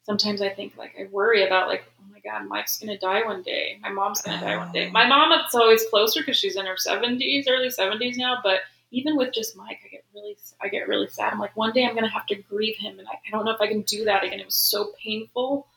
sometimes 0.03 0.41
i 0.41 0.49
think 0.49 0.77
like 0.77 0.93
i 0.99 1.05
worry 1.11 1.45
about 1.47 1.67
like 1.67 1.83
oh 1.99 2.05
my 2.11 2.19
god 2.19 2.47
mike's 2.47 2.77
gonna 2.77 2.97
die 2.99 3.25
one 3.25 3.41
day 3.41 3.77
my 3.81 3.89
mom's 3.89 4.21
gonna 4.21 4.39
die 4.39 4.55
one 4.57 4.71
day 4.71 4.87
Oh. 4.87 4.91
my 4.91 5.07
mom 5.07 5.31
is 5.31 5.55
always 5.55 5.83
closer 5.89 6.21
because 6.21 6.37
she's 6.37 6.55
in 6.57 6.65
her 6.67 6.75
70s 6.75 7.45
early 7.49 7.69
70s 7.69 8.17
now 8.17 8.37
but 8.43 8.59
even 8.93 9.17
with 9.17 9.33
just 9.33 9.57
mike 9.57 9.79
i 9.85 9.89
get 9.89 10.05
really 10.13 10.37
i 10.61 10.69
get 10.69 10.87
really 10.87 11.07
sad 11.07 11.33
i'm 11.33 11.39
like 11.39 11.57
one 11.57 11.73
day 11.73 11.85
i'm 11.85 11.95
gonna 11.95 12.09
have 12.09 12.25
to 12.25 12.35
grieve 12.35 12.77
him 12.77 12.97
and 12.99 13.07
i, 13.07 13.11
I 13.11 13.31
don't 13.31 13.43
know 13.45 13.51
if 13.51 13.61
i 13.61 13.67
can 13.67 13.81
do 13.81 14.05
that 14.05 14.23
again 14.23 14.39
it 14.39 14.45
was 14.45 14.55
so 14.55 14.93
painful 15.03 15.67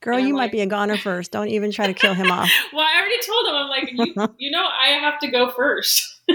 Girl, 0.00 0.20
you 0.20 0.28
I'm 0.28 0.34
might 0.34 0.52
be 0.52 0.60
a 0.60 0.66
goner 0.66 0.96
first. 0.96 1.32
Don't 1.32 1.48
even 1.48 1.72
try 1.72 1.88
to 1.88 1.94
kill 1.94 2.14
him 2.14 2.30
off. 2.30 2.48
well 2.72 2.84
i 2.84 2.96
already 2.96 3.20
told 3.26 3.44
him 3.46 3.54
i'm 3.54 3.68
like 3.68 3.90
you, 3.92 4.14
you 4.38 4.50
know 4.52 4.64
i 4.64 4.90
have 5.00 5.18
to 5.18 5.26
go 5.28 5.50
first 5.50 6.22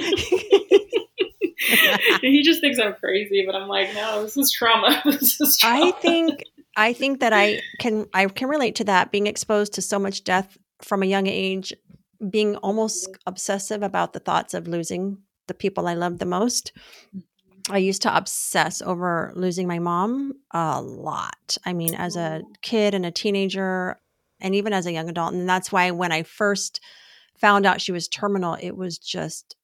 he 2.22 2.42
just 2.44 2.62
thinks 2.62 2.80
I'm 2.80 2.94
crazy, 2.94 3.44
but 3.46 3.56
I'm 3.56 3.68
like, 3.68 3.94
no, 3.94 4.24
this 4.24 4.38
is 4.38 4.52
trauma. 4.52 5.02
this 5.06 5.40
is 5.42 5.58
trauma. 5.58 5.88
I 5.88 5.92
think 5.92 6.44
I 6.76 6.94
think 6.94 7.20
that 7.20 7.34
I 7.34 7.62
can 7.80 8.06
I 8.14 8.26
can 8.28 8.48
relate 8.48 8.76
to 8.76 8.84
that 8.86 9.12
being 9.12 9.28
exposed 9.28 9.74
to 9.74 9.82
so 9.82 10.00
much 10.00 10.24
death 10.24 10.58
from 10.82 11.04
a 11.04 11.06
young 11.06 11.28
age, 11.28 11.74
being 12.30 12.56
almost 12.58 13.10
obsessive 13.26 13.84
about 13.84 14.14
the 14.14 14.20
thoughts 14.20 14.54
of 14.54 14.68
losing 14.68 15.18
the 15.50 15.54
people 15.54 15.86
I 15.88 15.96
love 15.96 16.20
the 16.20 16.26
most. 16.26 16.72
I 17.70 17.78
used 17.78 18.02
to 18.04 18.16
obsess 18.18 18.82
over 18.82 19.34
losing 19.36 19.68
my 19.68 19.80
mom 19.80 20.34
a 20.52 20.82
lot. 20.82 21.58
I 21.66 21.74
mean, 21.74 21.94
as 21.94 22.16
a 22.16 22.42
kid 22.62 22.94
and 22.94 23.06
a 23.06 23.12
teenager, 23.12 24.00
and 24.40 24.56
even 24.56 24.72
as 24.72 24.86
a 24.86 24.92
young 24.94 25.10
adult. 25.10 25.34
And 25.34 25.48
that's 25.48 25.70
why 25.72 25.92
when 25.92 26.12
I 26.14 26.24
first 26.24 26.80
found 27.38 27.66
out 27.66 27.82
she 27.82 27.92
was 27.92 28.08
terminal, 28.08 28.58
it 28.60 28.72
was 28.78 28.98
just 28.98 29.56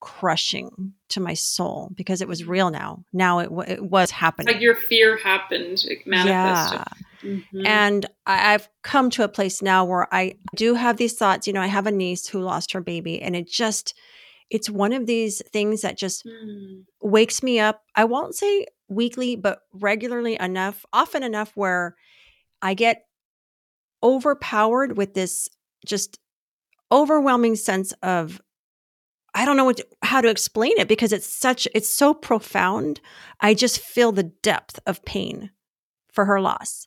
crushing 0.00 0.92
to 1.08 1.20
my 1.20 1.32
soul 1.32 1.90
because 1.94 2.20
it 2.20 2.28
was 2.28 2.44
real 2.44 2.70
now. 2.70 3.04
Now 3.12 3.38
it, 3.38 3.44
w- 3.44 3.72
it 3.72 3.82
was 3.82 4.10
happening. 4.10 4.52
like 4.52 4.62
your 4.62 4.74
fear 4.74 5.16
happened, 5.16 5.84
it 5.88 6.06
manifested. 6.06 6.80
Mhm. 7.24 7.66
And 7.66 8.06
I, 8.26 8.52
I've 8.52 8.68
come 8.82 9.08
to 9.10 9.24
a 9.24 9.28
place 9.28 9.62
now 9.62 9.84
where 9.86 10.12
I 10.12 10.36
do 10.54 10.74
have 10.74 10.98
these 10.98 11.14
thoughts. 11.14 11.46
You 11.46 11.54
know, 11.54 11.62
I 11.62 11.68
have 11.68 11.86
a 11.86 11.90
niece 11.92 12.26
who 12.28 12.40
lost 12.40 12.72
her 12.72 12.82
baby, 12.82 13.22
and 13.22 13.34
it 13.34 13.48
just, 13.48 13.94
it's 14.50 14.70
one 14.70 14.92
of 14.92 15.06
these 15.06 15.42
things 15.52 15.82
that 15.82 15.98
just 15.98 16.26
Hmm. 16.26 16.80
wakes 17.00 17.42
me 17.42 17.58
up. 17.60 17.82
I 17.94 18.04
won't 18.04 18.34
say 18.34 18.66
weekly, 18.88 19.36
but 19.36 19.60
regularly 19.72 20.36
enough, 20.38 20.84
often 20.92 21.22
enough 21.22 21.52
where 21.54 21.96
I 22.62 22.74
get 22.74 23.06
overpowered 24.02 24.96
with 24.96 25.14
this 25.14 25.48
just 25.86 26.18
overwhelming 26.92 27.56
sense 27.56 27.92
of, 28.02 28.40
I 29.34 29.44
don't 29.44 29.56
know 29.56 29.64
what 29.64 29.78
to, 29.78 29.86
how 30.02 30.20
to 30.20 30.28
explain 30.28 30.74
it 30.78 30.88
because 30.88 31.12
it's 31.12 31.26
such, 31.26 31.66
it's 31.74 31.88
so 31.88 32.14
profound. 32.14 33.00
I 33.40 33.54
just 33.54 33.80
feel 33.80 34.12
the 34.12 34.22
depth 34.22 34.78
of 34.86 35.04
pain 35.04 35.50
for 36.12 36.24
her 36.24 36.40
loss. 36.40 36.86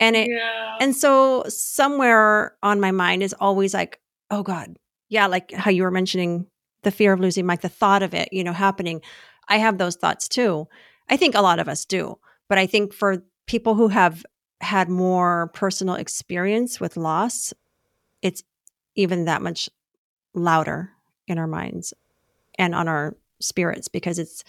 And 0.00 0.16
it, 0.16 0.28
yeah. 0.28 0.76
and 0.80 0.94
so 0.94 1.44
somewhere 1.48 2.56
on 2.62 2.80
my 2.80 2.90
mind 2.90 3.22
is 3.22 3.34
always 3.38 3.72
like, 3.72 4.00
oh 4.30 4.42
God, 4.42 4.76
yeah, 5.08 5.26
like 5.26 5.52
how 5.52 5.70
you 5.70 5.84
were 5.84 5.90
mentioning 5.90 6.46
the 6.86 6.92
fear 6.92 7.12
of 7.12 7.18
losing 7.18 7.44
Mike, 7.44 7.62
the 7.62 7.68
thought 7.68 8.04
of 8.04 8.14
it, 8.14 8.28
you 8.32 8.44
know, 8.44 8.52
happening. 8.52 9.02
I 9.48 9.58
have 9.58 9.76
those 9.76 9.96
thoughts 9.96 10.28
too. 10.28 10.68
I 11.10 11.16
think 11.16 11.34
a 11.34 11.42
lot 11.42 11.58
of 11.58 11.68
us 11.68 11.84
do. 11.84 12.16
But 12.48 12.58
I 12.58 12.66
think 12.66 12.94
for 12.94 13.24
people 13.46 13.74
who 13.74 13.88
have 13.88 14.24
had 14.60 14.88
more 14.88 15.50
personal 15.52 15.96
experience 15.96 16.80
with 16.80 16.96
loss, 16.96 17.52
it's 18.22 18.44
even 18.94 19.24
that 19.24 19.42
much 19.42 19.68
louder 20.32 20.92
in 21.26 21.38
our 21.38 21.48
minds 21.48 21.92
and 22.56 22.72
on 22.72 22.86
our 22.86 23.16
spirits 23.40 23.88
because 23.88 24.20
it's 24.20 24.44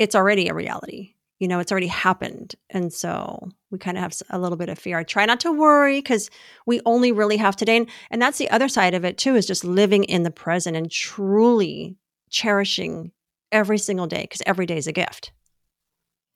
it's 0.00 0.16
already 0.16 0.48
a 0.48 0.54
reality 0.54 1.14
you 1.40 1.48
know 1.48 1.58
it's 1.58 1.72
already 1.72 1.88
happened 1.88 2.54
and 2.68 2.92
so 2.92 3.48
we 3.70 3.78
kind 3.78 3.96
of 3.96 4.02
have 4.02 4.14
a 4.30 4.38
little 4.38 4.56
bit 4.56 4.68
of 4.68 4.78
fear. 4.78 4.98
I 4.98 5.04
try 5.04 5.26
not 5.26 5.40
to 5.40 5.52
worry 5.52 5.98
because 5.98 6.30
we 6.66 6.80
only 6.84 7.12
really 7.12 7.36
have 7.38 7.56
today 7.56 7.78
and, 7.78 7.88
and 8.10 8.20
that's 8.22 8.38
the 8.38 8.50
other 8.50 8.68
side 8.68 8.94
of 8.94 9.04
it 9.04 9.18
too 9.18 9.34
is 9.34 9.46
just 9.46 9.64
living 9.64 10.04
in 10.04 10.22
the 10.22 10.30
present 10.30 10.76
and 10.76 10.90
truly 10.90 11.96
cherishing 12.28 13.10
every 13.50 13.78
single 13.78 14.06
day 14.06 14.22
because 14.22 14.42
every 14.46 14.66
day 14.66 14.76
is 14.76 14.86
a 14.86 14.92
gift. 14.92 15.32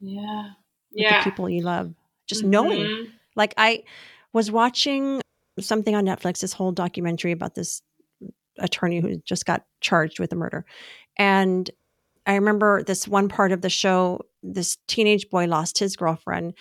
Yeah. 0.01 0.51
Yeah 0.91 1.19
the 1.19 1.31
people 1.31 1.49
you 1.49 1.63
love. 1.63 1.95
Just 2.27 2.43
mm-hmm. 2.43 2.51
knowing 2.51 3.07
like 3.37 3.53
i 3.57 3.83
was 4.33 4.51
watching 4.51 5.21
something 5.61 5.95
on 5.95 6.05
netflix 6.05 6.41
this 6.41 6.53
whole 6.53 6.73
documentary 6.73 7.33
about 7.33 7.55
this 7.55 7.83
attorney 8.59 9.01
who 9.01 9.17
just 9.25 9.45
got 9.45 9.65
charged 9.81 10.19
with 10.19 10.33
a 10.33 10.37
murder 10.37 10.65
and 11.19 11.71
I 12.27 12.35
remember 12.37 12.83
this 12.83 13.07
one 13.07 13.29
part 13.29 13.53
of 13.53 13.61
the 13.61 13.69
show, 13.69 14.21
this 14.45 14.76
teenage 14.86 15.30
boy 15.30 15.47
lost 15.47 15.78
his 15.78 15.97
girlfriend 15.97 16.55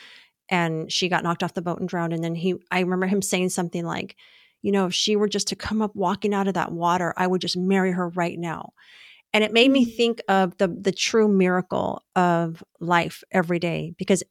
and 0.49 0.91
she 0.91 1.09
got 1.09 1.23
knocked 1.23 1.43
off 1.43 1.53
the 1.53 1.61
boat 1.61 1.79
and 1.79 1.89
drowned. 1.89 2.13
And 2.13 2.23
then 2.23 2.35
he, 2.35 2.55
I 2.71 2.79
remember 2.79 3.07
him 3.07 3.21
saying 3.21 3.49
something 3.49 3.85
like, 3.85 4.15
you 4.61 4.71
know, 4.71 4.87
if 4.87 4.93
she 4.93 5.15
were 5.15 5.27
just 5.27 5.49
to 5.49 5.55
come 5.55 5.81
up 5.81 5.95
walking 5.95 6.33
out 6.33 6.47
of 6.47 6.53
that 6.53 6.71
water, 6.71 7.13
I 7.17 7.27
would 7.27 7.41
just 7.41 7.57
marry 7.57 7.91
her 7.91 8.09
right 8.09 8.39
now. 8.39 8.73
And 9.33 9.43
it 9.43 9.51
made 9.51 9.71
me 9.71 9.85
mm. 9.85 9.95
think 9.95 10.21
of 10.29 10.57
the 10.57 10.67
the 10.67 10.91
true 10.91 11.27
miracle 11.27 12.03
of 12.15 12.63
life 12.79 13.23
every 13.31 13.59
day 13.59 13.93
because 13.97 14.23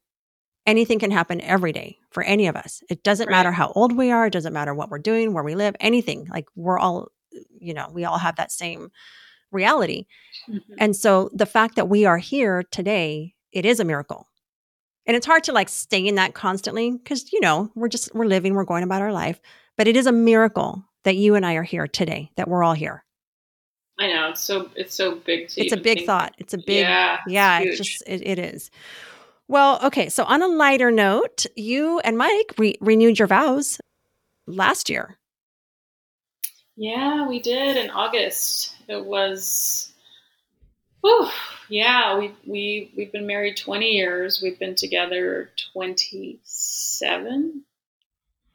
anything 0.64 0.98
can 0.98 1.10
happen 1.10 1.40
every 1.40 1.72
day 1.72 1.98
for 2.10 2.22
any 2.22 2.46
of 2.46 2.56
us. 2.56 2.82
It 2.88 3.02
doesn't 3.02 3.26
right. 3.26 3.32
matter 3.32 3.52
how 3.52 3.72
old 3.74 3.96
we 3.96 4.10
are, 4.10 4.26
it 4.26 4.32
doesn't 4.32 4.52
matter 4.52 4.74
what 4.74 4.90
we're 4.90 4.98
doing, 4.98 5.34
where 5.34 5.44
we 5.44 5.54
live, 5.54 5.74
anything. 5.80 6.28
Like 6.30 6.46
we're 6.54 6.78
all, 6.78 7.08
you 7.58 7.74
know, 7.74 7.88
we 7.92 8.04
all 8.04 8.18
have 8.18 8.36
that 8.36 8.52
same 8.52 8.90
reality. 9.50 10.06
Mm-hmm. 10.48 10.74
And 10.78 10.96
so 10.96 11.30
the 11.34 11.46
fact 11.46 11.76
that 11.76 11.88
we 11.88 12.04
are 12.04 12.18
here 12.18 12.62
today, 12.70 13.34
it 13.52 13.64
is 13.64 13.80
a 13.80 13.84
miracle. 13.84 14.28
And 15.06 15.16
it's 15.16 15.26
hard 15.26 15.44
to 15.44 15.52
like 15.52 15.68
stay 15.68 16.06
in 16.06 16.14
that 16.14 16.34
constantly 16.34 16.92
because, 16.92 17.32
you 17.32 17.40
know, 17.40 17.70
we're 17.74 17.88
just, 17.88 18.14
we're 18.14 18.24
living, 18.24 18.54
we're 18.54 18.64
going 18.64 18.84
about 18.84 19.02
our 19.02 19.12
life. 19.12 19.40
But 19.76 19.88
it 19.88 19.96
is 19.96 20.06
a 20.06 20.12
miracle 20.12 20.84
that 21.04 21.16
you 21.16 21.34
and 21.34 21.44
I 21.44 21.54
are 21.54 21.62
here 21.62 21.88
today, 21.88 22.30
that 22.36 22.48
we're 22.48 22.62
all 22.62 22.74
here. 22.74 23.04
I 23.98 24.06
know. 24.06 24.28
It's 24.30 24.40
so, 24.40 24.70
it's 24.76 24.94
so 24.94 25.16
big. 25.16 25.50
it's 25.56 25.72
a 25.72 25.76
big 25.76 25.98
think. 25.98 26.06
thought. 26.06 26.34
It's 26.38 26.54
a 26.54 26.58
big, 26.58 26.82
yeah, 26.82 27.18
yeah 27.26 27.60
it's, 27.60 27.80
it's 27.80 27.90
just, 27.90 28.02
it, 28.06 28.26
it 28.26 28.38
is. 28.38 28.70
Well, 29.48 29.80
okay. 29.84 30.08
So 30.08 30.24
on 30.24 30.40
a 30.40 30.48
lighter 30.48 30.90
note, 30.90 31.46
you 31.56 31.98
and 32.00 32.16
Mike 32.16 32.54
re- 32.56 32.78
renewed 32.80 33.18
your 33.18 33.28
vows 33.28 33.80
last 34.46 34.88
year. 34.88 35.18
Yeah, 36.76 37.26
we 37.28 37.40
did 37.40 37.76
in 37.76 37.90
August. 37.90 38.74
It 38.88 39.04
was, 39.04 39.91
whew, 41.02 41.28
yeah. 41.68 42.18
We 42.18 42.34
we 42.46 42.92
we've 42.96 43.12
been 43.12 43.26
married 43.26 43.56
twenty 43.56 43.90
years. 43.90 44.40
We've 44.42 44.58
been 44.58 44.74
together 44.74 45.50
twenty 45.72 46.40
seven. 46.44 47.64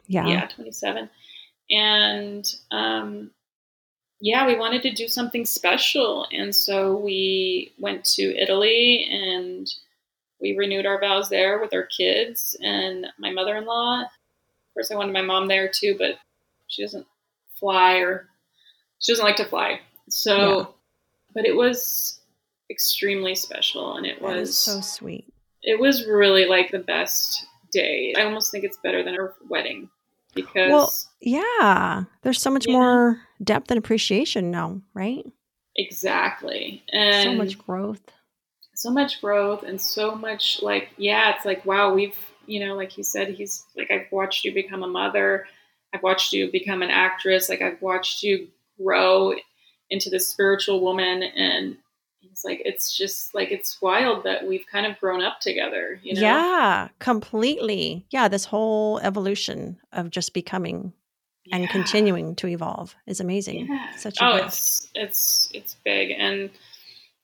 Yeah, 0.08 0.28
yeah, 0.28 0.48
twenty 0.48 0.72
seven, 0.72 1.10
and 1.70 2.46
um, 2.72 3.32
yeah, 4.20 4.48
we 4.48 4.58
wanted 4.58 4.82
to 4.84 4.94
do 4.94 5.08
something 5.08 5.46
special, 5.46 6.28
and 6.32 6.56
so 6.56 6.98
we 6.98 7.74
went 7.78 8.04
to 8.16 8.36
Italy 8.36 9.08
and 9.12 9.68
we 10.40 10.56
renewed 10.56 10.86
our 10.86 11.00
vows 11.00 11.30
there 11.30 11.60
with 11.60 11.74
our 11.74 11.86
kids 11.86 12.56
and 12.62 13.08
my 13.18 13.32
mother 13.32 13.56
in 13.58 13.66
law. 13.66 14.02
Of 14.02 14.08
course, 14.74 14.92
I 14.92 14.96
wanted 14.96 15.14
my 15.14 15.22
mom 15.22 15.48
there 15.48 15.68
too, 15.68 15.96
but 15.98 16.16
she 16.68 16.84
doesn't 16.84 17.08
fly 17.60 17.96
or 17.96 18.28
she 19.00 19.12
doesn't 19.12 19.26
like 19.26 19.38
to 19.38 19.46
fly. 19.46 19.80
So, 20.10 20.60
yeah. 20.60 20.66
but 21.34 21.46
it 21.46 21.56
was 21.56 22.17
extremely 22.70 23.36
special 23.36 23.96
and 23.98 24.06
it 24.06 24.22
was 24.22 24.58
so 24.58 24.82
sweet. 24.82 25.32
It 25.64 25.80
was 25.80 26.06
really 26.06 26.46
like 26.46 26.72
the 26.72 26.80
best 26.80 27.46
day. 27.72 28.14
I 28.18 28.24
almost 28.24 28.52
think 28.52 28.64
it's 28.64 28.78
better 28.78 29.04
than 29.04 29.16
our 29.16 29.36
wedding 29.50 29.90
because 30.34 30.72
well, 30.72 30.94
yeah, 31.22 32.04
there's 32.22 32.42
so 32.42 32.52
much 32.52 32.68
more 32.68 33.20
depth 33.44 33.72
and 33.72 33.78
appreciation 33.78 34.52
now, 34.52 34.82
right? 34.94 35.26
Exactly. 35.76 36.84
And 36.92 37.24
so 37.24 37.36
much 37.36 37.58
growth. 37.58 38.02
So 38.76 38.92
much 38.92 39.22
growth 39.22 39.64
and 39.64 39.82
so 39.82 40.16
much 40.16 40.62
like 40.62 40.90
yeah, 40.98 41.36
it's 41.36 41.46
like 41.46 41.66
wow, 41.66 41.94
we've 41.94 42.18
you 42.46 42.66
know, 42.66 42.76
like 42.76 42.98
you 42.98 43.04
said, 43.04 43.30
he's 43.30 43.66
like 43.76 43.92
I've 43.92 44.12
watched 44.12 44.46
you 44.46 44.54
become 44.54 44.84
a 44.84 44.88
mother 44.88 45.46
I've 45.94 46.04
watched 46.04 46.34
you 46.34 46.52
become 46.52 46.82
an 46.82 46.90
actress. 46.90 47.50
Like 47.50 47.62
I've 47.62 47.82
watched 47.82 48.24
you 48.24 48.48
grow 48.80 49.34
into 49.90 50.10
this 50.10 50.30
spiritual 50.30 50.82
woman. 50.82 51.24
And 51.24 51.78
it's 52.32 52.44
like, 52.44 52.62
it's 52.66 52.96
just 52.96 53.34
like, 53.34 53.52
it's 53.52 53.82
wild 53.82 54.24
that 54.24 54.48
we've 54.48 54.66
kind 54.72 54.86
of 54.86 55.00
grown 55.00 55.22
up 55.22 55.40
together, 55.40 56.00
you 56.04 56.14
know? 56.14 56.22
Yeah, 56.22 56.90
completely. 57.00 58.06
Yeah. 58.10 58.28
This 58.28 58.46
whole 58.46 59.00
evolution 59.00 59.80
of 59.92 60.10
just 60.10 60.34
becoming 60.34 60.94
yeah. 61.46 61.58
and 61.58 61.70
continuing 61.70 62.36
to 62.38 62.48
evolve 62.48 62.96
is 63.06 63.20
amazing. 63.20 63.68
Yeah. 63.68 63.96
Such 63.96 64.20
a 64.20 64.26
oh, 64.26 64.38
gift. 64.38 64.48
it's, 64.48 64.90
it's, 64.96 65.50
it's 65.54 65.76
big. 65.84 66.12
And, 66.12 66.50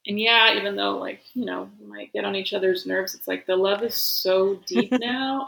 and 0.06 0.20
yeah, 0.20 0.56
even 0.56 0.76
though 0.76 0.98
like, 0.98 1.22
you 1.34 1.46
know, 1.46 1.70
we 1.80 1.88
might 1.88 2.14
get 2.14 2.26
on 2.26 2.36
each 2.36 2.54
other's 2.54 2.86
nerves, 2.86 3.16
it's 3.16 3.28
like 3.28 3.46
the 3.46 3.56
love 3.56 3.84
is 3.84 3.96
so 3.96 4.60
deep 4.66 4.92
now. 5.00 5.46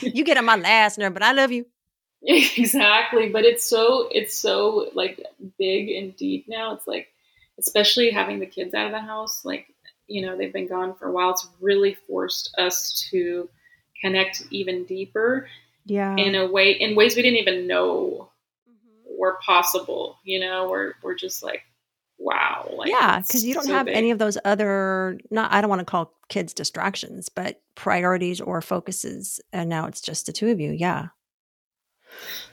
you 0.00 0.24
get 0.24 0.36
on 0.36 0.44
my 0.44 0.56
last 0.56 0.98
nerve, 0.98 1.14
but 1.14 1.22
I 1.22 1.32
love 1.32 1.52
you. 1.52 1.66
exactly 2.22 3.30
but 3.30 3.46
it's 3.46 3.64
so 3.64 4.06
it's 4.12 4.36
so 4.36 4.90
like 4.92 5.24
big 5.58 5.88
and 5.88 6.14
deep 6.16 6.44
now 6.48 6.74
it's 6.74 6.86
like 6.86 7.08
especially 7.60 8.10
having 8.10 8.40
the 8.40 8.46
kids 8.46 8.74
out 8.74 8.86
of 8.86 8.92
the 8.92 9.00
house 9.00 9.44
like 9.44 9.66
you 10.06 10.22
know 10.22 10.36
they've 10.36 10.52
been 10.52 10.68
gone 10.68 10.94
for 10.94 11.08
a 11.08 11.12
while 11.12 11.30
it's 11.30 11.46
really 11.60 11.94
forced 12.06 12.54
us 12.58 13.06
to 13.10 13.48
connect 14.00 14.42
even 14.50 14.84
deeper 14.84 15.48
yeah 15.84 16.16
in 16.16 16.34
a 16.34 16.46
way 16.50 16.72
in 16.72 16.96
ways 16.96 17.16
we 17.16 17.22
didn't 17.22 17.38
even 17.38 17.66
know 17.66 18.30
mm-hmm. 18.68 19.18
were 19.18 19.38
possible 19.44 20.18
you 20.24 20.40
know 20.40 20.68
we're, 20.68 20.94
we're 21.02 21.14
just 21.14 21.42
like 21.42 21.62
wow 22.18 22.68
like 22.76 22.90
yeah 22.90 23.20
because 23.20 23.44
you 23.44 23.54
don't 23.54 23.64
so 23.64 23.72
have 23.72 23.86
big. 23.86 23.96
any 23.96 24.10
of 24.10 24.18
those 24.18 24.36
other 24.44 25.18
not 25.30 25.50
i 25.52 25.60
don't 25.60 25.70
want 25.70 25.80
to 25.80 25.84
call 25.86 26.12
kids 26.28 26.52
distractions 26.52 27.28
but 27.28 27.62
priorities 27.74 28.40
or 28.40 28.60
focuses 28.60 29.40
and 29.52 29.70
now 29.70 29.86
it's 29.86 30.02
just 30.02 30.26
the 30.26 30.32
two 30.32 30.48
of 30.48 30.60
you 30.60 30.70
yeah 30.72 31.08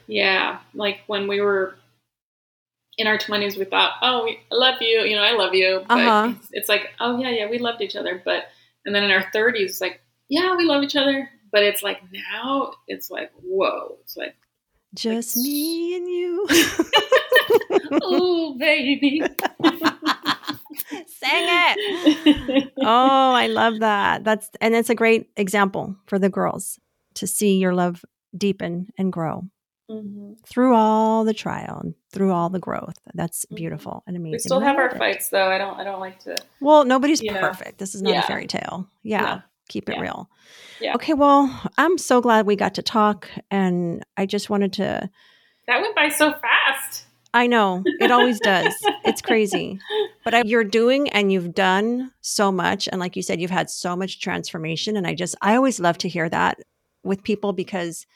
yeah, 0.08 0.60
like 0.74 1.00
when 1.06 1.28
we 1.28 1.40
were 1.40 1.76
in 2.98 3.06
our 3.06 3.16
20s, 3.16 3.56
we 3.56 3.64
thought, 3.64 3.92
oh, 4.02 4.28
I 4.28 4.54
love 4.54 4.82
you. 4.82 5.00
You 5.00 5.16
know, 5.16 5.22
I 5.22 5.32
love 5.32 5.54
you. 5.54 5.84
But 5.88 5.98
uh-huh. 6.00 6.34
it's, 6.36 6.48
it's, 6.52 6.68
like, 6.68 6.90
oh, 7.00 7.18
yeah, 7.18 7.30
yeah, 7.30 7.48
we 7.48 7.58
loved 7.58 7.80
each 7.80 7.96
other. 7.96 8.20
But, 8.24 8.48
and 8.84 8.94
then 8.94 9.04
in 9.04 9.12
our 9.12 9.24
30s, 9.34 9.60
it's 9.60 9.80
like, 9.80 10.00
yeah, 10.28 10.56
we 10.56 10.64
love 10.64 10.82
each 10.82 10.96
other. 10.96 11.30
But 11.50 11.62
it's 11.62 11.82
like 11.82 12.00
now, 12.12 12.72
it's 12.88 13.10
like, 13.10 13.30
whoa. 13.40 13.96
It's 14.02 14.16
like, 14.16 14.34
just 14.94 15.36
like, 15.36 15.44
me 15.44 15.96
and 15.96 16.08
you. 16.08 16.46
oh, 18.02 18.56
baby. 18.58 19.22
Sing 21.06 21.30
it. 21.30 22.72
Oh, 22.80 23.32
I 23.32 23.46
love 23.46 23.78
that. 23.80 24.24
That's, 24.24 24.50
and 24.60 24.74
it's 24.74 24.90
a 24.90 24.94
great 24.94 25.30
example 25.36 25.96
for 26.06 26.18
the 26.18 26.28
girls 26.28 26.78
to 27.14 27.26
see 27.26 27.58
your 27.58 27.74
love 27.74 28.04
deepen 28.36 28.88
and 28.98 29.12
grow 29.12 29.44
mm-hmm. 29.90 30.32
through 30.46 30.74
all 30.74 31.24
the 31.24 31.34
trial 31.34 31.80
and 31.82 31.94
through 32.12 32.32
all 32.32 32.50
the 32.50 32.58
growth. 32.58 32.96
That's 33.14 33.44
mm-hmm. 33.44 33.56
beautiful 33.56 34.02
and 34.06 34.16
amazing. 34.16 34.32
We 34.32 34.38
still 34.38 34.60
have 34.60 34.76
our 34.76 34.88
it. 34.88 34.98
fights 34.98 35.28
though. 35.30 35.48
I 35.48 35.58
don't 35.58 35.78
I 35.78 35.84
don't 35.84 36.00
like 36.00 36.18
to 36.20 36.36
Well, 36.60 36.84
nobody's 36.84 37.22
perfect. 37.22 37.72
Know. 37.72 37.76
This 37.78 37.94
is 37.94 38.02
not 38.02 38.12
yeah. 38.12 38.20
a 38.20 38.26
fairy 38.26 38.46
tale. 38.46 38.88
Yeah. 39.02 39.20
No. 39.20 39.42
Keep 39.68 39.90
it 39.90 39.96
yeah. 39.96 40.02
real. 40.02 40.30
Yeah. 40.80 40.94
Okay, 40.94 41.12
well, 41.12 41.70
I'm 41.76 41.98
so 41.98 42.20
glad 42.20 42.46
we 42.46 42.56
got 42.56 42.74
to 42.74 42.82
talk 42.82 43.28
and 43.50 44.04
I 44.16 44.26
just 44.26 44.48
wanted 44.48 44.72
to 44.74 45.10
That 45.66 45.80
went 45.80 45.94
by 45.94 46.08
so 46.08 46.32
fast. 46.32 47.04
I 47.34 47.46
know. 47.46 47.82
It 48.00 48.10
always 48.10 48.40
does. 48.40 48.74
it's 49.04 49.20
crazy. 49.20 49.78
But 50.24 50.34
I, 50.34 50.42
you're 50.44 50.64
doing 50.64 51.10
and 51.10 51.30
you've 51.30 51.54
done 51.54 52.10
so 52.22 52.50
much 52.50 52.88
and 52.88 52.98
like 52.98 53.16
you 53.16 53.22
said 53.22 53.40
you've 53.40 53.50
had 53.50 53.68
so 53.68 53.94
much 53.94 54.20
transformation 54.20 54.96
and 54.96 55.06
I 55.06 55.14
just 55.14 55.34
I 55.42 55.54
always 55.54 55.78
love 55.78 55.98
to 55.98 56.08
hear 56.08 56.28
that 56.30 56.58
with 57.04 57.22
people 57.22 57.52
because 57.52 58.06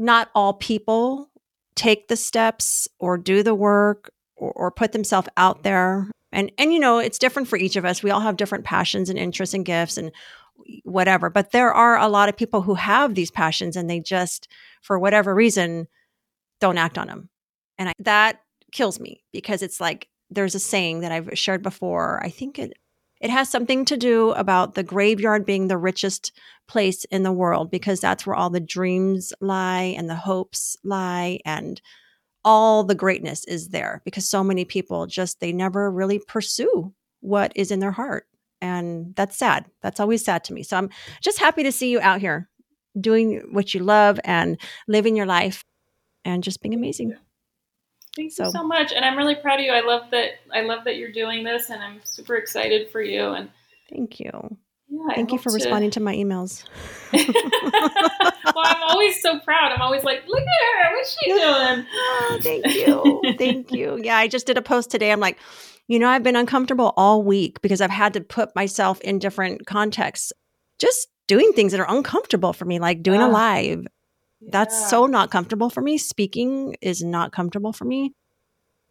not 0.00 0.30
all 0.34 0.54
people 0.54 1.30
take 1.76 2.08
the 2.08 2.16
steps 2.16 2.88
or 2.98 3.16
do 3.16 3.42
the 3.42 3.54
work 3.54 4.10
or, 4.34 4.50
or 4.52 4.70
put 4.70 4.92
themselves 4.92 5.28
out 5.36 5.62
there. 5.62 6.10
And 6.32 6.50
and 6.58 6.72
you 6.72 6.80
know, 6.80 6.98
it's 6.98 7.18
different 7.18 7.48
for 7.48 7.56
each 7.56 7.76
of 7.76 7.84
us. 7.84 8.02
We 8.02 8.10
all 8.10 8.20
have 8.20 8.36
different 8.36 8.64
passions 8.64 9.10
and 9.10 9.18
interests 9.18 9.54
and 9.54 9.64
gifts 9.64 9.96
and 9.96 10.10
whatever. 10.84 11.28
But 11.30 11.52
there 11.52 11.72
are 11.72 11.98
a 11.98 12.08
lot 12.08 12.28
of 12.28 12.36
people 12.36 12.62
who 12.62 12.74
have 12.74 13.14
these 13.14 13.30
passions 13.30 13.76
and 13.76 13.88
they 13.88 14.00
just 14.00 14.48
for 14.82 14.98
whatever 14.98 15.34
reason 15.34 15.86
don't 16.60 16.78
act 16.78 16.98
on 16.98 17.06
them. 17.06 17.28
And 17.78 17.90
I, 17.90 17.92
that 18.00 18.40
kills 18.72 19.00
me 19.00 19.22
because 19.32 19.62
it's 19.62 19.80
like 19.80 20.08
there's 20.30 20.54
a 20.54 20.60
saying 20.60 21.00
that 21.00 21.12
I've 21.12 21.38
shared 21.38 21.62
before. 21.62 22.22
I 22.24 22.30
think 22.30 22.58
it 22.58 22.72
it 23.20 23.30
has 23.30 23.48
something 23.48 23.84
to 23.84 23.96
do 23.96 24.30
about 24.32 24.74
the 24.74 24.82
graveyard 24.82 25.44
being 25.44 25.68
the 25.68 25.76
richest 25.76 26.32
place 26.66 27.04
in 27.04 27.22
the 27.22 27.32
world 27.32 27.70
because 27.70 28.00
that's 28.00 28.26
where 28.26 28.36
all 28.36 28.50
the 28.50 28.60
dreams 28.60 29.32
lie 29.40 29.94
and 29.96 30.08
the 30.08 30.14
hopes 30.14 30.76
lie 30.82 31.38
and 31.44 31.80
all 32.44 32.84
the 32.84 32.94
greatness 32.94 33.44
is 33.44 33.68
there 33.68 34.00
because 34.04 34.28
so 34.28 34.42
many 34.42 34.64
people 34.64 35.06
just 35.06 35.40
they 35.40 35.52
never 35.52 35.90
really 35.90 36.18
pursue 36.18 36.94
what 37.20 37.52
is 37.54 37.70
in 37.70 37.80
their 37.80 37.90
heart. 37.90 38.26
And 38.62 39.14
that's 39.14 39.36
sad. 39.36 39.66
That's 39.82 40.00
always 40.00 40.24
sad 40.24 40.44
to 40.44 40.54
me. 40.54 40.62
So 40.62 40.76
i'm 40.76 40.90
just 41.20 41.38
happy 41.38 41.62
to 41.62 41.72
see 41.72 41.90
you 41.90 42.00
out 42.00 42.20
here 42.20 42.48
doing 42.98 43.42
what 43.52 43.74
you 43.74 43.80
love 43.80 44.18
and 44.24 44.58
living 44.88 45.16
your 45.16 45.26
life 45.26 45.64
and 46.24 46.42
just 46.42 46.60
being 46.62 46.74
amazing 46.74 47.14
Thank 48.16 48.32
so. 48.32 48.44
you 48.44 48.50
so 48.50 48.64
much, 48.64 48.92
and 48.92 49.04
I'm 49.04 49.16
really 49.16 49.36
proud 49.36 49.60
of 49.60 49.64
you. 49.64 49.72
I 49.72 49.80
love 49.80 50.10
that. 50.10 50.30
I 50.52 50.62
love 50.62 50.84
that 50.84 50.96
you're 50.96 51.12
doing 51.12 51.44
this, 51.44 51.70
and 51.70 51.82
I'm 51.82 52.00
super 52.04 52.36
excited 52.36 52.90
for 52.90 53.00
you. 53.00 53.28
And 53.30 53.50
thank 53.88 54.18
you. 54.18 54.56
Yeah, 54.88 55.14
thank 55.14 55.30
you 55.30 55.38
for 55.38 55.50
to... 55.50 55.54
responding 55.54 55.92
to 55.92 56.00
my 56.00 56.14
emails. 56.14 56.64
well, 57.12 58.64
I'm 58.64 58.82
always 58.88 59.22
so 59.22 59.38
proud. 59.38 59.70
I'm 59.70 59.80
always 59.80 60.02
like, 60.02 60.26
look 60.26 60.42
at 60.42 60.84
her. 60.84 60.96
What's 60.96 61.16
she 61.18 61.30
doing? 61.30 61.86
oh, 61.92 62.38
thank 62.42 62.66
you. 62.74 63.34
thank 63.38 63.70
you. 63.70 64.00
Yeah, 64.02 64.16
I 64.16 64.26
just 64.26 64.46
did 64.46 64.58
a 64.58 64.62
post 64.62 64.90
today. 64.90 65.12
I'm 65.12 65.20
like, 65.20 65.38
you 65.86 66.00
know, 66.00 66.08
I've 66.08 66.24
been 66.24 66.36
uncomfortable 66.36 66.92
all 66.96 67.22
week 67.22 67.62
because 67.62 67.80
I've 67.80 67.90
had 67.90 68.14
to 68.14 68.20
put 68.20 68.54
myself 68.56 69.00
in 69.02 69.20
different 69.20 69.66
contexts, 69.66 70.32
just 70.80 71.06
doing 71.28 71.52
things 71.52 71.70
that 71.70 71.80
are 71.80 71.96
uncomfortable 71.96 72.52
for 72.52 72.64
me, 72.64 72.80
like 72.80 73.04
doing 73.04 73.20
a 73.20 73.28
live 73.28 73.86
that's 74.40 74.88
so 74.88 75.06
not 75.06 75.30
comfortable 75.30 75.70
for 75.70 75.80
me. 75.80 75.98
Speaking 75.98 76.76
is 76.80 77.02
not 77.02 77.32
comfortable 77.32 77.72
for 77.72 77.84
me. 77.84 78.14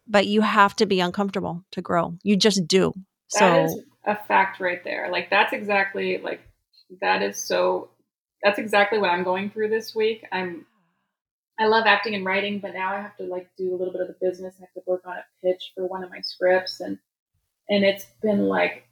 But 0.06 0.26
you 0.26 0.40
have 0.40 0.74
to 0.76 0.86
be 0.86 1.00
uncomfortable 1.00 1.64
to 1.72 1.82
grow. 1.82 2.16
You 2.22 2.36
just 2.36 2.66
do. 2.66 2.92
That 3.34 3.70
so 3.70 3.80
a 4.04 4.16
fact 4.16 4.60
right 4.60 4.82
there. 4.82 5.08
Like 5.10 5.30
that's 5.30 5.52
exactly 5.52 6.18
like 6.18 6.40
that 7.00 7.22
is 7.22 7.36
so 7.36 7.90
that's 8.42 8.58
exactly 8.58 8.98
what 8.98 9.10
I'm 9.10 9.22
going 9.22 9.50
through 9.50 9.68
this 9.68 9.94
week. 9.94 10.24
I'm 10.32 10.66
I 11.58 11.66
love 11.66 11.84
acting 11.86 12.14
and 12.14 12.24
writing, 12.24 12.58
but 12.58 12.72
now 12.72 12.92
I 12.92 13.00
have 13.00 13.16
to 13.18 13.24
like 13.24 13.48
do 13.56 13.70
a 13.70 13.76
little 13.76 13.92
bit 13.92 14.00
of 14.00 14.08
the 14.08 14.16
business. 14.20 14.54
I 14.58 14.62
have 14.62 14.72
to 14.72 14.82
work 14.86 15.02
on 15.06 15.16
a 15.16 15.24
pitch 15.46 15.72
for 15.76 15.86
one 15.86 16.02
of 16.02 16.10
my 16.10 16.20
scripts 16.22 16.80
and 16.80 16.98
and 17.68 17.84
it's 17.84 18.06
been 18.22 18.46
like 18.46 18.84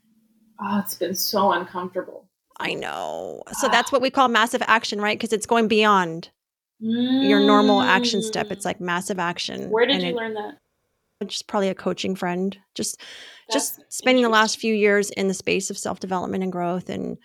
oh, 0.61 0.79
it's 0.79 0.95
been 0.95 1.15
so 1.15 1.53
uncomfortable. 1.53 2.29
I 2.61 2.75
know. 2.75 3.43
So 3.53 3.69
ah. 3.69 3.71
that's 3.71 3.91
what 3.91 4.03
we 4.03 4.11
call 4.11 4.29
massive 4.29 4.63
action, 4.67 5.01
right? 5.01 5.19
Because 5.19 5.33
it's 5.33 5.47
going 5.47 5.69
beyond 5.69 6.31
mm. 6.83 7.29
your 7.29 7.41
normal 7.41 7.81
action 7.81 8.23
step. 8.23 8.51
It's 8.51 8.65
like 8.65 8.81
massive 8.81 9.19
action. 9.19 9.71
Where 9.71 9.87
did 9.87 10.03
you 10.03 10.11
it, 10.11 10.15
learn 10.15 10.35
that? 10.35 10.59
Just 11.27 11.49
probably 11.49 11.69
a 11.69 11.75
coaching 11.75 12.15
friend. 12.15 12.57
Just 12.75 13.01
That's 13.49 13.79
just 13.79 13.93
spending 13.93 14.23
the 14.23 14.31
last 14.31 14.59
few 14.59 14.75
years 14.75 15.11
in 15.11 15.29
the 15.29 15.35
space 15.35 15.71
of 15.71 15.79
self 15.79 16.01
development 16.01 16.43
and 16.43 16.53
growth 16.53 16.89
and 16.89 17.19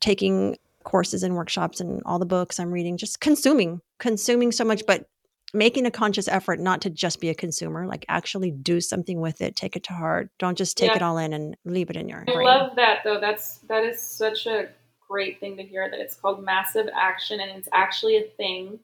taking 0.00 0.56
courses 0.84 1.22
and 1.22 1.34
workshops 1.34 1.80
and 1.80 2.02
all 2.06 2.18
the 2.18 2.26
books 2.26 2.58
I'm 2.58 2.72
reading, 2.72 2.96
just 2.96 3.20
consuming, 3.20 3.80
consuming 3.98 4.52
so 4.52 4.64
much, 4.64 4.84
but 4.86 5.06
making 5.54 5.86
a 5.86 5.90
conscious 5.90 6.28
effort 6.28 6.60
not 6.60 6.82
to 6.82 6.90
just 6.90 7.20
be 7.20 7.28
a 7.28 7.34
consumer, 7.34 7.86
like 7.86 8.04
actually 8.08 8.50
do 8.50 8.80
something 8.80 9.20
with 9.20 9.40
it, 9.40 9.56
take 9.56 9.76
it 9.76 9.84
to 9.84 9.92
heart. 9.92 10.30
Don't 10.38 10.58
just 10.58 10.76
take 10.76 10.90
yeah. 10.90 10.96
it 10.96 11.02
all 11.02 11.18
in 11.18 11.32
and 11.32 11.56
leave 11.64 11.90
it 11.90 11.96
in 11.96 12.08
your 12.08 12.24
I 12.28 12.32
brain. 12.32 12.46
love 12.46 12.76
that 12.76 13.00
though. 13.04 13.20
That's 13.20 13.58
that 13.68 13.84
is 13.84 14.00
such 14.00 14.46
a 14.46 14.68
great 15.08 15.40
thing 15.40 15.56
to 15.56 15.62
hear 15.62 15.88
that 15.90 16.00
it's 16.00 16.14
called 16.14 16.44
massive 16.44 16.88
action 16.94 17.40
and 17.40 17.50
it's 17.52 17.68
actually 17.72 18.16
a 18.16 18.28
thing 18.36 18.78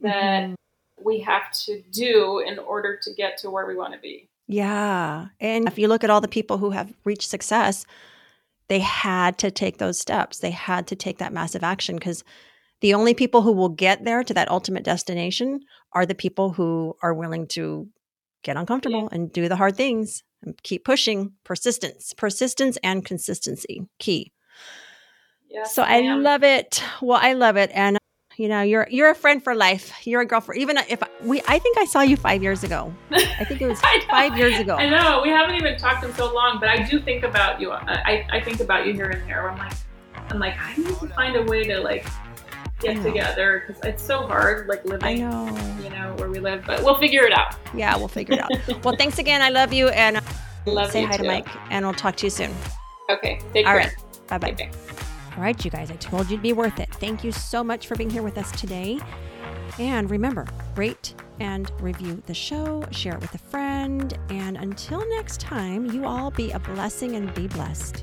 that 0.00 0.44
mm-hmm. 0.44 0.54
we 1.04 1.20
have 1.20 1.50
to 1.52 1.82
do 1.92 2.38
in 2.38 2.58
order 2.58 2.98
to 3.02 3.12
get 3.14 3.38
to 3.38 3.50
where 3.50 3.66
we 3.66 3.74
want 3.74 3.92
to 3.92 4.00
be. 4.00 4.28
Yeah. 4.48 5.26
And 5.40 5.66
if 5.66 5.78
you 5.78 5.88
look 5.88 6.04
at 6.04 6.10
all 6.10 6.20
the 6.20 6.28
people 6.28 6.58
who 6.58 6.70
have 6.70 6.92
reached 7.04 7.28
success, 7.28 7.84
they 8.68 8.80
had 8.80 9.38
to 9.38 9.50
take 9.50 9.78
those 9.78 9.98
steps. 9.98 10.38
They 10.38 10.50
had 10.50 10.86
to 10.88 10.96
take 10.96 11.18
that 11.18 11.32
massive 11.32 11.62
action 11.62 11.96
because 11.96 12.24
the 12.80 12.94
only 12.94 13.14
people 13.14 13.42
who 13.42 13.52
will 13.52 13.68
get 13.68 14.04
there 14.04 14.22
to 14.22 14.34
that 14.34 14.50
ultimate 14.50 14.84
destination 14.84 15.60
are 15.92 16.06
the 16.06 16.14
people 16.14 16.52
who 16.52 16.94
are 17.02 17.14
willing 17.14 17.46
to 17.48 17.88
get 18.42 18.56
uncomfortable 18.56 19.02
yeah. 19.02 19.08
and 19.12 19.32
do 19.32 19.48
the 19.48 19.56
hard 19.56 19.76
things 19.76 20.22
and 20.42 20.60
keep 20.62 20.84
pushing. 20.84 21.32
Persistence, 21.44 22.12
persistence, 22.16 22.76
and 22.82 23.04
consistency 23.04 23.86
key. 23.98 24.32
Yes, 25.50 25.74
so 25.74 25.82
I, 25.82 26.02
I 26.02 26.14
love 26.14 26.42
it. 26.42 26.82
Well, 27.00 27.18
I 27.20 27.32
love 27.32 27.56
it, 27.56 27.70
and 27.72 27.98
you 28.36 28.48
know, 28.48 28.62
you're 28.62 28.86
you're 28.90 29.10
a 29.10 29.14
friend 29.14 29.42
for 29.42 29.54
life. 29.54 30.06
You're 30.06 30.20
a 30.20 30.26
girlfriend. 30.26 30.60
Even 30.60 30.76
if 30.88 31.02
we, 31.22 31.40
I 31.48 31.58
think 31.58 31.78
I 31.78 31.86
saw 31.86 32.02
you 32.02 32.16
five 32.16 32.42
years 32.42 32.64
ago. 32.64 32.92
I 33.10 33.44
think 33.44 33.62
it 33.62 33.66
was 33.66 33.80
five 34.10 34.36
years 34.36 34.58
ago. 34.58 34.76
I 34.76 34.88
know 34.88 35.22
we 35.22 35.30
haven't 35.30 35.54
even 35.56 35.78
talked 35.78 36.04
in 36.04 36.14
so 36.14 36.32
long, 36.32 36.58
but 36.60 36.68
I 36.68 36.82
do 36.82 37.00
think 37.00 37.22
about 37.22 37.60
you. 37.60 37.72
I, 37.72 38.26
I 38.30 38.40
think 38.40 38.60
about 38.60 38.86
you 38.86 38.92
here 38.92 39.10
and 39.10 39.28
there. 39.28 39.48
I'm 39.48 39.58
like, 39.58 39.72
I'm 40.30 40.38
like, 40.38 40.54
I 40.58 40.76
need 40.76 40.98
to 40.98 41.08
find 41.08 41.36
a 41.36 41.42
way 41.44 41.64
to 41.64 41.80
like 41.80 42.06
get 42.80 43.02
together 43.02 43.64
because 43.66 43.82
it's 43.84 44.02
so 44.02 44.26
hard, 44.26 44.68
like 44.68 44.84
living, 44.84 45.20
know. 45.20 45.46
you 45.82 45.90
know, 45.90 46.14
where 46.18 46.30
we 46.30 46.38
live. 46.38 46.64
But 46.66 46.82
we'll 46.82 46.98
figure 46.98 47.24
it 47.24 47.32
out. 47.32 47.54
Yeah, 47.74 47.96
we'll 47.96 48.08
figure 48.08 48.34
it 48.34 48.40
out. 48.40 48.50
well, 48.84 48.96
thanks 48.96 49.18
again. 49.18 49.42
I 49.42 49.48
love 49.48 49.72
you, 49.72 49.88
and 49.88 50.20
love 50.66 50.90
say 50.90 51.04
hi 51.04 51.16
too. 51.16 51.22
to 51.22 51.28
Mike, 51.28 51.48
and 51.70 51.86
we'll 51.86 51.94
talk 51.94 52.16
to 52.16 52.26
you 52.26 52.30
soon. 52.30 52.54
Okay. 53.08 53.40
Take 53.52 53.66
All 53.66 53.72
care. 53.72 53.76
right. 53.76 53.94
Bye 54.28 54.38
bye. 54.38 54.95
All 55.36 55.42
right, 55.42 55.62
you 55.62 55.70
guys, 55.70 55.90
I 55.90 55.96
told 55.96 56.30
you'd 56.30 56.40
be 56.40 56.54
worth 56.54 56.80
it. 56.80 56.88
Thank 56.94 57.22
you 57.22 57.30
so 57.30 57.62
much 57.62 57.86
for 57.86 57.94
being 57.94 58.08
here 58.08 58.22
with 58.22 58.38
us 58.38 58.50
today. 58.52 58.98
And 59.78 60.10
remember, 60.10 60.46
rate 60.76 61.14
and 61.40 61.70
review 61.78 62.22
the 62.24 62.32
show, 62.32 62.82
share 62.90 63.16
it 63.16 63.20
with 63.20 63.34
a 63.34 63.38
friend. 63.38 64.18
And 64.30 64.56
until 64.56 65.06
next 65.10 65.38
time, 65.38 65.84
you 65.90 66.06
all 66.06 66.30
be 66.30 66.52
a 66.52 66.58
blessing 66.58 67.16
and 67.16 67.34
be 67.34 67.48
blessed. 67.48 68.02